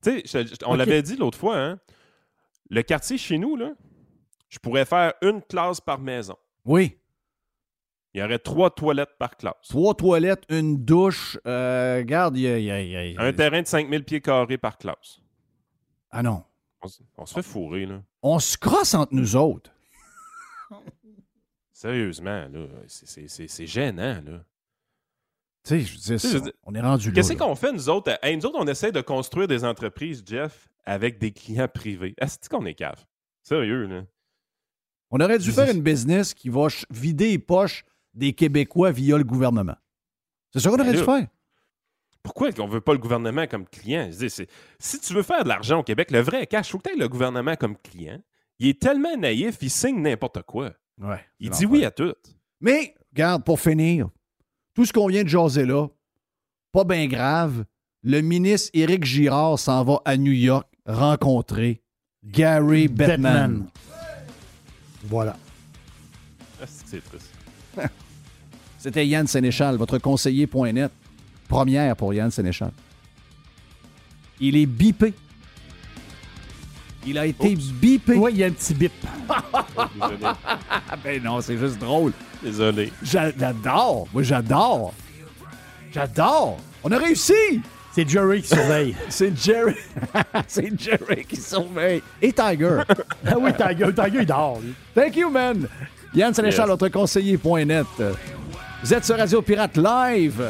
[0.03, 1.79] Tu sais, on l'avait dit l'autre fois, hein?
[2.69, 3.71] Le quartier chez nous, là,
[4.49, 6.35] je pourrais faire une classe par maison.
[6.65, 6.99] Oui.
[8.13, 9.55] Il y aurait trois toilettes par classe.
[9.69, 11.39] Trois toilettes, une douche.
[11.47, 12.71] Euh, regarde, il y,
[13.17, 15.19] a, Un terrain de 5000 pieds carrés par classe.
[16.11, 16.43] Ah non.
[17.17, 18.01] On, se fait fourrer, là.
[18.21, 19.71] On se crosse entre nous autres.
[21.73, 24.43] Sérieusement, là, c'est gênant, là.
[25.63, 27.13] Tu sais, je veux dire, on est rendu là.
[27.13, 28.17] Qu'est-ce qu'on fait, nous autres?
[28.23, 32.13] nous autres, on essaie de construire des entreprises, Jeff, avec des clients privés.
[32.17, 33.05] Est-ce qu'on est cave?
[33.43, 34.03] Sérieux, là?
[35.09, 37.83] On aurait dû faire une business qui va vider les poches
[38.13, 39.75] des Québécois via le gouvernement.
[40.51, 41.27] C'est ça qu'on aurait dû faire.
[42.28, 44.09] Pourquoi on ne veut pas le gouvernement comme client?
[44.11, 46.99] si tu veux faire de l'argent au Québec, le vrai cash, il faut que tu
[46.99, 48.19] le gouvernement comme client.
[48.59, 50.73] Il est tellement naïf, il signe n'importe quoi.
[51.01, 52.13] Ouais, il dit oui à tout.
[52.59, 54.09] Mais, regarde, pour finir,
[54.73, 55.88] tout ce qu'on vient de jaser là,
[56.73, 57.63] pas bien grave.
[58.03, 61.82] Le ministre Éric Girard s'en va à New York rencontrer
[62.25, 63.67] Gary Bettman.
[65.05, 65.38] Voilà.
[66.61, 67.32] Ah, c'est triste.
[68.78, 70.91] C'était Yann Sénéchal, votre conseiller.net.
[71.47, 72.71] Première pour Yann Sénéchal.
[74.39, 75.13] Il est bipé.
[77.05, 78.15] Il a été bipé.
[78.15, 78.91] Oui, il y a un petit bip.
[81.03, 82.11] ben non, c'est juste drôle.
[82.43, 82.91] Désolé.
[83.01, 84.07] J'adore.
[84.13, 84.93] Moi, j'adore.
[85.93, 86.57] J'adore.
[86.83, 87.61] On a réussi.
[87.93, 88.95] C'est Jerry qui surveille.
[89.09, 89.75] c'est Jerry.
[90.47, 92.03] c'est Jerry qui surveille.
[92.21, 92.81] Et Tiger.
[93.25, 93.93] ah oui, Tiger.
[93.93, 94.59] Tiger, il dort.
[94.93, 95.67] Thank you, man.
[96.13, 97.87] Yann Sénéchal, notre conseiller.net.
[98.83, 100.43] Vous êtes sur Radio Pirate Live.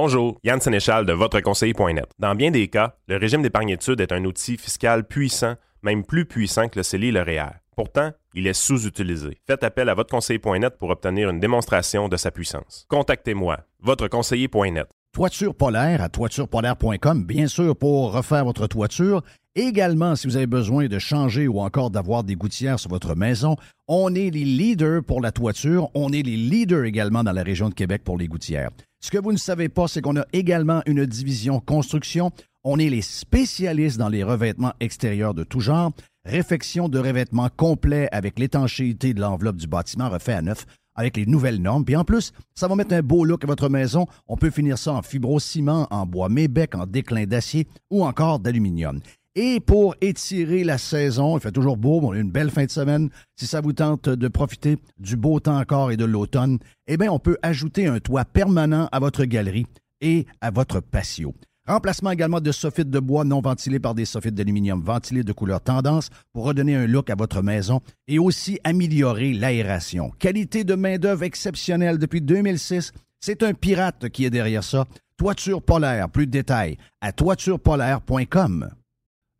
[0.00, 2.06] Bonjour, Yann Sénéchal de votre conseiller.net.
[2.20, 6.68] Dans bien des cas, le régime d'épargne-études est un outil fiscal puissant, même plus puissant
[6.68, 7.58] que le CELI et le REER.
[7.74, 9.38] Pourtant, il est sous-utilisé.
[9.44, 12.86] Faites appel à votre conseiller.net pour obtenir une démonstration de sa puissance.
[12.88, 14.86] Contactez-moi, votre conseiller.net.
[15.12, 19.24] Toiture polaire à toiturepolaire.com, bien sûr, pour refaire votre toiture.
[19.56, 23.56] Également, si vous avez besoin de changer ou encore d'avoir des gouttières sur votre maison,
[23.88, 25.88] on est les leaders pour la toiture.
[25.94, 28.70] On est les leaders également dans la région de Québec pour les gouttières.
[29.00, 32.32] Ce que vous ne savez pas, c'est qu'on a également une division construction.
[32.64, 35.92] On est les spécialistes dans les revêtements extérieurs de tout genre.
[36.24, 41.26] Réfection de revêtements complet avec l'étanchéité de l'enveloppe du bâtiment refait à neuf avec les
[41.26, 41.84] nouvelles normes.
[41.84, 44.06] Puis en plus, ça va mettre un beau look à votre maison.
[44.26, 48.98] On peut finir ça en fibro-ciment, en bois mébec, en déclin d'acier ou encore d'aluminium.
[49.40, 52.72] Et pour étirer la saison, il fait toujours beau, on a une belle fin de
[52.72, 53.08] semaine.
[53.36, 56.58] Si ça vous tente de profiter du beau temps encore et de l'automne,
[56.88, 59.66] eh bien, on peut ajouter un toit permanent à votre galerie
[60.00, 61.36] et à votre patio.
[61.68, 65.60] Remplacement également de soffites de bois non ventilés par des soffites d'aluminium ventilés de couleur
[65.60, 70.10] tendance pour redonner un look à votre maison et aussi améliorer l'aération.
[70.18, 72.90] Qualité de main-d'œuvre exceptionnelle depuis 2006.
[73.20, 74.84] C'est un pirate qui est derrière ça.
[75.16, 78.70] Toiture polaire, plus de détails à toiturepolaire.com.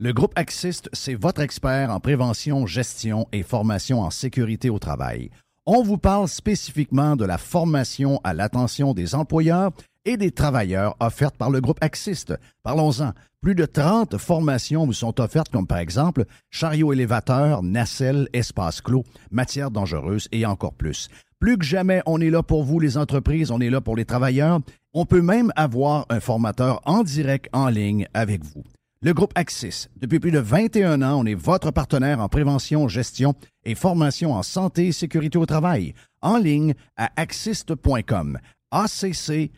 [0.01, 5.29] Le groupe Axiste, c'est votre expert en prévention, gestion et formation en sécurité au travail.
[5.67, 9.73] On vous parle spécifiquement de la formation à l'attention des employeurs
[10.05, 12.33] et des travailleurs offertes par le groupe Axiste.
[12.63, 13.11] Parlons-en.
[13.41, 19.03] Plus de 30 formations vous sont offertes, comme par exemple chariot élévateur, nacelle, espace clos,
[19.33, 21.09] matière dangereuse et encore plus.
[21.41, 24.05] Plus que jamais, on est là pour vous, les entreprises, on est là pour les
[24.05, 24.61] travailleurs.
[24.95, 28.63] On peut même avoir un formateur en direct en ligne avec vous.
[29.01, 33.33] Le groupe Axis, depuis plus de 21 ans, on est votre partenaire en prévention, gestion
[33.65, 35.95] et formation en santé et sécurité au travail.
[36.21, 38.41] En ligne à axist.com.
[38.73, 39.53] A-C-C-I-S-S-T.com.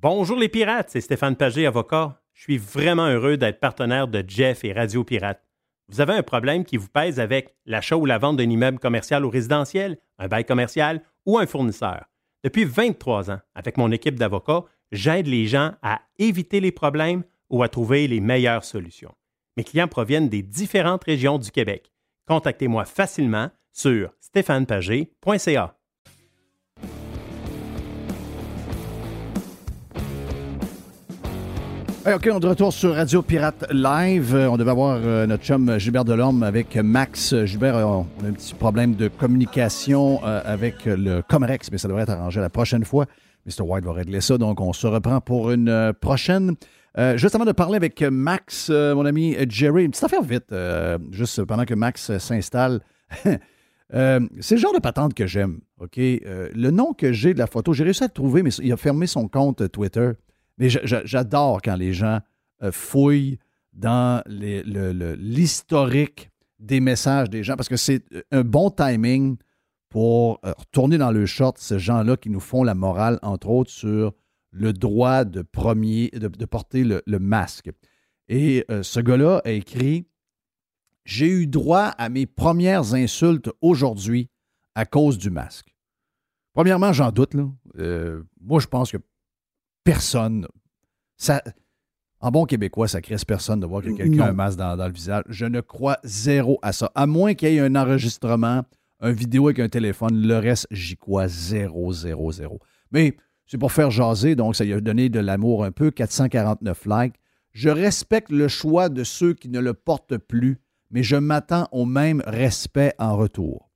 [0.00, 2.22] Bonjour les pirates, c'est Stéphane Pagé, avocat.
[2.34, 5.42] Je suis vraiment heureux d'être partenaire de Jeff et Radio Pirate.
[5.88, 9.24] Vous avez un problème qui vous pèse avec l'achat ou la vente d'un immeuble commercial
[9.24, 12.04] ou résidentiel, un bail commercial ou un fournisseur.
[12.44, 14.62] Depuis 23 ans, avec mon équipe d'avocats,
[14.92, 19.14] j'aide les gens à éviter les problèmes ou à trouver les meilleures solutions.
[19.56, 21.92] Mes clients proviennent des différentes régions du Québec.
[22.26, 25.76] Contactez-moi facilement sur stéphanepagé.ca.
[32.06, 34.32] OK, on est de retour sur Radio Pirate Live.
[34.32, 37.34] Euh, on devait avoir euh, notre chum Gilbert Delorme avec Max.
[37.46, 42.04] Gilbert, euh, on a un petit problème de communication avec le Comerex, mais ça devrait
[42.04, 43.06] être arrangé la prochaine fois.
[43.46, 43.62] Mr.
[43.62, 46.56] White va régler ça, donc on se reprend pour une prochaine.
[47.14, 50.52] juste avant de parler avec Max, mon ami Jerry, une petite affaire vite,
[51.12, 52.80] juste pendant que Max s'installe.
[53.24, 55.96] c'est le genre de patente que j'aime, OK?
[55.96, 58.76] le nom que j'ai de la photo, j'ai réussi à le trouver, mais il a
[58.76, 60.10] fermé son compte Twitter.
[60.58, 62.20] Mais j'adore quand les gens
[62.62, 63.38] euh, fouillent
[63.72, 69.36] dans l'historique des messages des gens parce que c'est euh, un bon timing
[69.88, 73.70] pour euh, retourner dans le short ces gens-là qui nous font la morale, entre autres,
[73.70, 74.12] sur
[74.50, 77.70] le droit de, premier, de, porter le, masque.
[78.28, 80.06] Et ce gars-là a écrit
[81.04, 84.30] J'ai eu droit à mes premières insultes aujourd'hui
[84.74, 85.74] à cause du masque.
[86.54, 87.34] Premièrement, j'en doute.
[87.34, 87.46] Là.
[88.40, 88.96] moi, je pense que
[89.84, 90.46] personne.
[91.18, 91.42] Ça,
[92.20, 94.92] en bon québécois, ça crée personne de voir que quelqu'un a un masque dans, le
[94.92, 95.22] visage.
[95.28, 96.90] Je ne crois zéro à ça.
[96.94, 98.64] À moins qu'il y ait un enregistrement,
[99.00, 102.60] un vidéo avec un téléphone, le reste, j'y crois zéro, zéro, zéro.
[102.90, 103.16] Mais
[103.46, 107.14] c'est pour faire jaser, donc ça lui a donné de l'amour un peu, 449 likes.
[107.52, 110.58] Je respecte le choix de ceux qui ne le portent plus,
[110.90, 113.70] mais je m'attends au même respect en retour.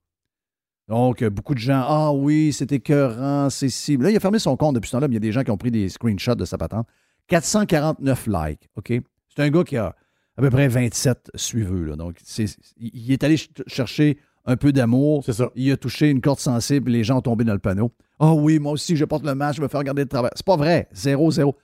[0.88, 3.96] Donc, beaucoup de gens, ah oui, c'est écœurant, c'est si.
[3.96, 5.44] Là, il a fermé son compte depuis ce temps-là, mais il y a des gens
[5.44, 6.88] qui ont pris des screenshots de sa patente.
[7.28, 8.92] 449 likes, OK?
[9.28, 9.94] C'est un gars qui a
[10.36, 11.84] à peu près 27 suiveux.
[11.84, 11.96] Là.
[11.96, 12.16] Donc,
[12.76, 13.36] il est allé
[13.68, 15.22] chercher un peu d'amour.
[15.24, 15.50] C'est ça.
[15.54, 17.92] Il a touché une corde sensible, les gens ont tombé dans le panneau.
[18.18, 20.30] Ah oui, moi aussi, je porte le match, je vais faire regarder le travail.
[20.34, 20.88] C'est pas vrai.
[20.92, 21.56] Zéro, zéro.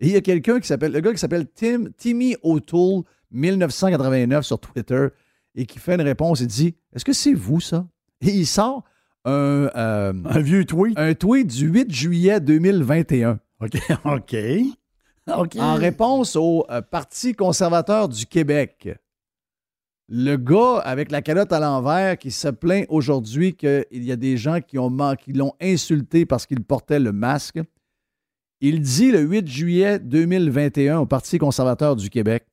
[0.00, 4.44] Et il y a quelqu'un qui s'appelle, le gars qui s'appelle Tim, Timmy O'Toole, 1989
[4.44, 5.08] sur Twitter,
[5.54, 7.86] et qui fait une réponse et dit Est-ce que c'est vous, ça?
[8.20, 8.84] Et il sort
[9.24, 10.98] un, euh, un vieux tweet.
[10.98, 13.38] Un tweet du 8 juillet 2021.
[13.60, 13.76] OK.
[14.04, 14.36] OK.
[15.36, 15.56] OK.
[15.56, 18.88] En réponse au euh, Parti conservateur du Québec.
[20.08, 24.36] Le gars avec la calotte à l'envers qui se plaint aujourd'hui qu'il y a des
[24.36, 27.58] gens qui, ont, qui l'ont insulté parce qu'il portait le masque.
[28.60, 32.46] Il dit le 8 juillet 2021 au Parti conservateur du Québec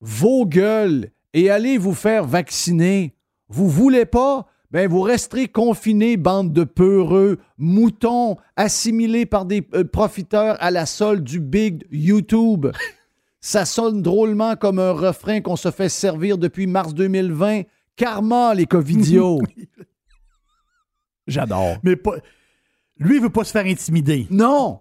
[0.00, 3.14] Vos gueules et allez vous faire vacciner.
[3.48, 4.46] Vous voulez pas?
[4.70, 10.86] Ben, vous resterez confinés, bande de peureux, moutons, assimilés par des euh, profiteurs à la
[10.86, 12.68] solde du big YouTube.
[13.44, 17.62] Ça sonne drôlement comme un refrain qu'on se fait servir depuis mars 2020.
[17.96, 19.40] Karma, les Covidios.
[21.26, 21.76] J'adore.
[21.82, 22.12] Mais pas...
[22.98, 24.28] lui, il veut pas se faire intimider.
[24.30, 24.78] Non.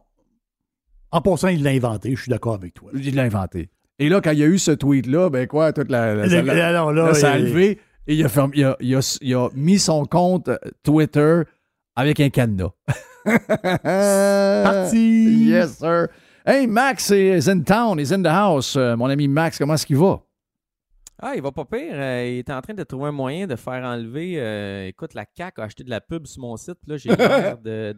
[1.09, 2.15] En passant, il l'a inventé.
[2.15, 2.91] Je suis d'accord avec toi.
[2.93, 3.71] Il l'a inventé.
[3.97, 6.13] Et là, quand il y a eu ce tweet-là, ben quoi, toute la.
[6.13, 7.79] là, ça a levé.
[8.05, 8.23] Et il
[9.35, 10.51] a, mis son compte
[10.83, 11.41] Twitter
[11.95, 12.73] avec un cadenas.
[14.63, 15.45] Parti!
[15.45, 16.09] Yes, sir.
[16.43, 18.75] Hey, Max is in town, is in the house.
[18.75, 20.21] Euh, mon ami Max, comment est-ce qu'il va?
[21.19, 21.93] Ah, il va pas pire.
[21.93, 24.39] Euh, il est en train de trouver un moyen de faire enlever.
[24.39, 26.79] Euh, écoute, la CAC a acheté de la pub sur mon site.
[26.87, 27.95] Là, j'ai l'air de,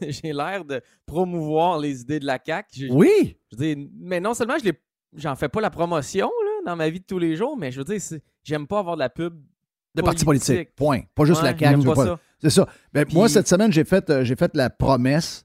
[0.08, 2.66] j'ai l'air de promouvoir les idées de la CAC.
[2.90, 3.38] oui.
[3.52, 4.70] Je dis, mais non seulement je
[5.16, 7.78] j'en fais pas la promotion là, dans ma vie de tous les jours, mais je
[7.78, 8.00] veux dire,
[8.42, 9.40] j'aime pas avoir de la pub
[9.94, 10.74] de parti politique.
[10.74, 11.02] Point.
[11.14, 11.82] Pas juste la CAQ.
[12.40, 12.66] C'est ça.
[12.92, 15.44] Ben, moi, cette semaine, j'ai fait, euh, fait la promesse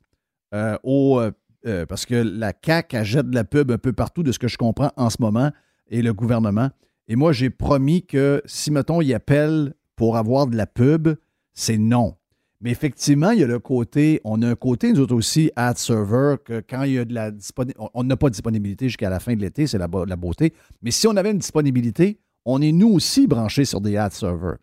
[0.55, 1.21] euh, au.
[1.67, 4.47] Euh, parce que la CAQ achète de la pub un peu partout de ce que
[4.47, 5.51] je comprends en ce moment
[5.89, 6.69] et le gouvernement.
[7.07, 11.09] Et moi, j'ai promis que si, mettons, ils appellent pour avoir de la pub,
[11.53, 12.15] c'est non.
[12.61, 15.77] Mais effectivement, il y a le côté, on a un côté, nous autres aussi, ad
[15.77, 19.09] server, que quand il y a de la disponibilité, on n'a pas de disponibilité jusqu'à
[19.09, 20.53] la fin de l'été, c'est la, la, beauté.
[20.81, 24.57] Mais si on avait une disponibilité, on est nous aussi branchés sur des ad servers.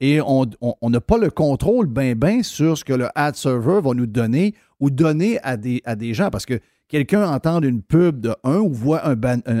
[0.00, 0.46] Et on
[0.88, 4.54] n'a pas le contrôle ben ben sur ce que le ad server va nous donner
[4.80, 6.30] ou donner à des, à des gens.
[6.30, 6.58] Parce que
[6.88, 9.16] quelqu'un entend une pub de 1 ou voit un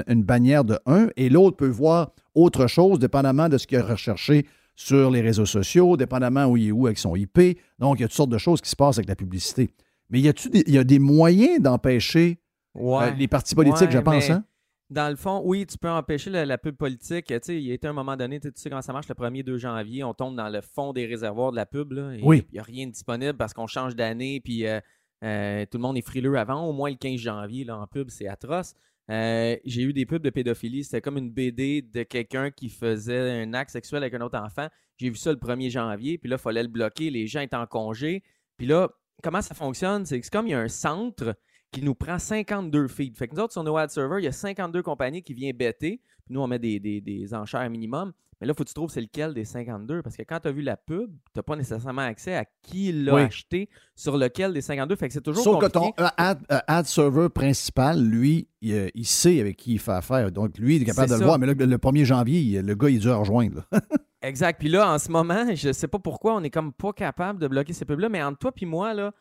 [0.08, 3.84] une bannière de 1 et l'autre peut voir autre chose, dépendamment de ce qu'il a
[3.84, 7.58] recherché sur les réseaux sociaux, dépendamment où il est où avec son IP.
[7.78, 9.70] Donc, il y a toutes sortes de choses qui se passent avec la publicité.
[10.08, 12.40] Mais y a il y a des moyens d'empêcher
[12.76, 14.44] euh, les partis politiques, je pense, hein?
[14.88, 17.26] Dans le fond, oui, tu peux empêcher la, pub politique.
[17.26, 19.14] Tu sais, il y a été un moment donné, tu sais comment ça marche, le
[19.14, 21.92] 1er 2 janvier, on tombe dans le fond des réservoirs de la pub.
[21.92, 22.44] Là, oui.
[22.50, 24.80] Il n'y a rien de disponible parce qu'on change d'année, puis euh,
[25.22, 26.66] euh, tout le monde est frileux avant.
[26.66, 28.74] Au moins le 15 janvier, là, en pub, c'est atroce.
[29.10, 30.84] Euh, j'ai eu des pubs de pédophilie.
[30.84, 34.68] C'était comme une BD de quelqu'un qui faisait un acte sexuel avec un autre enfant.
[34.98, 37.10] J'ai vu ça le 1er janvier, puis là, il fallait le bloquer.
[37.10, 38.22] Les gens étaient en congé.
[38.56, 38.88] Puis là,
[39.22, 40.06] comment ça fonctionne?
[40.06, 41.34] C'est comme il y a un centre
[41.72, 43.16] qui nous prend 52 feeds.
[43.16, 45.56] Fait que nous autres, sur nos ad servers, il y a 52 compagnies qui viennent
[45.56, 46.00] bêter.
[46.30, 48.12] Nous, on met des, des enchères minimum.
[48.40, 50.02] Mais là, il faut que tu trouves c'est lequel des 52.
[50.02, 52.90] Parce que quand tu as vu la pub, tu n'as pas nécessairement accès à qui
[52.90, 54.96] l'a acheté sur lequel des 52.
[54.96, 59.04] Fait que c'est toujours Sauf que ton euh, euh, ad, server principal, lui, euh, il,
[59.04, 60.32] sait avec qui il fait affaire.
[60.32, 61.38] Donc, lui, il est capable de le voir.
[61.38, 63.66] Mais là, le 1er janvier, le gars, il doit rejoindre.
[64.22, 64.58] exact.
[64.58, 67.40] Puis là, en ce moment, je ne sais pas pourquoi on est comme pas capable
[67.40, 68.08] de bloquer ces pubs-là.
[68.08, 69.12] Mais entre toi et moi, là,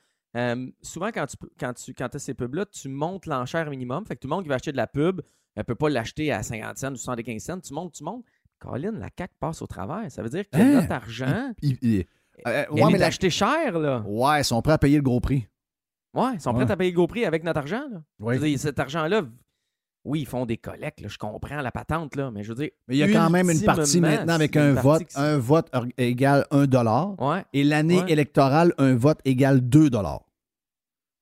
[0.81, 4.05] souvent, quand tu quand tu quand as ces pubs-là, tu montes l'enchère minimum.
[4.05, 5.19] Fait que tout le monde qui va acheter de la pub
[5.57, 7.59] ne peut pas l'acheter à 50 cents ou 75 cents.
[7.59, 8.23] Tu montes, tu montes.
[8.59, 10.11] Colin, la CAQ passe au travers.
[10.11, 10.81] Ça veut dire que hein?
[10.81, 11.51] notre argent.
[11.61, 12.05] Il,
[12.47, 14.03] euh, ouais, mais l'acheter cher, là.
[14.05, 15.47] Ouais, ils sont prêts à payer le gros prix.
[16.13, 17.83] Ouais, ils sont prêts à payer le gros prix avec notre argent.
[17.89, 18.01] Là.
[18.19, 18.57] Oui.
[18.57, 19.23] cet argent-là,
[20.05, 22.69] oui, ils font des collectes, je comprends la patente, là, mais je veux dire.
[22.87, 25.03] Mais il y a quand même une partie maintenant avec un vote.
[25.15, 27.15] Un vote égale 1 dollar.
[27.53, 30.21] Et l'année électorale, un vote égale 2 dollars.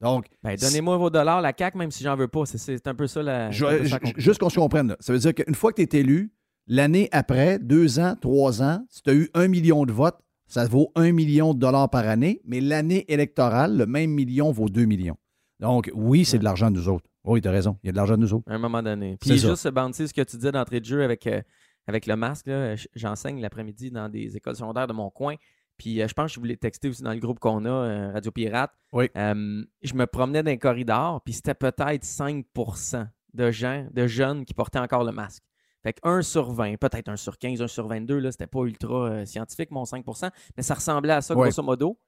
[0.02, 0.26] Donc.
[0.43, 2.45] Ben, donnez-moi vos dollars, la CAQ, même si j'en veux pas.
[2.45, 3.52] C'est un peu ça la.
[3.52, 4.95] juste qu'on se comprenne.
[5.00, 6.32] Ça veut dire qu'une fois que tu es élu,
[6.70, 10.68] L'année après, deux ans, trois ans, si tu as eu un million de votes, ça
[10.68, 14.84] vaut un million de dollars par année, mais l'année électorale, le même million vaut deux
[14.84, 15.16] millions.
[15.62, 17.10] Donc, oui, c'est de l'argent de nous autres.
[17.24, 17.78] Oui, tu as raison.
[17.84, 18.52] Il y a de l'argent de nous autres.
[18.52, 19.16] À un moment donné.
[19.16, 21.41] Puis, juste ce ce que tu disais d'entrée de jeu avec, euh,
[21.88, 22.50] avec le masque,
[22.95, 25.36] j'enseigne l'après-midi dans des écoles secondaires de mon coin.
[25.78, 28.11] Puis, euh, je pense que je voulais texter aussi dans le groupe qu'on a, euh,
[28.13, 28.71] Radio Pirate.
[28.93, 29.09] Oui.
[29.15, 34.53] je me promenais dans un corridor, puis c'était peut-être 5% de gens, de jeunes qui
[34.53, 35.43] portaient encore le masque.
[35.84, 38.61] Fait que 1 sur 20, peut-être 1 sur 15, 1 sur 22, là, c'était pas
[38.63, 41.99] ultra euh, scientifique, mon 5% mais ça ressemblait à ça, grosso modo.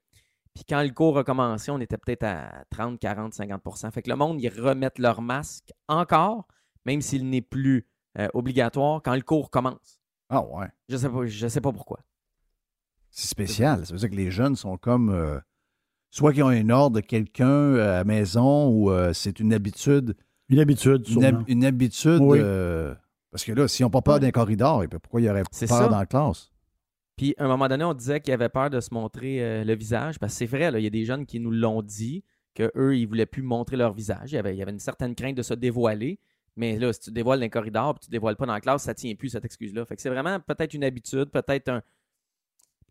[0.53, 4.09] Puis quand le cours a commencé, on était peut-être à 30, 40, 50% Fait que
[4.09, 6.47] le monde, ils remettent leur masque encore,
[6.85, 10.01] même s'il n'est plus euh, obligatoire, quand le cours commence.
[10.29, 10.67] Ah ouais.
[10.89, 11.99] Je sais pas, je sais pas pourquoi.
[13.11, 13.85] C'est spécial.
[13.85, 15.09] Ça veut dire que les jeunes sont comme.
[15.09, 15.39] Euh,
[16.11, 20.15] soit qu'ils ont un ordre de quelqu'un à la maison ou c'est une habitude.
[20.49, 22.21] Une habitude, une, une, habitude.
[23.31, 26.05] Parce que là, s'ils n'ont pas peur d'un corridor, pourquoi ils auraient peur dans la
[26.05, 26.51] classe?
[27.19, 29.75] Puis, à un moment donné, on disait qu'ils avaient peur de se montrer euh, le
[29.75, 30.17] visage.
[30.19, 32.23] Parce que c'est vrai, il y a des jeunes qui nous l'ont dit,
[32.55, 34.31] qu'eux, ils ne voulaient plus montrer leur visage.
[34.31, 36.17] Il y, avait, il y avait une certaine crainte de se dévoiler.
[36.55, 38.61] Mais là, si tu dévoiles dans le corridor et tu ne dévoiles pas dans la
[38.61, 39.83] classe, ça ne tient plus, cette excuse-là.
[39.83, 41.81] Fait que c'est vraiment peut-être une habitude, peut-être un,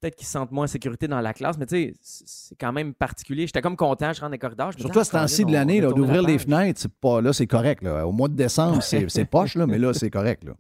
[0.00, 2.72] peut-être qu'ils se sentent moins en sécurité dans la classe, mais tu sais, c'est quand
[2.72, 3.46] même particulier.
[3.46, 4.72] J'étais comme content, je rentre dans les corridors.
[4.78, 7.82] Surtout à ce temps-ci de l'année, d'ouvrir les fenêtres, pas là, c'est correct.
[7.82, 8.06] Là.
[8.06, 10.44] Au mois de décembre, c'est poche, là, mais là, c'est correct.
[10.44, 10.52] Là.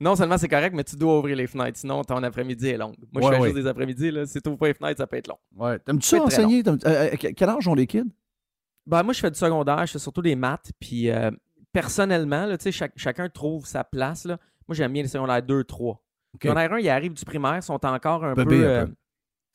[0.00, 2.92] Non seulement c'est correct, mais tu dois ouvrir les fenêtres, sinon ton après-midi est long.
[3.12, 4.10] Moi, je fais juste des après-midi.
[4.10, 4.26] Là.
[4.26, 5.38] Si tu n'ouvres pas les fenêtres, ça peut être long.
[5.56, 5.78] Ouais.
[5.78, 6.62] T'aimes-tu ça enseigner?
[6.66, 8.10] Euh, euh, quel âge ont les kids?
[8.86, 10.72] Ben, moi, je fais du secondaire, je fais surtout des maths.
[10.80, 11.30] Puis euh,
[11.72, 14.24] personnellement, là, chaque, chacun trouve sa place.
[14.24, 14.38] Là.
[14.66, 16.02] Moi, j'aime bien les secondaires 2, 3.
[16.34, 16.48] Okay.
[16.48, 18.86] Secondaire 1, ils arrivent du primaire, sont encore un peu.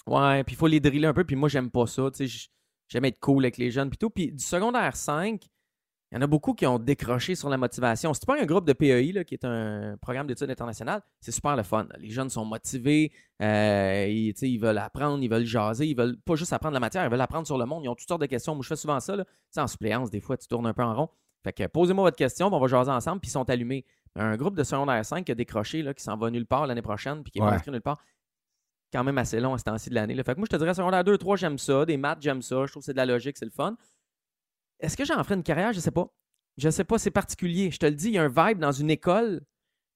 [0.08, 2.10] Ouais, puis il faut les driller un peu, puis moi, j'aime pas ça.
[2.12, 2.48] Tu sais,
[2.88, 4.10] j'aime être cool avec les jeunes, puis tout.
[4.10, 5.48] Puis du secondaire 5,
[6.12, 8.14] il y en a beaucoup qui ont décroché sur la motivation.
[8.14, 11.32] Si tu prends un groupe de PEI, là, qui est un programme d'études internationales, c'est
[11.32, 11.88] super le fun.
[11.98, 13.12] Les jeunes sont motivés,
[13.42, 17.04] euh, ils, ils, veulent apprendre, ils veulent jaser, ils veulent pas juste apprendre la matière,
[17.04, 17.84] ils veulent apprendre sur le monde.
[17.84, 18.54] Ils ont toutes sortes de questions.
[18.54, 19.16] Moi, je fais souvent ça.
[19.16, 19.26] Là.
[19.58, 21.10] en suppléance, des fois, tu tournes un peu en rond.
[21.44, 23.86] Fait que posez-moi votre question, on va jaser ensemble, puis ils sont allumés.
[24.16, 26.82] Un groupe de secondaire 5 qui a décroché, là, qui s'en va nulle part l'année
[26.82, 28.02] prochaine, puis qui est pas inscrit nulle part
[28.94, 30.16] quand même assez long à ce temps-ci de l'année.
[30.16, 31.86] Fait que moi, je te dirais, secondaire 2, 3, j'aime ça.
[31.86, 32.66] Des maths, j'aime ça.
[32.66, 33.76] Je trouve que c'est de la logique, c'est le fun.
[34.80, 35.74] Est-ce que j'en ferai une carrière?
[35.74, 36.08] Je sais pas.
[36.58, 37.72] Je sais pas, c'est particulier.
[37.72, 39.42] Je te le dis, il y a un vibe dans une école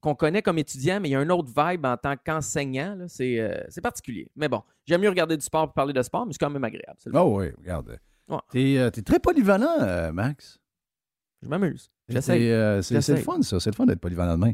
[0.02, 2.98] qu'on connaît comme étudiant, mais il y a un autre vibe en tant qu'enseignant.
[3.00, 4.30] Euh, c'est particulier.
[4.36, 6.64] Mais bon, j'aime mieux regarder du sport pour parler de sport, mais c'est quand même
[6.64, 7.00] agréable.
[7.14, 8.00] Oh oui, regarde.
[8.52, 10.60] Tu es, euh, très polyvalent, euh, Max.
[11.42, 11.90] Je m'amuse.
[12.10, 12.82] J'essaie.
[12.82, 13.60] c'est le fun, ça.
[13.60, 14.54] C'est le fun d'être polyvalent de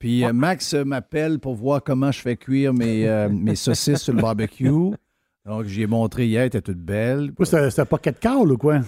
[0.00, 4.14] puis euh, Max m'appelle pour voir comment je fais cuire mes, euh, mes saucisses sur
[4.14, 4.66] le barbecue.
[5.46, 7.32] Donc, j'ai montré hier, elle était toute belle.
[7.44, 8.78] C'était un pocket call ou quoi?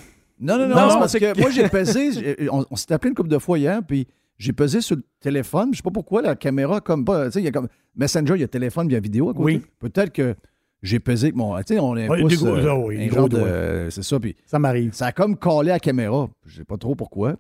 [0.41, 3.39] Non, non, non, non parce que moi, j'ai pesé, on, s'est appelé une couple de
[3.39, 4.09] fois hier, puis
[4.39, 5.69] j'ai pesé sur le téléphone.
[5.73, 7.27] Je sais pas pourquoi la caméra, comme pas.
[7.27, 7.69] Tu sais, il y a comme.
[7.95, 9.45] Messenger, il y a téléphone, il y a vidéo à côté.
[9.45, 9.63] Oui.
[9.79, 10.35] Peut-être que
[10.83, 12.07] j'ai pesé bon, Tu sais, on est.
[12.07, 13.89] Pouce, euh, oui, de.
[13.91, 14.19] C'est ça.
[14.19, 14.35] Puis.
[14.47, 14.95] Ça m'arrive.
[14.95, 16.29] Ça a comme collé à la caméra.
[16.47, 17.37] Je sais pas trop pourquoi.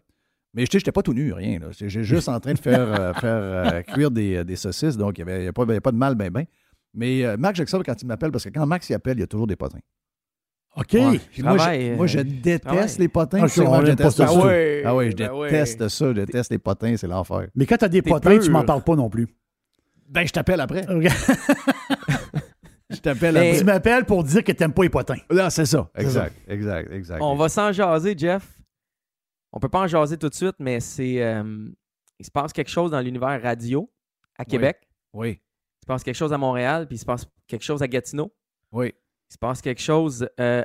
[0.54, 1.58] Mais je n'étais pas tout nu, rien.
[1.70, 5.24] J'ai juste en train de faire, euh, faire euh, cuire des, des, saucisses, donc il
[5.24, 6.44] n'y avait, avait, pas de mal, ben, ben.
[6.94, 9.24] Mais euh, Max ça quand il m'appelle, parce que quand Max y appelle, il y
[9.24, 9.78] a toujours des potins.
[10.76, 10.94] OK.
[11.40, 13.40] moi, je, déteste les potins.
[13.42, 14.26] Ah, je déteste ça.
[14.28, 16.06] Ah, oui, ah oui, je ben déteste ça.
[16.06, 17.48] Je déteste les potins, c'est l'enfer.
[17.54, 19.28] Mais quand tu as des potins, tu m'en parles pas non plus.
[20.08, 20.82] Ben, je t'appelle après.
[22.90, 23.58] je t'appelle après.
[23.58, 25.16] Tu m'appelles pour dire que tu n'aimes pas les potins.
[25.30, 25.88] Non, c'est ça.
[25.94, 27.22] Exact, exact, exact.
[27.22, 28.46] On va s'en jaser, Jeff.
[29.52, 31.22] On peut pas en jaser tout de suite, mais c'est.
[31.22, 31.68] Euh,
[32.18, 33.90] il se passe quelque chose dans l'univers radio
[34.36, 34.88] à Québec.
[35.12, 35.40] oui.
[35.80, 38.32] Il se passe quelque chose à Montréal, puis il se passe quelque chose à Gatineau.
[38.70, 38.94] Oui.
[39.28, 40.62] Il se passe quelque chose euh,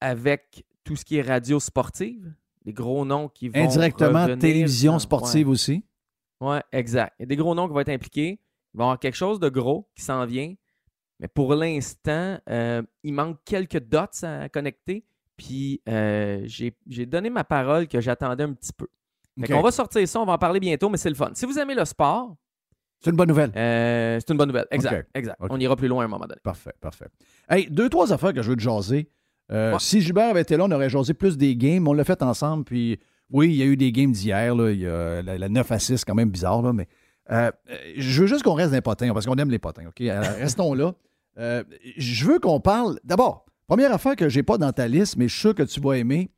[0.00, 3.60] avec tout ce qui est radio sportive, les gros noms qui vont.
[3.60, 5.84] Indirectement, télévision sportive aussi.
[6.40, 7.14] Oui, exact.
[7.18, 8.40] Il y a des gros noms qui vont être impliqués.
[8.74, 10.54] Il va y avoir quelque chose de gros qui s'en vient.
[11.20, 15.04] Mais pour l'instant, euh, il manque quelques dots à connecter.
[15.38, 18.88] Puis euh, j'ai donné ma parole que j'attendais un petit peu.
[19.50, 21.30] On va sortir ça, on va en parler bientôt, mais c'est le fun.
[21.34, 22.36] Si vous aimez le sport,
[23.00, 23.52] c'est une bonne nouvelle.
[23.56, 24.66] Euh, c'est une bonne nouvelle.
[24.72, 25.08] Exact.
[25.14, 25.38] exact.
[25.48, 26.40] On ira plus loin à un moment donné.
[26.42, 27.06] Parfait, parfait.
[27.48, 29.08] Hey, deux, trois affaires que je veux te jaser.
[29.52, 31.86] Euh, si Gilbert avait été là, on aurait jasé plus des games.
[31.86, 32.64] On l'a fait ensemble.
[32.64, 32.98] Puis
[33.30, 34.52] oui, il y a eu des games d'hier.
[34.70, 36.60] Il y a la, 9 à 6, quand même bizarre.
[36.60, 36.88] Là, mais
[37.30, 37.52] euh,
[37.96, 39.86] je veux juste qu'on reste des potins parce qu'on aime les potins.
[39.86, 40.00] OK?
[40.00, 40.94] restons là.
[41.36, 42.98] je veux qu'on parle.
[43.04, 45.80] D'abord, première affaire que j'ai pas dans ta liste, mais je suis sûr que tu
[45.80, 46.30] vas aimer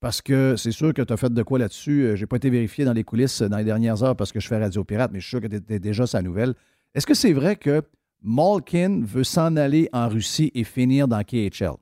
[0.00, 2.02] parce que c'est sûr que tu as fait de quoi là-dessus.
[2.02, 4.40] Euh, j'ai pas été vérifié dans les coulisses euh, dans les dernières heures parce que
[4.40, 6.54] je fais Radio Pirate, mais je suis sûr que tu étais déjà sa nouvelle.
[6.94, 7.82] Est-ce que c'est vrai que
[8.22, 11.76] Malkin veut s'en aller en Russie et finir dans KHL?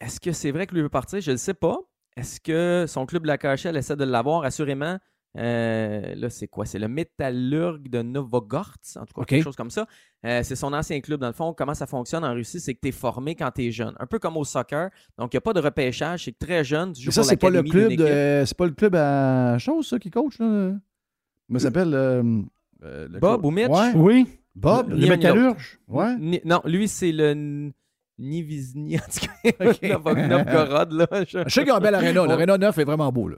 [0.00, 1.20] Est-ce que c'est vrai que lui veut partir?
[1.20, 1.78] Je ne sais pas.
[2.16, 4.44] Est-ce que son club de la KHL essaie de l'avoir?
[4.44, 4.98] Assurément,
[5.38, 6.66] euh, là, c'est quoi?
[6.66, 9.86] C'est le Métallurgue de Novogorsk, en tout cas, quelque chose comme ça.
[10.24, 11.20] Euh, c'est son ancien club.
[11.20, 13.66] Dans le fond, comment ça fonctionne en Russie, c'est que tu es formé quand tu
[13.66, 13.94] es jeune.
[14.00, 14.90] Un peu comme au soccer.
[15.16, 16.24] Donc, il n'y a pas de repêchage.
[16.24, 16.92] C'est très jeune.
[16.92, 20.10] Tu joues ça, c'est pas le club C'est pas le club à chose, ça, qui
[20.10, 20.72] coach, là?
[21.50, 21.94] Il s'appelle.
[21.94, 23.70] Euh, Bob ou Mitch?
[23.94, 24.26] Oui.
[24.54, 25.78] Bob, le Métallurge.
[25.86, 26.16] Ouais.
[26.44, 27.72] non, lui, c'est le.
[28.20, 30.26] Nivizny, en tout cas.
[30.26, 31.06] Novgorod, là.
[31.24, 32.26] Je sais qu'il y a un bel aréna.
[32.26, 33.36] L'aréna 9 est vraiment beau, là.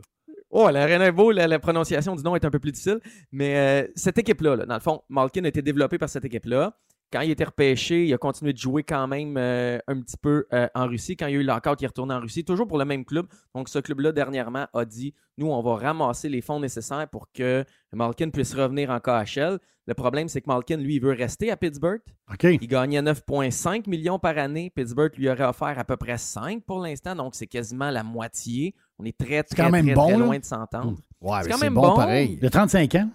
[0.62, 3.00] Oh, la beau, la, prononciation du nom est un peu plus difficile.
[3.32, 6.76] Mais euh, cette équipe-là, dans le fond, Malkin a été développé par cette équipe-là.
[7.10, 10.44] Quand il était repêché, il a continué de jouer quand même euh, un petit peu
[10.52, 11.16] euh, en Russie.
[11.16, 13.06] Quand il y a eu l'encore, il est retourné en Russie, toujours pour le même
[13.06, 13.26] club.
[13.54, 17.64] Donc, ce club-là, dernièrement, a dit Nous, on va ramasser les fonds nécessaires pour que
[17.94, 19.58] Malkin puisse revenir en KHL.
[19.86, 22.00] Le problème, c'est que Malkin, lui, il veut rester à Pittsburgh.
[22.44, 24.70] Il gagnait 9,5 millions par année.
[24.70, 28.74] Pittsburgh lui aurait offert à peu près 5 pour l'instant, donc c'est quasiment la moitié.
[29.00, 30.98] On est très, très, très, loin de s'entendre.
[31.42, 32.36] c'est quand même bon, pareil.
[32.36, 33.10] De 35 ans.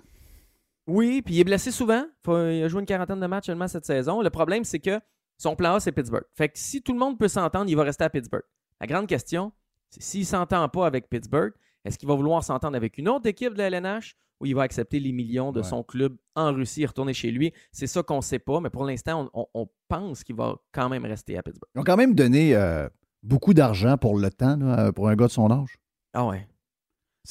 [0.88, 2.06] Oui, puis il est blessé souvent.
[2.28, 4.22] il a joué une quarantaine de matchs seulement cette saison.
[4.22, 5.00] Le problème, c'est que
[5.38, 6.24] son plan A, c'est Pittsburgh.
[6.34, 8.44] Fait que si tout le monde peut s'entendre, il va rester à Pittsburgh.
[8.82, 9.52] La grande question,
[9.90, 13.28] c'est s'il ne s'entend pas avec Pittsburgh, est-ce qu'il va vouloir s'entendre avec une autre
[13.28, 16.84] équipe de la LNH ou il va accepter les millions de son club en Russie
[16.84, 17.54] et retourner chez lui?
[17.72, 21.06] C'est ça qu'on ne sait pas, mais pour l'instant, on, pense qu'il va quand même
[21.06, 21.70] rester à Pittsburgh.
[21.76, 22.90] Ils ont quand même donné euh,
[23.26, 25.78] beaucoup d'argent pour le temps, euh, pour un gars de son âge.
[26.14, 26.48] Ah ouais.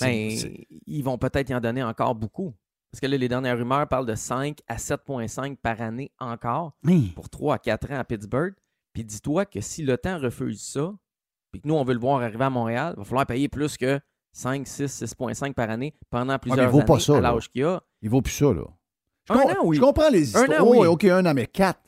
[0.01, 0.31] Ben,
[0.87, 2.53] ils vont peut-être y en donner encore beaucoup.
[2.91, 6.73] Parce que là, les dernières rumeurs parlent de 5 à 7,5 par année encore
[7.15, 8.55] pour 3 à 4 ans à Pittsburgh.
[8.93, 10.93] Puis dis-toi que si le temps refuse ça,
[11.51, 13.77] puis que nous, on veut le voir arriver à Montréal, il va falloir payer plus
[13.77, 14.01] que
[14.33, 17.81] 5, 6, 6,5 par année pendant plusieurs vaut années pas ça, à l'âge qu'il a.
[18.03, 18.65] Il vaut plus ça, là.
[19.27, 19.77] Je, un an, oui.
[19.77, 20.45] je comprends les histoires.
[20.51, 20.87] Un an, oui.
[20.87, 21.81] OK, un an, mais 4.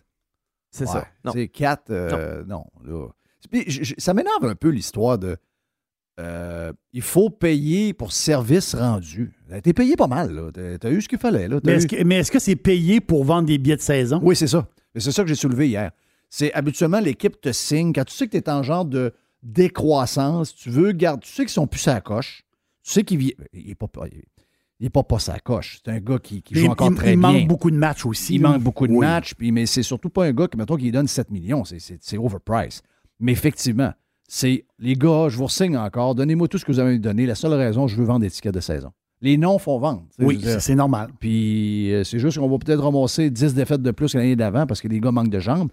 [0.71, 1.07] C'est ça.
[1.33, 2.65] C'est 4, euh, non.
[2.85, 3.11] non
[3.99, 5.37] ça m'énerve un peu l'histoire de
[6.19, 9.35] euh, il faut payer pour service rendu.
[9.63, 11.47] T'es payé pas mal, Tu as eu ce qu'il fallait.
[11.49, 11.61] Là.
[11.65, 14.21] Mais est-ce, que, c'est payé pour vendre des billets de saison?
[14.23, 14.67] Oui, c'est ça.
[14.95, 15.91] C'est ça que j'ai soulevé hier.
[16.31, 19.13] C'est habituellement l'équipe te signe quand tu sais que tu es en genre de
[19.43, 22.45] décroissance, tu veux garder, tu sais qu'ils sont plus à la coche.
[22.83, 23.89] Tu sais qu'il n'est pas,
[24.81, 25.81] il est pas pas sa coche.
[25.85, 27.31] C'est un gars qui, joue encore très bien.
[27.31, 28.37] Il manque beaucoup de matchs aussi.
[28.37, 30.91] Il manque beaucoup de matchs, puis, mais c'est surtout pas un gars qui, mettons, qui
[30.91, 31.65] donne 7 millions.
[31.65, 32.83] C'est, c'est overpriced.
[33.21, 33.93] Mais effectivement,
[34.29, 37.27] c'est les gars, je vous signe encore, donnez-moi tout ce que vous avez donné.
[37.27, 38.93] La seule raison, je veux vendre des tickets de saison.
[39.23, 40.05] Les noms font vendre.
[40.19, 41.09] Oui, c'est normal.
[41.19, 44.67] Puis euh, c'est juste qu'on va peut-être ramasser 10 défaites de plus que l'année d'avant
[44.67, 45.71] parce que les gars manquent de jambes.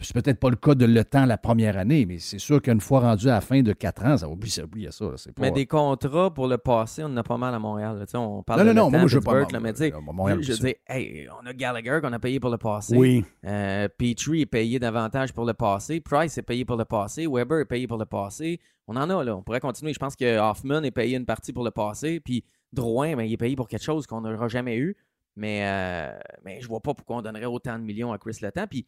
[0.00, 2.80] C'est peut-être pas le cas de Le Temps la première année, mais c'est sûr qu'une
[2.80, 5.06] fois rendu à la fin de quatre ans, ça oublie, ça, oublie ça.
[5.38, 8.04] Mais des contrats pour le passé, on en a pas mal à Montréal.
[8.14, 9.46] on parle non, de non, non, moi, je veux pas.
[9.60, 12.96] mais je dis, hey, on a Gallagher qu'on a payé pour le passé.
[12.96, 13.24] Oui.
[13.46, 16.00] Euh, Petrie est payé davantage pour le passé.
[16.00, 17.26] Price est payé pour le passé.
[17.26, 18.60] Weber est payé pour le passé.
[18.86, 19.36] On en a, là.
[19.36, 19.92] On pourrait continuer.
[19.92, 22.20] Je pense que Hoffman est payé une partie pour le passé.
[22.20, 24.96] Puis Drouin, ben, il est payé pour quelque chose qu'on n'aura jamais eu.
[25.36, 28.66] Mais, euh, mais je vois pas pourquoi on donnerait autant de millions à Chris Letang.
[28.68, 28.86] Puis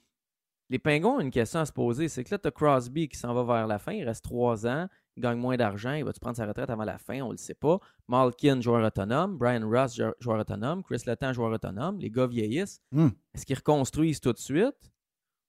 [0.68, 2.08] les Pingons ont une question à se poser.
[2.08, 3.92] C'est que là, tu as Crosby qui s'en va vers la fin.
[3.92, 4.88] Il reste trois ans.
[5.16, 5.92] Il gagne moins d'argent.
[5.92, 7.20] Il va-tu prendre sa retraite avant la fin?
[7.22, 7.78] On ne le sait pas.
[8.08, 9.38] Malkin, joueur autonome.
[9.38, 10.82] Brian Ross, joueur autonome.
[10.82, 11.98] Chris Letang, joueur autonome.
[12.00, 12.80] Les gars vieillissent.
[12.90, 13.08] Hmm.
[13.32, 14.92] Est-ce qu'ils reconstruisent tout de suite?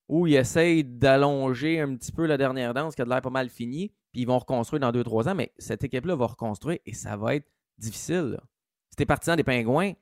[0.08, 3.50] Ou ils essayent d'allonger un petit peu la dernière danse qui a l'air pas mal
[3.50, 5.34] fini, puis ils vont reconstruire dans deux, trois ans.
[5.34, 7.46] Mais cette équipe-là va reconstruire et ça va être
[7.76, 8.38] difficile.
[8.88, 9.92] Si tu es partisan des Pingouins,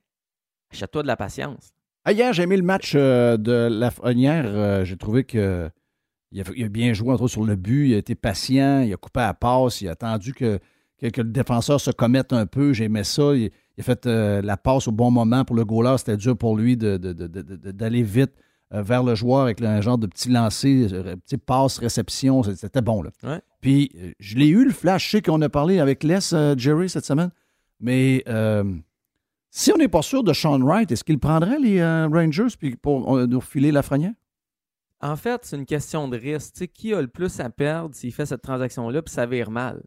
[0.71, 1.75] achète-toi de la patience.
[2.09, 5.69] Ah, hier, j'ai aimé le match euh, de la Hier, euh, j'ai trouvé que
[6.31, 7.89] il a, bien joué, entre autres, sur le but.
[7.89, 10.61] Il a été patient, il a coupé à la passe, il a attendu que,
[11.01, 12.73] que, le défenseur se commette un peu.
[12.73, 13.35] J'aimais ça.
[13.35, 15.99] Il, a fait euh, la passe au bon moment pour le goaler.
[15.99, 18.35] C'était dur pour lui d'aller vite
[18.71, 20.87] vers le joueur avec un genre de petit lancer,
[21.27, 22.45] petit passe, réception.
[22.45, 23.03] C'était bon.
[23.03, 23.41] Là.
[23.61, 23.91] Puis,
[24.21, 25.07] je l'ai eu, le flash.
[25.07, 26.21] Je sais qu'on a parlé avec Les,
[26.57, 27.31] Jerry, cette semaine.
[27.81, 28.23] Mais
[29.57, 32.49] si on n'est pas sûr de Sean Wright, est-ce qu'il prendrait les euh, Rangers
[32.83, 34.13] pour euh, nous refiler la frenière?
[35.01, 36.67] En fait, c'est une question de risque.
[36.75, 39.83] qui a le plus à perdre s'il fait cette transaction-là puis ça vire mal?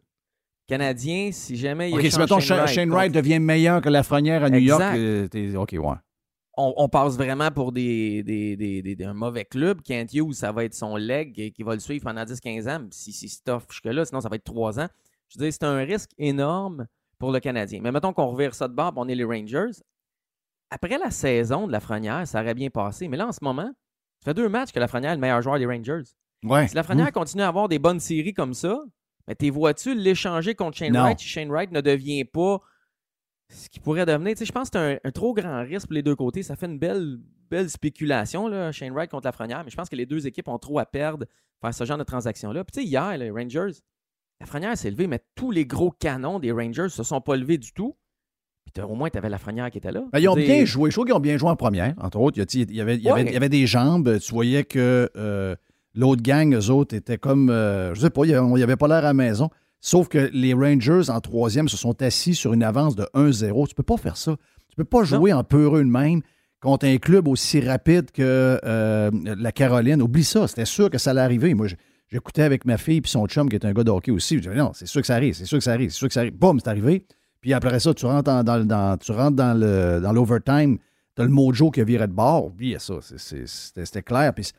[0.66, 4.50] Canadien, si jamais il OK, si mettons Shane, Wright, devient meilleur que la frenière à
[4.50, 5.96] New York, euh, OK, ouais.
[6.56, 9.82] On, passe vraiment pour des, des, un mauvais club.
[9.82, 12.86] Kent Hughes, ça va être son leg qui va le suivre pendant 10-15 ans.
[12.90, 14.88] Si c'est stuff jusque-là, sinon ça va être 3 ans.
[15.28, 16.86] Je veux dire, c'est un risque énorme
[17.20, 17.80] pour le Canadien.
[17.82, 19.70] Mais mettons qu'on revire ça de bord, on est les Rangers.
[20.70, 23.06] Après la saison de Lafrenière, ça aurait bien passé.
[23.06, 23.70] Mais là, en ce moment,
[24.20, 26.02] ça fait deux matchs que Lafrenière est le meilleur joueur des Rangers.
[26.42, 26.66] Ouais.
[26.66, 27.12] Si Lafrenière mmh.
[27.12, 28.80] continue à avoir des bonnes séries comme ça,
[29.28, 32.60] mais t'es vois-tu l'échanger contre Shane Wright si Shane Wright ne devient pas
[33.50, 34.34] ce qu'il pourrait devenir?
[34.40, 36.42] je pense que c'est un, trop grand risque pour les deux côtés.
[36.42, 37.18] Ça fait une belle,
[37.50, 40.58] belle spéculation, là, Shane Wright contre Lafrenière, mais je pense que les deux équipes ont
[40.58, 41.26] trop à perdre
[41.60, 42.64] faire ce genre de transaction-là.
[42.64, 43.72] Puis hier, les Rangers,
[44.40, 47.72] Lafrenière s'est levé, mais tous les gros canons des Rangers se sont pas levés du
[47.72, 47.96] tout.
[48.72, 50.02] Puis au moins, tu avais Lafrenière qui était là.
[50.12, 50.90] Ben, ils ont bien joué.
[50.90, 52.38] Je trouve qu'ils ont bien joué en première, entre autres.
[52.38, 54.18] Il y, avait, il y, avait, des jambes.
[54.18, 55.56] Tu voyais que euh,
[55.94, 57.50] l'autre gang, eux autres, étaient comme.
[57.50, 59.50] Euh, je sais pas, il n'y avait pas l'air à la maison.
[59.80, 63.68] Sauf que les Rangers, en troisième, se sont assis sur une avance de 1-0.
[63.68, 64.36] Tu peux pas faire ça.
[64.68, 66.20] Tu peux pas jouer en peureux de même
[66.60, 70.00] contre un club aussi rapide que euh, la Caroline.
[70.02, 70.46] Oublie ça.
[70.46, 71.54] C'était sûr que ça allait arriver.
[71.54, 71.66] Moi,
[72.10, 74.36] J'écoutais avec ma fille puis son chum qui est un gars de hockey aussi.
[74.36, 76.08] Je disais, non, c'est sûr que ça arrive, c'est sûr que ça arrive, c'est sûr
[76.08, 76.36] que ça arrive.
[76.36, 77.06] Boum, c'est arrivé.
[77.40, 80.78] Puis après ça, tu rentres dans, dans, tu rentres dans, le, dans l'overtime,
[81.14, 82.46] tu as le mojo qui a viré de bord.
[82.46, 84.34] Oublie ça, c'était, clair.
[84.34, 84.50] Puis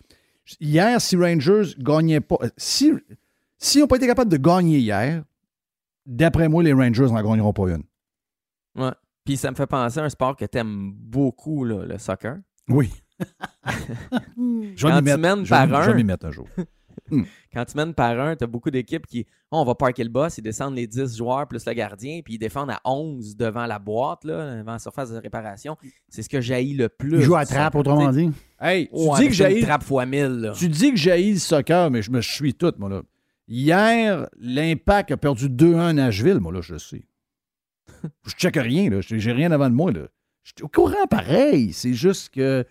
[0.61, 2.93] hier, si Rangers gagnaient pas, si,
[3.57, 5.23] si n'ont pas été capables de gagner hier,
[6.05, 7.83] d'après moi, les Rangers n'en gagneront pas une.
[8.75, 8.93] Ouais.
[9.25, 12.37] Puis ça me fait penser à un sport que tu aimes beaucoup, le soccer.
[12.69, 12.89] Oui.
[14.75, 16.47] je vais m'y mettre, par je vais m'y mettre un jour.
[17.09, 17.23] Hmm.
[17.53, 20.09] Quand tu mènes par un, tu as beaucoup d'équipes qui, oh, on va parker le
[20.09, 23.65] boss, ils descendent les 10 joueurs plus le gardien, puis ils défendent à 11 devant
[23.65, 25.77] la boîte, là, devant la surface de réparation.
[26.09, 27.19] C'est ce que jaillit le plus.
[27.19, 28.31] Ils jouent à trappe, autrement dit.
[28.59, 30.53] Hey, tu dis que j'ai trappe fois 1000.
[30.55, 33.01] Tu dis que j'ai le soccer, mais je me suis tout, moi, là.
[33.47, 37.03] Hier, l'Impact a perdu 2-1 à Nashville, moi, là, je sais.
[38.25, 39.01] je check rien, là.
[39.01, 40.07] J'ai rien avant de moi, là.
[40.43, 41.73] Je suis au courant pareil.
[41.73, 42.65] C'est juste que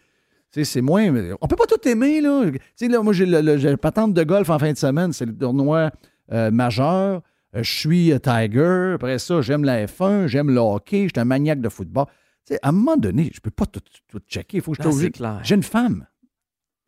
[0.53, 1.13] c'est moins.
[1.41, 2.45] On peut pas tout aimer, là.
[2.81, 5.91] là moi, j'ai le, patente de golf en fin de semaine, c'est le tournoi
[6.33, 7.23] euh, majeur.
[7.57, 8.93] Euh, je suis euh, Tiger.
[8.95, 12.07] Après ça, j'aime la F1, j'aime le hockey, je suis un maniaque de football.
[12.63, 13.81] à un moment donné, je peux pas tout,
[14.29, 14.59] checker.
[14.59, 15.41] Il faut que je trouve.
[15.43, 16.07] J'ai une femme.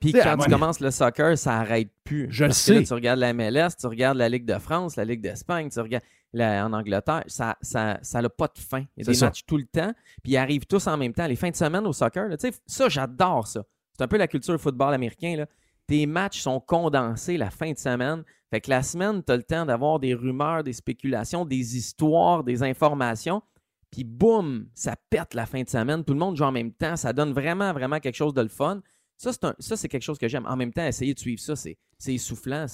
[0.01, 2.27] Puis quand tu commences le soccer, ça n'arrête plus.
[2.31, 2.83] Je le sais.
[2.83, 6.05] tu regardes la MLS, tu regardes la Ligue de France, la Ligue d'Espagne, tu regardes
[6.35, 8.85] en Angleterre, ça n'a ça, pas de fin.
[8.97, 9.93] Il y a des matchs tout le temps,
[10.23, 11.27] puis ils arrivent tous en même temps.
[11.27, 12.37] Les fins de semaine au soccer, là,
[12.67, 13.65] ça, j'adore ça.
[13.97, 15.37] C'est un peu la culture football américain.
[15.37, 15.47] Là.
[15.87, 18.25] Tes matchs sont condensés la fin de semaine.
[18.51, 22.45] Fait que la semaine, tu as le temps d'avoir des rumeurs, des spéculations, des histoires,
[22.45, 23.43] des informations.
[23.91, 26.03] Puis boum, ça pète la fin de semaine.
[26.05, 26.97] Tout le monde joue en même temps.
[26.97, 28.81] Ça donne vraiment, vraiment quelque chose de le fun.
[29.19, 30.47] Ça, c'est quelque chose que j'aime.
[30.47, 31.77] En même temps, essayer de suivre ça, c'est
[32.07, 32.67] essoufflant.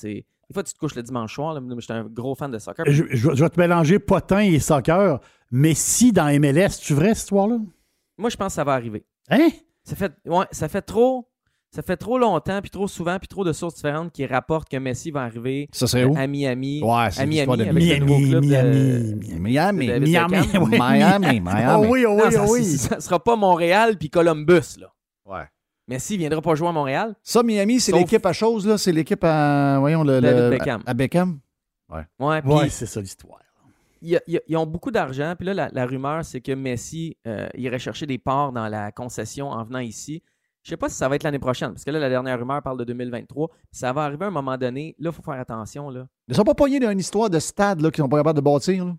[0.49, 1.61] Des fois, tu te couches le dimanche soir.
[1.61, 2.87] je suis un gros fan de soccer.
[2.89, 5.21] Je, vais te mélanger potin et soccer.
[5.51, 7.59] Mais si dans MLS, tu vrai cette histoire-là?
[8.17, 9.05] Moi, je pense que ça va arriver.
[9.31, 9.51] Hein?
[9.85, 11.29] Ça fait, ouais, ça fait trop.
[11.71, 14.79] Ça fait trop longtemps, puis trop souvent, puis trop de sources différentes qui rapportent que
[14.79, 16.17] Messi va arriver ça serait où?
[16.17, 16.83] à Miami.
[16.83, 20.79] Ouais, c'est à Miami, de avec Miami, le nouveau club Miami, de, Miami, Miami, Miami,
[20.79, 21.73] Miami, Miami.
[21.77, 22.65] Oh oui, oh oui, non, oh oui.
[22.65, 24.91] Ça, ne sera pas Montréal puis Columbus, là.
[25.27, 25.45] Ouais.
[25.89, 27.17] Messi ne viendra pas jouer à Montréal.
[27.23, 28.77] Ça, Miami, c'est l'équipe à chose, là.
[28.77, 29.79] C'est l'équipe à.
[29.81, 30.51] Voyons, le.
[30.51, 30.83] Beckham.
[30.87, 31.41] À, Beckham.
[31.89, 32.05] Ouais.
[32.45, 33.41] Ouais, c'est ça l'histoire.
[34.03, 35.35] Ils, ont beaucoup d'argent.
[35.37, 39.51] Puis là, la, rumeur, c'est que Messi euh, irait chercher des parts dans la concession
[39.51, 40.23] en venant ici.
[40.63, 42.63] Je sais pas si ça va être l'année prochaine, parce que là, la dernière rumeur
[42.63, 43.49] parle de 2023.
[43.73, 44.95] Ça va arriver à un moment donné.
[44.99, 45.89] Là, il faut faire attention.
[45.89, 46.07] Là.
[46.29, 48.45] Ils ne sont pas pognés dans une histoire de stade qu'ils sont pas capables de
[48.45, 48.95] bâtir.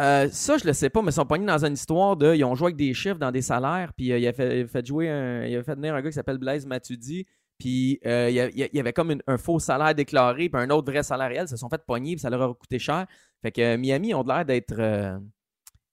[0.00, 2.34] Euh, ça, je le sais pas, mais ils sont pognés dans une histoire de.
[2.34, 5.10] Ils ont joué avec des chiffres dans des salaires, puis euh, il, a fait, jouer
[5.10, 7.26] un, il a fait venir un gars qui s'appelle Blaise Matudi,
[7.58, 11.28] puis euh, il, y avait comme un faux salaire déclaré, puis un autre vrai salaire
[11.28, 11.44] réel.
[11.44, 13.06] Ils se sont fait pogner, puis ça leur a coûté cher.
[13.42, 14.72] Fait que Miami ont l'air d'être.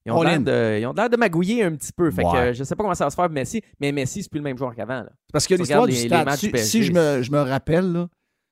[0.06, 2.10] ils ont l'air de, de magouiller un petit peu.
[2.10, 4.40] Fait que je sais pas comment ça va se faire Messi, mais Messi, c'est plus
[4.40, 5.04] le même joueur qu'avant.
[5.34, 8.08] Parce que l'histoire du stade, si, je, me, je me rappelle,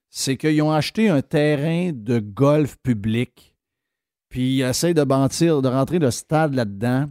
[0.10, 3.57] c'est qu'ils ont acheté un terrain de golf public
[4.30, 7.06] puis ils essayent de mentir, de rentrer le stade là-dedans.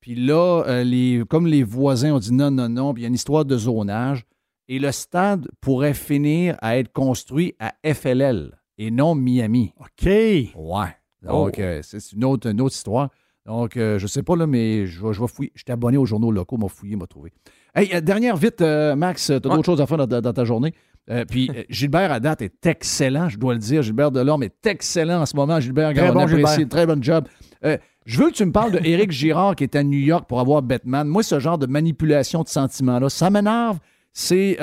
[0.00, 3.06] Puis là, euh, les, comme les voisins ont dit non, non, non, puis il y
[3.06, 4.24] a une histoire de zonage.
[4.68, 9.72] Et le stade pourrait finir à être construit à FLL et non Miami.
[9.78, 10.06] OK.
[10.06, 10.96] Ouais.
[11.22, 11.60] Donc, oh.
[11.60, 13.10] euh, c'est une autre, autre histoire.
[13.44, 15.52] Donc, euh, je sais pas, là, mais je vais, je fouiller.
[15.54, 17.32] J'étais abonné aux journaux locaux, m'a fouillé, m'a trouvé.
[17.74, 20.74] Hey, dernière vite, Max, tu as d'autres choses à faire dans ta journée?
[21.10, 23.82] Euh, puis euh, Gilbert à date est excellent, je dois le dire.
[23.82, 25.58] Gilbert Delorme est excellent en ce moment.
[25.58, 26.68] Gilbert, très bon, Gilbert.
[26.68, 27.26] très bon job.
[27.64, 27.76] Euh,
[28.06, 30.40] je veux que tu me parles de Éric Girard qui est à New York pour
[30.40, 31.06] avoir Batman.
[31.06, 33.78] Moi, ce genre de manipulation de sentiments-là, ça m'énerve.
[34.12, 34.56] C'est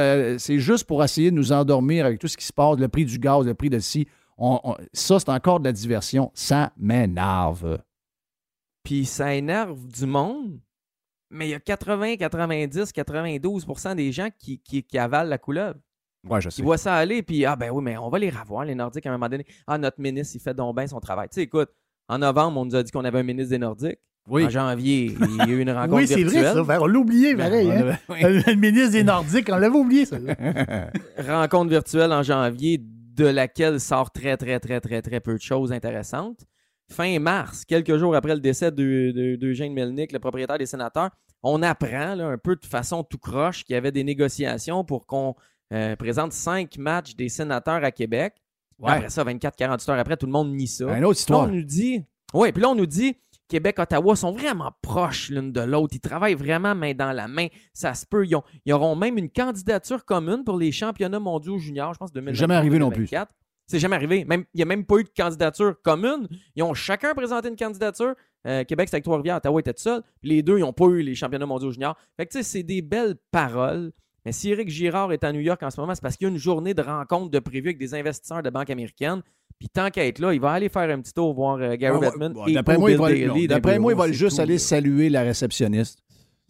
[0.60, 3.18] juste pour essayer de nous endormir avec tout ce qui se passe, le prix du
[3.18, 4.07] gaz, le prix de ci.
[4.94, 6.32] ça, c'est encore de la diversion.
[6.34, 7.80] Ça m'énerve.
[8.84, 10.60] Puis ça énerve du monde,
[11.30, 15.80] mais il y a 80, 90, 92% des gens qui, qui, qui avalent la couleuvre.
[16.28, 16.62] Ouais, je sais.
[16.62, 19.06] Ils voient ça aller, puis ah ben oui, mais on va les revoir, les Nordiques,
[19.06, 19.46] à un moment donné.
[19.68, 21.30] Ah, notre ministre, il fait donc bien son travail.
[21.30, 21.70] Tu sais, écoute,
[22.08, 24.00] en novembre, on nous a dit qu'on avait un ministre des Nordiques.
[24.28, 24.46] Oui.
[24.46, 26.82] En janvier, il y a eu une rencontre Oui, c'est vrai, ça.
[26.82, 27.72] On l'a oublié, pareil.
[27.72, 27.98] Hein?
[28.10, 30.18] Le ministre des Nordiques, on l'avait oublié, ça.
[31.18, 32.80] rencontre virtuelle en janvier,
[33.20, 36.46] de laquelle sort très, très, très, très, très peu de choses intéressantes.
[36.90, 41.12] Fin mars, quelques jours après le décès d'Eugène de, Melnick, le propriétaire des sénateurs,
[41.44, 45.36] on apprend un peu de façon tout croche qu'il y avait des négociations pour qu'on
[45.74, 48.36] euh, présente cinq matchs des sénateurs à Québec.
[48.84, 50.98] Après ça, 24-48 heures après, tout le monde nie ça.
[50.98, 51.50] Une autre histoire.
[51.50, 53.16] on nous dit, oui, puis là, on nous dit,
[53.50, 55.96] Québec, Ottawa sont vraiment proches l'une de l'autre.
[55.96, 57.48] Ils travaillent vraiment main dans la main.
[57.74, 58.26] Ça se peut.
[58.26, 62.40] Ils, auront même une candidature commune pour les championnats mondiaux juniors, je pense, 2024.
[62.40, 63.10] Jamais arrivé non plus.
[63.66, 64.24] C'est jamais arrivé.
[64.26, 66.28] Même, il n'y a même pas eu de candidature commune.
[66.56, 68.16] Ils ont chacun présenté une candidature.
[68.48, 69.38] Euh, Québec, c'était avec Trois-Rivières.
[69.38, 70.02] Ottawa était seul.
[70.24, 71.98] Les deux, ils n'ont pas eu les championnats mondiaux juniors.
[72.18, 73.91] Fait que, tu sais, c'est des belles paroles.
[74.26, 76.30] Mais si Eric Girard est à New York en ce moment, c'est parce qu'il y
[76.30, 79.22] a une journée de rencontre de prévu avec des investisseurs de banque américaine.
[79.58, 81.98] Puis tant qu'à être là, il va aller faire un petit tour voir euh, Gary
[81.98, 82.34] ah Bettman.
[82.54, 86.00] d'après moi, il va, juste aller saluer la réceptionniste.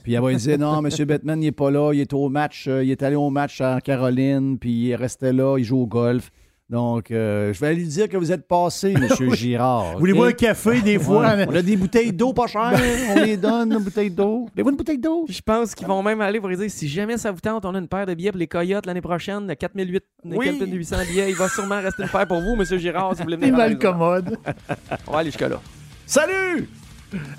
[0.03, 1.05] Puis elle va lui dire Non, M.
[1.05, 3.61] Bettman, il n'est pas là, il est au match, euh, il est allé au match
[3.61, 6.31] en Caroline, puis il restait là, il joue au golf.
[6.69, 9.33] Donc, euh, je vais lui dire que vous êtes passé, M.
[9.33, 9.97] Girard.
[9.97, 11.33] Voulez-vous un café des fois?
[11.47, 12.79] On a des bouteilles d'eau pas chères.
[13.09, 14.47] on les donne, une bouteille d'eau.
[14.53, 15.25] Voulez-vous une bouteille d'eau?
[15.27, 17.79] Je pense qu'ils vont même aller pour dire si jamais ça vous tente, on a
[17.79, 21.29] une paire de billets pour les Coyotes l'année prochaine, 4800 billets.
[21.31, 22.63] Il va sûrement rester une paire pour vous, M.
[22.77, 23.53] Girard, si vous voulez venir.
[23.53, 24.37] Il malcommode.
[25.07, 25.59] on va aller jusqu'à là.
[26.05, 26.69] Salut!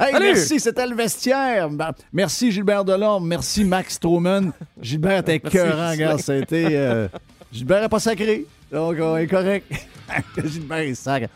[0.00, 1.68] Hey, merci, c'était le vestiaire.
[2.12, 4.50] Merci Gilbert Delorme, merci Max Stroman.
[4.82, 6.66] Gilbert était cœurant, regarde, ça a été.
[6.70, 7.06] Euh,
[7.52, 8.46] Gilbert n'est pas sacré.
[8.70, 9.72] Donc, on est correct.
[10.44, 11.28] Gilbert est sac.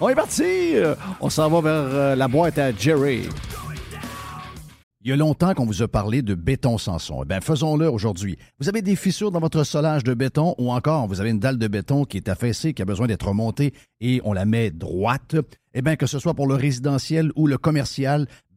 [0.00, 0.74] On est parti.
[1.20, 3.28] On s'en va vers euh, la boîte à Jerry.
[5.04, 7.22] Il y a longtemps qu'on vous a parlé de béton Sanson.
[7.24, 8.38] Eh bien, faisons-le aujourd'hui.
[8.60, 11.58] Vous avez des fissures dans votre solage de béton ou encore vous avez une dalle
[11.58, 15.34] de béton qui est affaissée, qui a besoin d'être remontée et on la met droite.
[15.74, 18.28] Eh bien, que ce soit pour le résidentiel ou le commercial,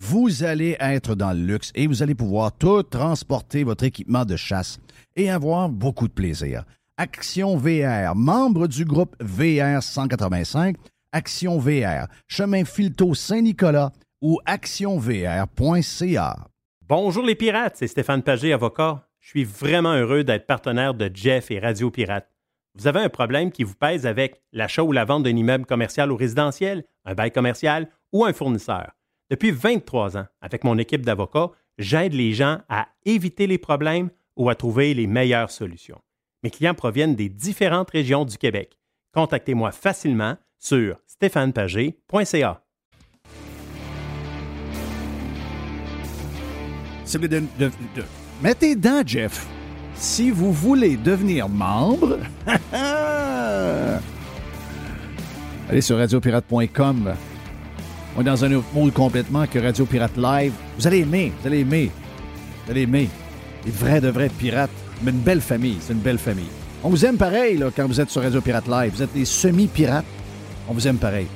[0.00, 4.36] vous allez être dans le luxe et vous allez pouvoir tout transporter votre équipement de
[4.36, 4.80] chasse
[5.14, 6.64] et avoir beaucoup de plaisir.
[6.96, 10.76] Action VR, membre du groupe VR 185,
[11.12, 16.36] Action VR, chemin Filto Saint-Nicolas ou actionvr.ca.
[16.88, 19.06] Bonjour les pirates, c'est Stéphane Pagé, avocat.
[19.20, 22.28] Je suis vraiment heureux d'être partenaire de Jeff et Radio Pirate.
[22.74, 26.10] Vous avez un problème qui vous pèse avec l'achat ou la vente d'un immeuble commercial
[26.10, 28.92] ou résidentiel, un bail commercial ou un fournisseur.
[29.30, 34.50] Depuis 23 ans, avec mon équipe d'avocats, j'aide les gens à éviter les problèmes ou
[34.50, 36.00] à trouver les meilleures solutions.
[36.42, 38.76] Mes clients proviennent des différentes régions du Québec.
[39.14, 42.62] Contactez-moi facilement sur stéphanepagé.ca.
[48.42, 49.46] Mettez dents, Jeff.
[49.94, 52.18] Si vous voulez devenir membre,
[55.68, 57.14] allez sur radiopirate.com.
[58.16, 60.52] On est dans un autre mode complètement que Radio Pirate Live.
[60.76, 61.90] Vous allez aimer, vous allez aimer,
[62.64, 63.08] vous allez aimer.
[63.64, 64.70] Les vrais de vrais pirates.
[65.02, 66.50] Mais une belle famille, c'est une belle famille.
[66.82, 68.92] On vous aime pareil là, quand vous êtes sur Radio Pirate Live.
[68.94, 70.04] Vous êtes des semi-pirates.
[70.68, 71.26] On vous aime pareil.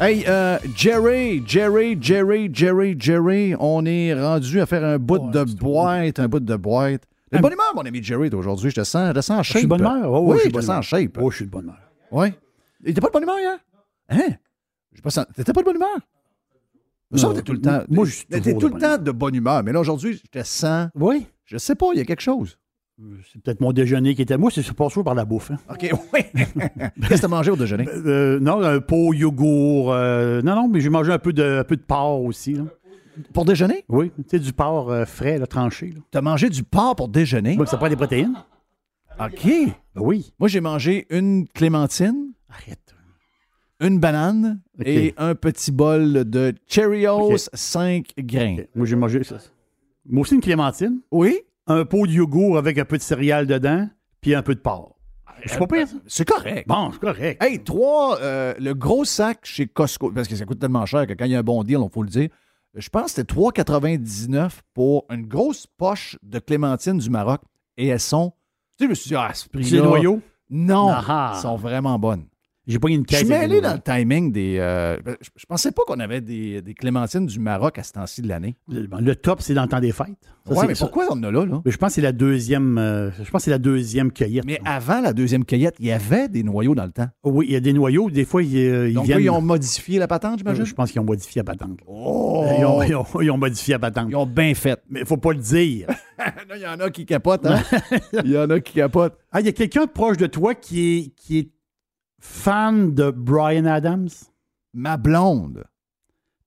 [0.00, 5.44] Hey, euh, Jerry, Jerry, Jerry, Jerry, Jerry, on est rendu à faire un bout de
[5.44, 7.02] boîte, un bout de boîte.
[7.30, 8.70] De bonne humeur, mon ami Jerry, aujourd'hui.
[8.70, 9.54] Je te sens, je te sens en shape.
[9.54, 10.12] Je suis de bonne humeur?
[10.12, 11.18] Oh, oui, je te sens en shape.
[11.20, 11.78] Oh, je suis de bonne humeur.
[12.10, 12.28] Oui.
[12.84, 13.58] Il était pas de bonne humeur hier?
[14.08, 14.34] Hein?
[14.94, 15.98] J'ai pas senti- T'étais pas de bonne humeur?
[17.10, 17.82] Non, tout le temps.
[17.90, 19.62] moi, je suis T'es toujours tout le temps de bonne humeur.
[19.62, 20.88] Mais là, aujourd'hui, je te sens.
[20.94, 21.26] Oui.
[21.44, 22.58] Je sais pas, il y a quelque chose.
[23.32, 24.38] C'est peut-être mon déjeuner qui était.
[24.38, 25.50] Moi, c'est pas sûr par la bouffe.
[25.50, 25.56] hein.
[25.70, 26.20] OK, oui.
[26.34, 27.86] Qu'est-ce que t'as mangé au déjeuner?
[27.88, 29.92] Euh, non, un pot yogourt.
[29.92, 32.54] euh, non, non, mais j'ai mangé un peu de, un peu de porc aussi.
[32.54, 32.62] là.
[33.34, 33.84] Pour déjeuner?
[33.90, 35.88] Oui, tu sais, du porc euh, frais, là, tranché.
[35.90, 36.00] Là.
[36.10, 37.56] T'as mangé du porc pour déjeuner?
[37.56, 38.34] Donc, ça prend des protéines.
[39.20, 39.44] OK.
[39.44, 40.32] Ben oui.
[40.38, 42.91] Moi, j'ai mangé une clémentine, Arrête.
[43.82, 47.38] Une banane et un petit bol de Cheerios OK.
[47.52, 48.56] 5 grains.
[48.74, 49.36] Moi, j'ai mangé ça.
[50.08, 51.00] Moi aussi, une clémentine.
[51.10, 51.40] Oui?
[51.66, 53.88] Un pot de yogourt avec un peu de céréales dedans,
[54.20, 54.96] puis un peu de porc.
[55.44, 55.96] C'est pas pire, ça?
[56.06, 56.68] C'est correct.
[56.68, 57.42] Bon, c'est correct.
[57.42, 61.14] Hey, trois, euh, le gros sac chez Costco, parce que ça coûte tellement cher que
[61.14, 62.28] quand il y a un bon deal, il faut le dire.
[62.74, 67.40] Je pense que c'était 3,99 pour une grosse poche de clémentines du Maroc.
[67.76, 68.32] Et elles sont.
[68.78, 69.82] Tu sais, je me suis dit, ah, ce prix-là.
[69.82, 70.20] noyaux?
[70.50, 71.32] Non, Ah.
[71.34, 72.24] elles sont vraiment bonnes.
[72.66, 73.24] J'ai pas une Je caisse.
[73.24, 74.56] suis avec mêlé dans le timing des.
[74.60, 78.22] euh, je, je pensais pas qu'on avait des, des clémentines du Maroc à ce temps-ci
[78.22, 78.56] de l'année.
[78.68, 80.06] Le le top, c'est dans le temps des fêtes.
[80.48, 81.60] C'est- mais ça- pourquoi on en a là, là?
[81.64, 82.78] Mais je pense que c'est la deuxième.
[82.78, 84.44] euh, je pense que c'est la deuxième cueillette.
[84.44, 87.08] Mais avant la deuxième cueillette, il y avait des noyaux dans le temps.
[87.24, 88.10] Oui, il y a des noyaux.
[88.10, 89.18] Des fois, ils, euh, ils Donc viennent.
[89.18, 90.64] là, ils ont modifié la patente, j'imagine?
[90.64, 91.78] Je pense qu'ils ont modifié la patente.
[91.86, 92.44] Oh!
[92.58, 94.06] Ils, ont, ils ont- ils ont modifié la patente.
[94.08, 94.80] Ils ont bien fait.
[94.88, 95.88] Mais il faut pas le dire.
[96.18, 97.60] Là, il y en a qui capotent, hein?
[98.24, 99.16] Il y en a qui capotent.
[99.32, 101.50] Ah, il y a quelqu'un proche de toi qui est, qui est
[102.24, 104.08] fan de Brian Adams?
[104.72, 105.64] Ma blonde,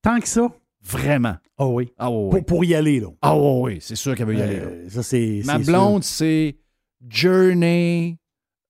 [0.01, 0.47] Tant que ça?
[0.81, 1.35] vraiment.
[1.57, 1.91] Ah oui.
[1.97, 2.29] Ah oui, oui.
[2.39, 3.07] Pour, pour y aller, là.
[3.21, 4.55] Ah oui, oui, c'est sûr qu'elle veut y aller.
[4.57, 4.65] là.
[4.65, 5.41] Euh, ça, c'est.
[5.45, 6.55] Ma blonde, c'est
[7.07, 8.17] Journey,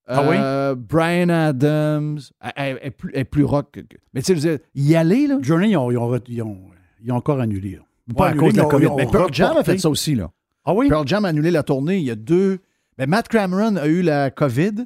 [0.07, 2.19] Ah euh, Brian Adams.
[2.41, 3.71] Elle, elle- elle est plus, elle est plus rock.
[3.71, 5.37] que- Mais tu sais, y aller, là?
[5.41, 6.69] Journey, ils ont, ils ont, re- ils ont-
[7.03, 7.75] ils ont encore annulé.
[7.75, 7.81] là.
[8.15, 8.87] Pas Ouais, à cause de la COVID.
[8.97, 10.31] Mais Pearl Jam a fait ça aussi, là.
[10.63, 10.89] Ah oui?
[10.89, 11.97] Pearl Jam a annulé la tournée.
[11.97, 12.59] Il y a deux.
[12.97, 14.85] Ben, Matt Cameron a eu la COVID,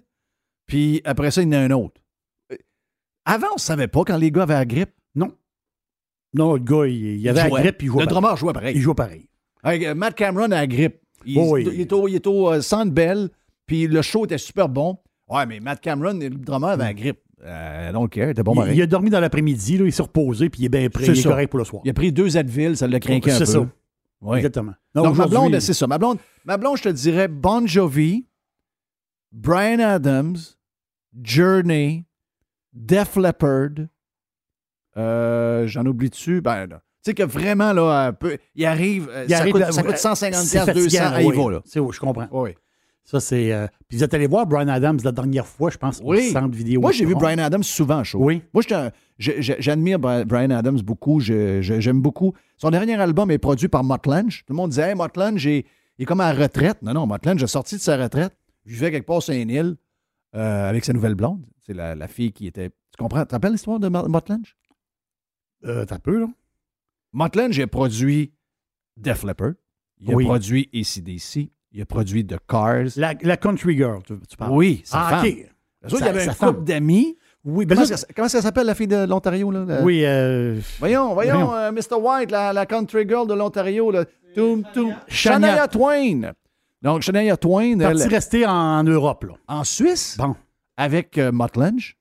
[0.65, 2.01] puis après ça, il y en a un autre.
[3.29, 4.91] Avant, on ne savait pas quand les gars avaient la grippe.
[5.15, 5.31] Non.
[6.33, 7.61] Non, le gars, il, il avait la jouait.
[7.61, 8.21] grippe, il jouait Le pareil.
[8.21, 8.75] drummer jouait pareil.
[8.75, 9.29] Il jouait pareil.
[9.65, 11.01] Euh, Matt Cameron a la grippe.
[11.25, 11.67] Il, Oh oui.
[11.73, 13.27] il est au, il est au euh,
[13.65, 14.97] puis le show était super bon.
[15.27, 17.19] Ouais, mais Matt Cameron, le drummer, avait la grippe.
[17.43, 18.77] Euh, care, il était bon il, pareil.
[18.77, 21.05] il a dormi dans l'après-midi, il s'est reposé, puis il est bien prêt.
[21.05, 21.29] Il est ça.
[21.29, 21.81] correct pour le soir.
[21.85, 23.45] Il a pris deux Advil, ça l'a craqué un peu.
[23.45, 23.67] C'est ça.
[24.21, 24.37] Ouais.
[24.37, 24.73] Exactement.
[24.95, 25.87] Non, Donc, ma blonde, c'est ça.
[25.87, 28.25] Ma blonde, ma blonde, je te dirais Bon Jovi,
[29.31, 30.35] Brian Adams,
[31.21, 32.05] Journey,
[32.73, 33.87] Def Leppard.
[34.97, 36.41] Euh, J'en oublie-tu?
[36.41, 39.71] Ben, tu sais que vraiment, là, un peu, il arrive, euh, Il ça, arrive coûte,
[39.71, 41.37] ça coûte 150 c'est 200, fatigant, ah, il oui.
[41.37, 41.61] va, là.
[41.65, 42.27] C'est, je comprends.
[42.31, 42.51] Oui.
[43.05, 43.51] Ça, c'est.
[43.53, 46.27] euh, Puis vous êtes allé voir Brian Adams la dernière fois, je pense, Oui.
[46.29, 46.81] au centre vidéo.
[46.81, 47.15] Moi, j'ai vu.
[47.15, 48.19] Brian Adams souvent chaud.
[48.21, 48.43] Oui.
[48.53, 48.61] Moi,
[49.17, 51.19] j'admire Bri- Brian Adams beaucoup.
[51.19, 52.33] J'aime beaucoup.
[52.57, 54.43] Son dernier album est produit par Mutt Lange.
[54.45, 55.63] Tout le monde disait, hey, Mutt Lange, il
[55.97, 56.81] est comme à la retraite.
[56.83, 58.33] Non, non, Mutt Lange est sorti de sa retraite.
[58.65, 59.75] Vivait quelque part sur une île
[60.35, 61.45] euh, avec sa nouvelle blonde.
[61.65, 62.69] C'est la, la fille qui était.
[62.69, 63.21] Tu comprends?
[63.21, 64.55] Tu te rappelles l'histoire de Lange?
[65.65, 66.27] Euh, T'as peu, là.
[67.13, 68.33] Mutt Lange a produit
[68.97, 69.53] Def Leppard.
[69.99, 70.25] Il Oui.
[70.25, 71.51] a produit ACDC.
[71.71, 72.95] Il a produit The Cars.
[72.95, 74.51] La, Country Girl, tu, parles?
[74.51, 75.25] Oui, sa ah, femme.
[75.29, 75.91] OK.
[75.91, 77.17] il y avait un couple d'amis.
[77.45, 79.49] Oui, comment, ça, comment ça s'appelle, la fille de l'Ontario?
[79.51, 79.81] Là?
[79.83, 80.03] Oui.
[80.03, 80.59] Euh...
[80.79, 81.95] Voyons, voyons, euh, Mr.
[81.99, 83.91] White, la, country girl de l'Ontario.
[85.07, 86.33] Shania Twain.
[86.81, 87.79] Donc, Shania Twain.
[87.79, 88.01] Elle...
[88.03, 89.25] restée en, Europe.
[89.25, 89.33] Là.
[89.47, 90.15] En Suisse?
[90.17, 90.35] Bon.
[90.77, 91.97] Avec euh, Lange,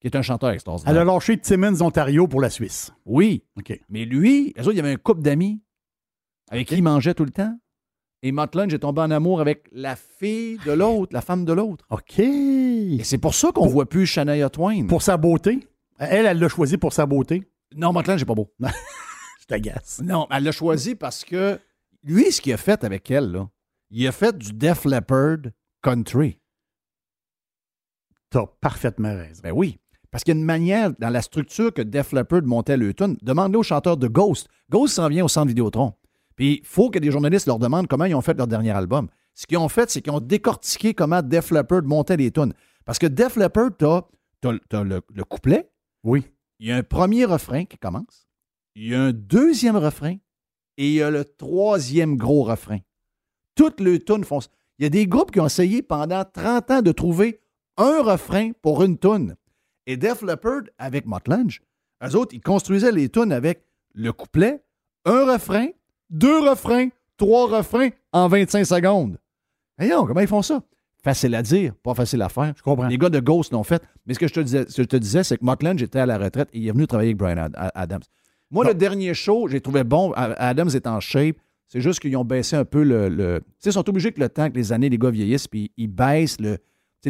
[0.00, 0.92] qui est un chanteur extraordinaire.
[0.92, 2.92] Elle a lâché Timmins, Ontario pour la Suisse.
[3.04, 3.44] Oui.
[3.58, 3.78] OK.
[3.90, 5.60] Mais lui, il y avait un couple d'amis
[6.50, 7.54] avec qui il mangeait tout le temps.
[8.22, 11.52] Et Matt Lunge est tombé en amour avec la fille de l'autre, la femme de
[11.52, 11.84] l'autre.
[11.90, 12.18] OK.
[12.18, 14.86] Et c'est pour ça qu'on ne voit plus Shania Twain.
[14.86, 15.68] Pour sa beauté?
[15.98, 17.42] Elle, elle l'a choisi pour sa beauté?
[17.76, 18.50] Non, Matt Lunge n'est pas beau.
[18.60, 20.00] Je t'agace.
[20.02, 21.60] Non, elle l'a choisi parce que
[22.02, 23.48] lui, ce qu'il a fait avec elle, là,
[23.96, 25.38] il a fait du Def Leppard
[25.80, 26.40] country.
[28.28, 29.40] T'as parfaitement raison.
[29.42, 29.78] Ben oui.
[30.10, 33.16] Parce qu'il y a une manière dans la structure que Def Leppard montait le tune.
[33.22, 34.48] Demandez au chanteur de Ghost.
[34.68, 35.94] Ghost s'en vient au centre Vidéotron.
[36.34, 39.08] Puis il faut que des journalistes leur demandent comment ils ont fait leur dernier album.
[39.36, 42.52] Ce qu'ils ont fait, c'est qu'ils ont décortiqué comment Def Leppard montait les tunes.
[42.84, 45.70] Parce que Def Leppard, tu as, le, couplet.
[46.02, 46.24] Oui.
[46.58, 48.26] Il y a un premier refrain qui commence.
[48.74, 50.16] Il y a un deuxième refrain.
[50.76, 52.80] Et il y a le troisième gros refrain.
[53.54, 54.48] Toutes les tunes font ça.
[54.78, 57.40] Il y a des groupes qui ont essayé pendant 30 ans de trouver
[57.76, 59.36] un refrain pour une tune.
[59.86, 61.60] Et Def Leppard, avec Motlange,
[62.04, 63.64] eux autres, ils construisaient les tunes avec
[63.94, 64.62] le couplet,
[65.04, 65.68] un refrain,
[66.10, 69.18] deux refrains, trois refrains en 25 secondes.
[69.78, 70.62] Voyons, comment ils font ça?
[71.02, 72.54] Facile à dire, pas facile à faire.
[72.56, 72.86] Je comprends.
[72.86, 73.82] Les gars de Ghost l'ont fait.
[74.06, 76.16] Mais ce que je te disais, je te disais c'est que Motland, j'étais à la
[76.16, 78.02] retraite et il est venu travailler avec Brian Adams.
[78.50, 80.12] Moi, le dernier show, j'ai trouvé bon.
[80.12, 81.36] Adams est en shape.
[81.68, 83.08] C'est juste qu'ils ont baissé un peu le.
[83.08, 83.40] le...
[83.40, 85.72] Tu sais, ils sont obligés que le temps, que les années, les gars vieillissent, puis
[85.76, 86.58] ils baissent le,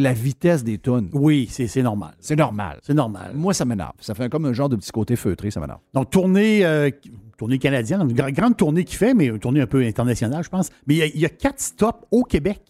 [0.00, 1.10] la vitesse des tunes.
[1.12, 2.14] Oui, c'est normal.
[2.20, 2.80] C'est normal.
[2.82, 3.32] C'est normal.
[3.34, 3.92] Moi, ça m'énerve.
[4.00, 5.80] Ça fait comme un genre de petit côté feutré, ça m'énerve.
[5.92, 6.90] Donc, tournée, euh,
[7.36, 10.70] tournée canadienne, une grande tournée qu'il fait, mais une tournée un peu internationale, je pense.
[10.86, 12.60] Mais il y, a, quatre stops au Québec.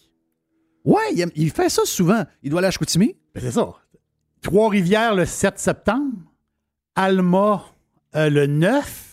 [0.85, 1.03] Ouais,
[1.35, 2.25] il, fait ça souvent.
[2.43, 3.17] Il doit aller à Chicoutimi.
[3.35, 3.73] Ben, c'est ça.
[4.43, 6.13] Trois-Rivières le 7 septembre.
[6.95, 7.65] Alma
[8.15, 9.04] euh, le 9.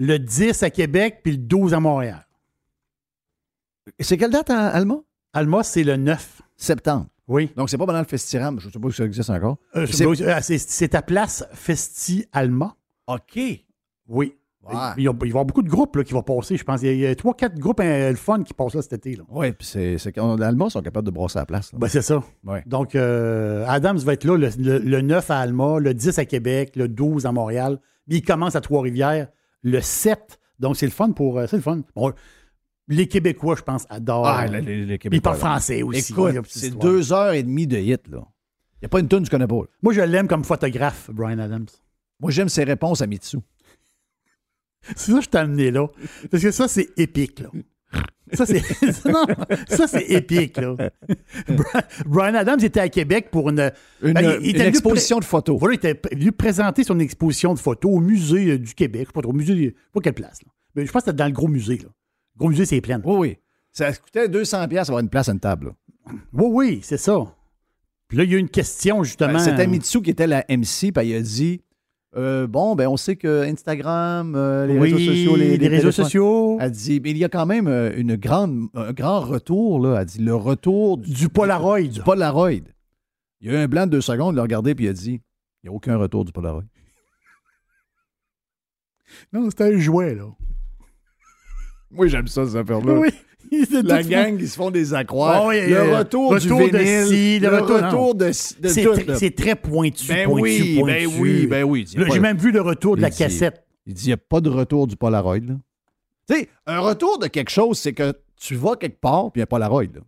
[0.00, 2.26] Le 10 à Québec, puis le 12 à Montréal.
[4.00, 4.96] C'est quelle date à Alma?
[5.34, 7.06] Alma, c'est le 9 septembre.
[7.28, 7.52] Oui.
[7.54, 8.58] Donc, c'est pas pendant le Festiram.
[8.58, 9.58] Je ne sais pas si ça existe encore.
[9.76, 12.74] Euh, euh, c'est ta place Festi Alma.
[13.06, 13.38] OK.
[14.08, 14.34] Oui.
[14.96, 16.82] Il, va y avoir beaucoup de groupes qui vont passer, je pense.
[16.82, 19.18] Il y a trois, quatre groupes euh, le fun qui passent là cet été.
[19.28, 21.74] Oui, puis c'est, c'est Alma sont capables de brosser la place.
[21.74, 22.22] Ben, c'est ça.
[22.66, 27.26] Donc, Adams va être là le, 9 à Alma, le 10 à Québec, le 12
[27.26, 27.80] à Montréal.
[28.08, 29.28] Il commence à Trois-Rivières
[29.62, 30.38] le 7.
[30.58, 31.40] Donc, c'est le fun pour.
[31.48, 31.82] c'est le fun.
[32.88, 34.26] Les Québécois, je pense, adorent.
[34.26, 35.10] Ah, les, Québécois.
[35.12, 36.12] Ils parlent français aussi.
[36.12, 38.26] Écoute, c'est deux heures et demie de hit, là.
[38.76, 39.60] Il n'y a pas une tonne du connais pas.
[39.82, 41.66] Moi, je l'aime comme photographe, Brian Adams.
[42.18, 43.38] Moi, j'aime ses réponses à Mitsu.
[44.96, 45.86] c'est ça que je t'ai amené là.
[46.30, 47.50] Parce que ça, c'est épique, là.
[48.32, 48.62] Ça, c'est,
[49.06, 49.24] non,
[49.68, 50.76] ça, c'est épique, là.
[52.06, 55.58] Brian Adams était à Québec pour une, une, ben, exposition de photos.
[55.58, 59.00] Voilà, il était venu présenter son exposition de photos au musée du Québec.
[59.00, 60.42] Je ne sais pas trop, au musée, je sais pas quelle place.
[60.42, 60.52] Là.
[60.74, 61.78] Mais je pense que c'était dans le gros musée.
[61.78, 61.88] Là.
[62.36, 63.00] Gros musée, c'est plein.
[63.04, 63.36] Oui, oui.
[63.72, 65.74] Ça coûtait 200 pièces avoir une place à une table.
[66.32, 67.24] Oui, oui, c'est ça.
[68.08, 69.34] Puis là, il y a une question, justement.
[69.34, 71.62] Ben, C'était Mitsu qui était la MC, puis il a dit
[72.16, 76.58] euh, Bon, ben on sait que Instagram, euh, les réseaux sociaux, les, réseaux sociaux.
[76.60, 80.00] Elle dit Mais il y a quand même euh, une grande, un grand retour, là.
[80.00, 81.82] Elle dit Le retour du, Polaroid.
[81.82, 82.62] Du Polaroid.
[83.40, 84.92] Il y a eu un blanc de deux secondes, il a regardé, puis il a
[84.92, 85.20] dit
[85.62, 86.64] Il n'y a aucun retour du Polaroid.
[89.32, 90.26] non, c'était un jouet, là.
[91.90, 92.94] Moi, j'aime ça, ces affaires-là.
[92.94, 93.08] Oui.
[93.84, 95.34] La gang, ils se font des accrocs.
[95.42, 100.78] Oh, le retour, du vinyle, le, retour, de, de C'est très pointu, ben pointu, oui,
[100.78, 100.92] pointu.
[100.92, 101.86] Ben oui, ben oui.
[101.88, 103.64] J'ai même vu le retour de la cassette.
[103.86, 105.40] Il dit, il n'y a pas de retour du Polaroid.
[105.40, 105.56] Tu
[106.28, 109.42] sais, un retour de quelque chose, c'est que tu vas quelque part, puis il y
[109.42, 109.82] a un Polaroid.
[109.82, 110.00] Là.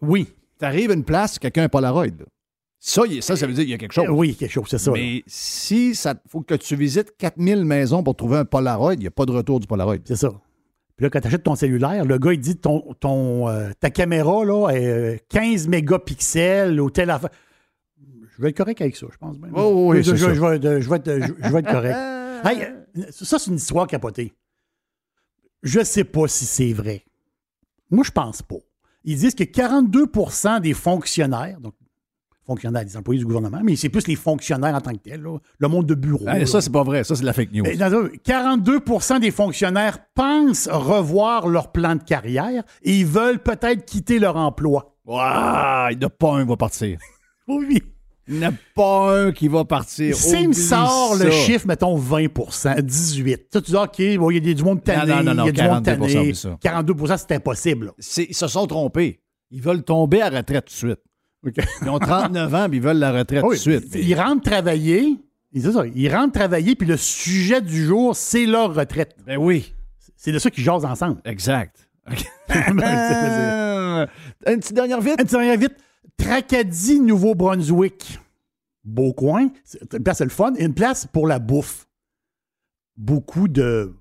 [0.00, 0.26] Oui.
[0.58, 2.06] Tu arrives à une place, quelqu'un a un Polaroid.
[2.06, 2.24] Là.
[2.84, 4.08] Ça, ça, ça veut dire qu'il y a quelque chose.
[4.10, 4.90] Oui, quelque chose, c'est ça.
[4.90, 9.06] Mais si ça faut que tu visites 4000 maisons pour trouver un Polaroid, il n'y
[9.06, 9.98] a pas de retour du Polaroid.
[10.04, 10.32] C'est ça.
[11.02, 14.44] Là, quand tu achètes ton cellulaire, le gars, il dit ton, ton, euh, ta caméra
[14.44, 17.30] là, est 15 euh, mégapixels ou telle affaire.
[18.36, 19.36] Je vais être correct avec ça, je pense.
[19.52, 21.96] Oh, oui, je, je, vais, je, vais être, je, vais être correct.
[23.10, 24.32] ça, c'est une histoire capotée.
[25.64, 27.04] Je sais pas si c'est vrai.
[27.90, 28.62] Moi, je pense pas.
[29.02, 31.74] Ils disent que 42% des fonctionnaires, donc
[32.46, 35.68] fonctionnaires, des employés du gouvernement, mais c'est plus les fonctionnaires en tant que tels, le
[35.68, 36.26] monde de bureau.
[36.46, 37.04] ça, c'est pas vrai.
[37.04, 37.64] Ça, c'est de la fake news.
[37.64, 44.36] 42% des fonctionnaires pensent revoir leur plan de carrière et ils veulent peut-être quitter leur
[44.36, 44.96] emploi.
[45.04, 45.92] Waouh!
[45.92, 46.98] Il n'y a pas un va partir.
[47.48, 47.82] oui.
[48.28, 50.14] Il n'y en a pas un qui va partir.
[50.16, 54.62] S'il me sort le chiffre, mettons 20% 18 tu dis, OK, il y a du
[54.62, 55.12] monde tanné.
[55.12, 56.32] Non, non, non, il y a du monde tanné.
[56.32, 57.92] 42% c'est impossible.
[57.98, 59.20] Ils se sont trompés.
[59.50, 61.00] Ils veulent tomber à retraite tout de suite.
[61.44, 63.94] Ils ont 39 ans, puis ils veulent la retraite tout de suite.
[63.94, 65.18] Ils rentrent travailler.
[65.60, 69.16] Ça, ils rentrent travailler, puis le sujet du jour, c'est leur retraite.
[69.26, 69.74] Ben oui.
[70.16, 71.20] C'est de ça qu'ils jasent ensemble.
[71.24, 71.88] Exact.
[72.06, 72.16] Une
[74.60, 75.16] petite dernière vite.
[75.18, 75.74] Une petite dernière vite.
[76.16, 78.18] Tracadie, Nouveau-Brunswick.
[78.84, 79.48] Beau coin.
[79.92, 80.54] Une place, c'est le fun.
[80.56, 81.86] Et une place pour la bouffe.
[82.96, 83.94] Beaucoup de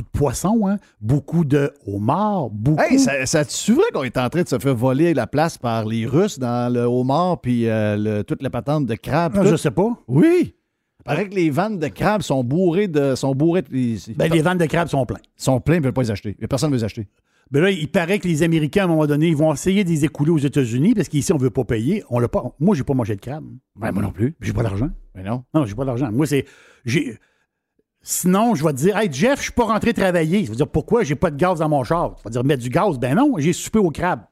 [0.00, 0.78] beaucoup de poissons, hein?
[1.00, 2.82] beaucoup de homards, beaucoup...
[2.82, 5.58] Hey, ça, ça tu vrai qu'on est en train de se faire voler la place
[5.58, 9.38] par les Russes dans le homard puis euh, toute la patente de crabes?
[9.44, 9.90] Je sais pas.
[10.08, 10.54] Oui.
[11.00, 13.14] Il paraît que les vannes de crabes sont bourrées de...
[13.14, 14.14] Sont bourrées de...
[14.16, 15.22] Ben, les vannes de crabes sont pleines.
[15.36, 16.36] Sont pleines, ils ne veulent pas les acheter.
[16.48, 17.08] Personne ne veut les acheter.
[17.50, 19.88] Ben là, il paraît que les Américains, à un moment donné, ils vont essayer de
[19.88, 22.04] les écouler aux États-Unis parce qu'ici, on ne veut pas payer.
[22.08, 22.44] On l'a pas.
[22.60, 23.44] Moi, j'ai pas mangé de crabe.
[23.74, 24.36] Ben, moi non plus.
[24.40, 24.88] J'ai pas d'argent.
[25.16, 25.42] Mais non.
[25.52, 26.12] Non, j'ai pas d'argent.
[26.12, 26.44] Moi, c'est.
[26.84, 27.18] J'ai.
[28.02, 30.44] Sinon, je vais te dire, hey Jeff, je suis pas rentré travailler.
[30.44, 32.16] Je vais dire, pourquoi j'ai pas de gaz dans mon char?
[32.16, 32.98] Tu vas dire, mettre du gaz.
[32.98, 34.22] Ben non, j'ai soupé au crabe.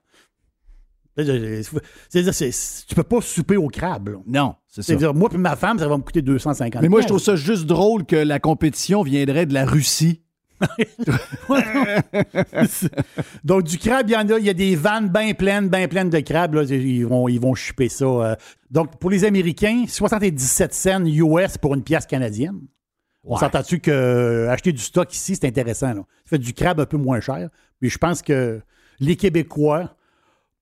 [1.16, 2.32] C'est-à-dire,
[2.88, 4.18] tu peux pas souper au crabe.
[4.26, 4.86] Non, c'est ça.
[4.86, 7.34] C'est-à-dire, moi et ma femme, ça va me coûter 250 Mais moi, je trouve ça
[7.36, 10.22] juste drôle que la compétition viendrait de la Russie.
[13.44, 14.38] Donc, du crabe, il y en a.
[14.38, 16.56] Il y a des vannes bien pleines, bien pleines de crabes.
[16.68, 18.04] Ils, vont, ils vont chipper ça.
[18.04, 18.34] Euh.
[18.70, 22.60] Donc, pour les Américains, 77 cents US pour une pièce canadienne.
[23.28, 25.88] On s'entend-tu que euh, acheter du stock ici, c'est intéressant.
[25.88, 26.02] Là.
[26.24, 27.48] Ça fait du crabe un peu moins cher.
[27.80, 28.60] Mais je pense que
[29.00, 29.94] les Québécois,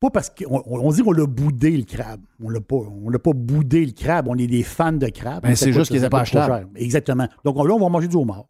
[0.00, 2.20] pas parce qu'on on dit qu'on l'a boudé le crabe.
[2.42, 4.28] On l'a pas, on l'a pas boudé le crabe.
[4.28, 5.42] On est des fans de crabe.
[5.44, 6.40] Ben, c'est juste qu'ils n'étaient pas achetés.
[6.74, 7.28] Exactement.
[7.44, 8.46] Donc là, on va manger du homard.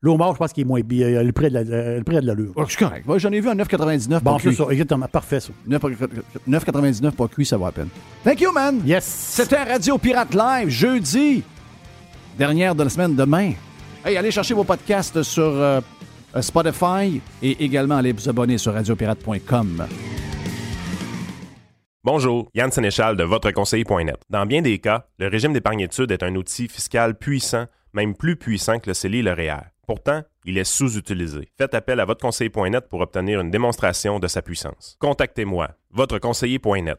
[0.00, 1.22] Le homard, je pense qu'il est moins bien.
[1.22, 2.52] Le prix de l'allure.
[2.56, 3.06] Oh, c'est correct.
[3.16, 4.64] J'en ai vu en 9,99 Bon, c'est ça.
[4.70, 5.06] Exactement.
[5.08, 5.50] Parfait, ça.
[5.66, 7.88] 9,99 pas cuit, ça va à peine.
[8.22, 8.82] Thank you, man.
[8.84, 9.04] Yes.
[9.04, 11.42] C'était Radio Pirate Live, jeudi.
[12.38, 13.52] Dernière de la semaine demain.
[14.04, 15.80] Hey, allez chercher vos podcasts sur euh,
[16.40, 19.86] Spotify et également allez vous abonner sur radiopirate.com.
[22.02, 24.18] Bonjour, Yann Sénéchal de votreconseiller.net.
[24.28, 28.36] Dans bien des cas, le régime d'épargne études est un outil fiscal puissant, même plus
[28.36, 29.70] puissant que le CELI et le REER.
[29.86, 31.48] Pourtant, il est sous-utilisé.
[31.56, 34.96] Faites appel à votreconseiller.net pour obtenir une démonstration de sa puissance.
[34.98, 36.98] Contactez-moi, votreconseiller.net.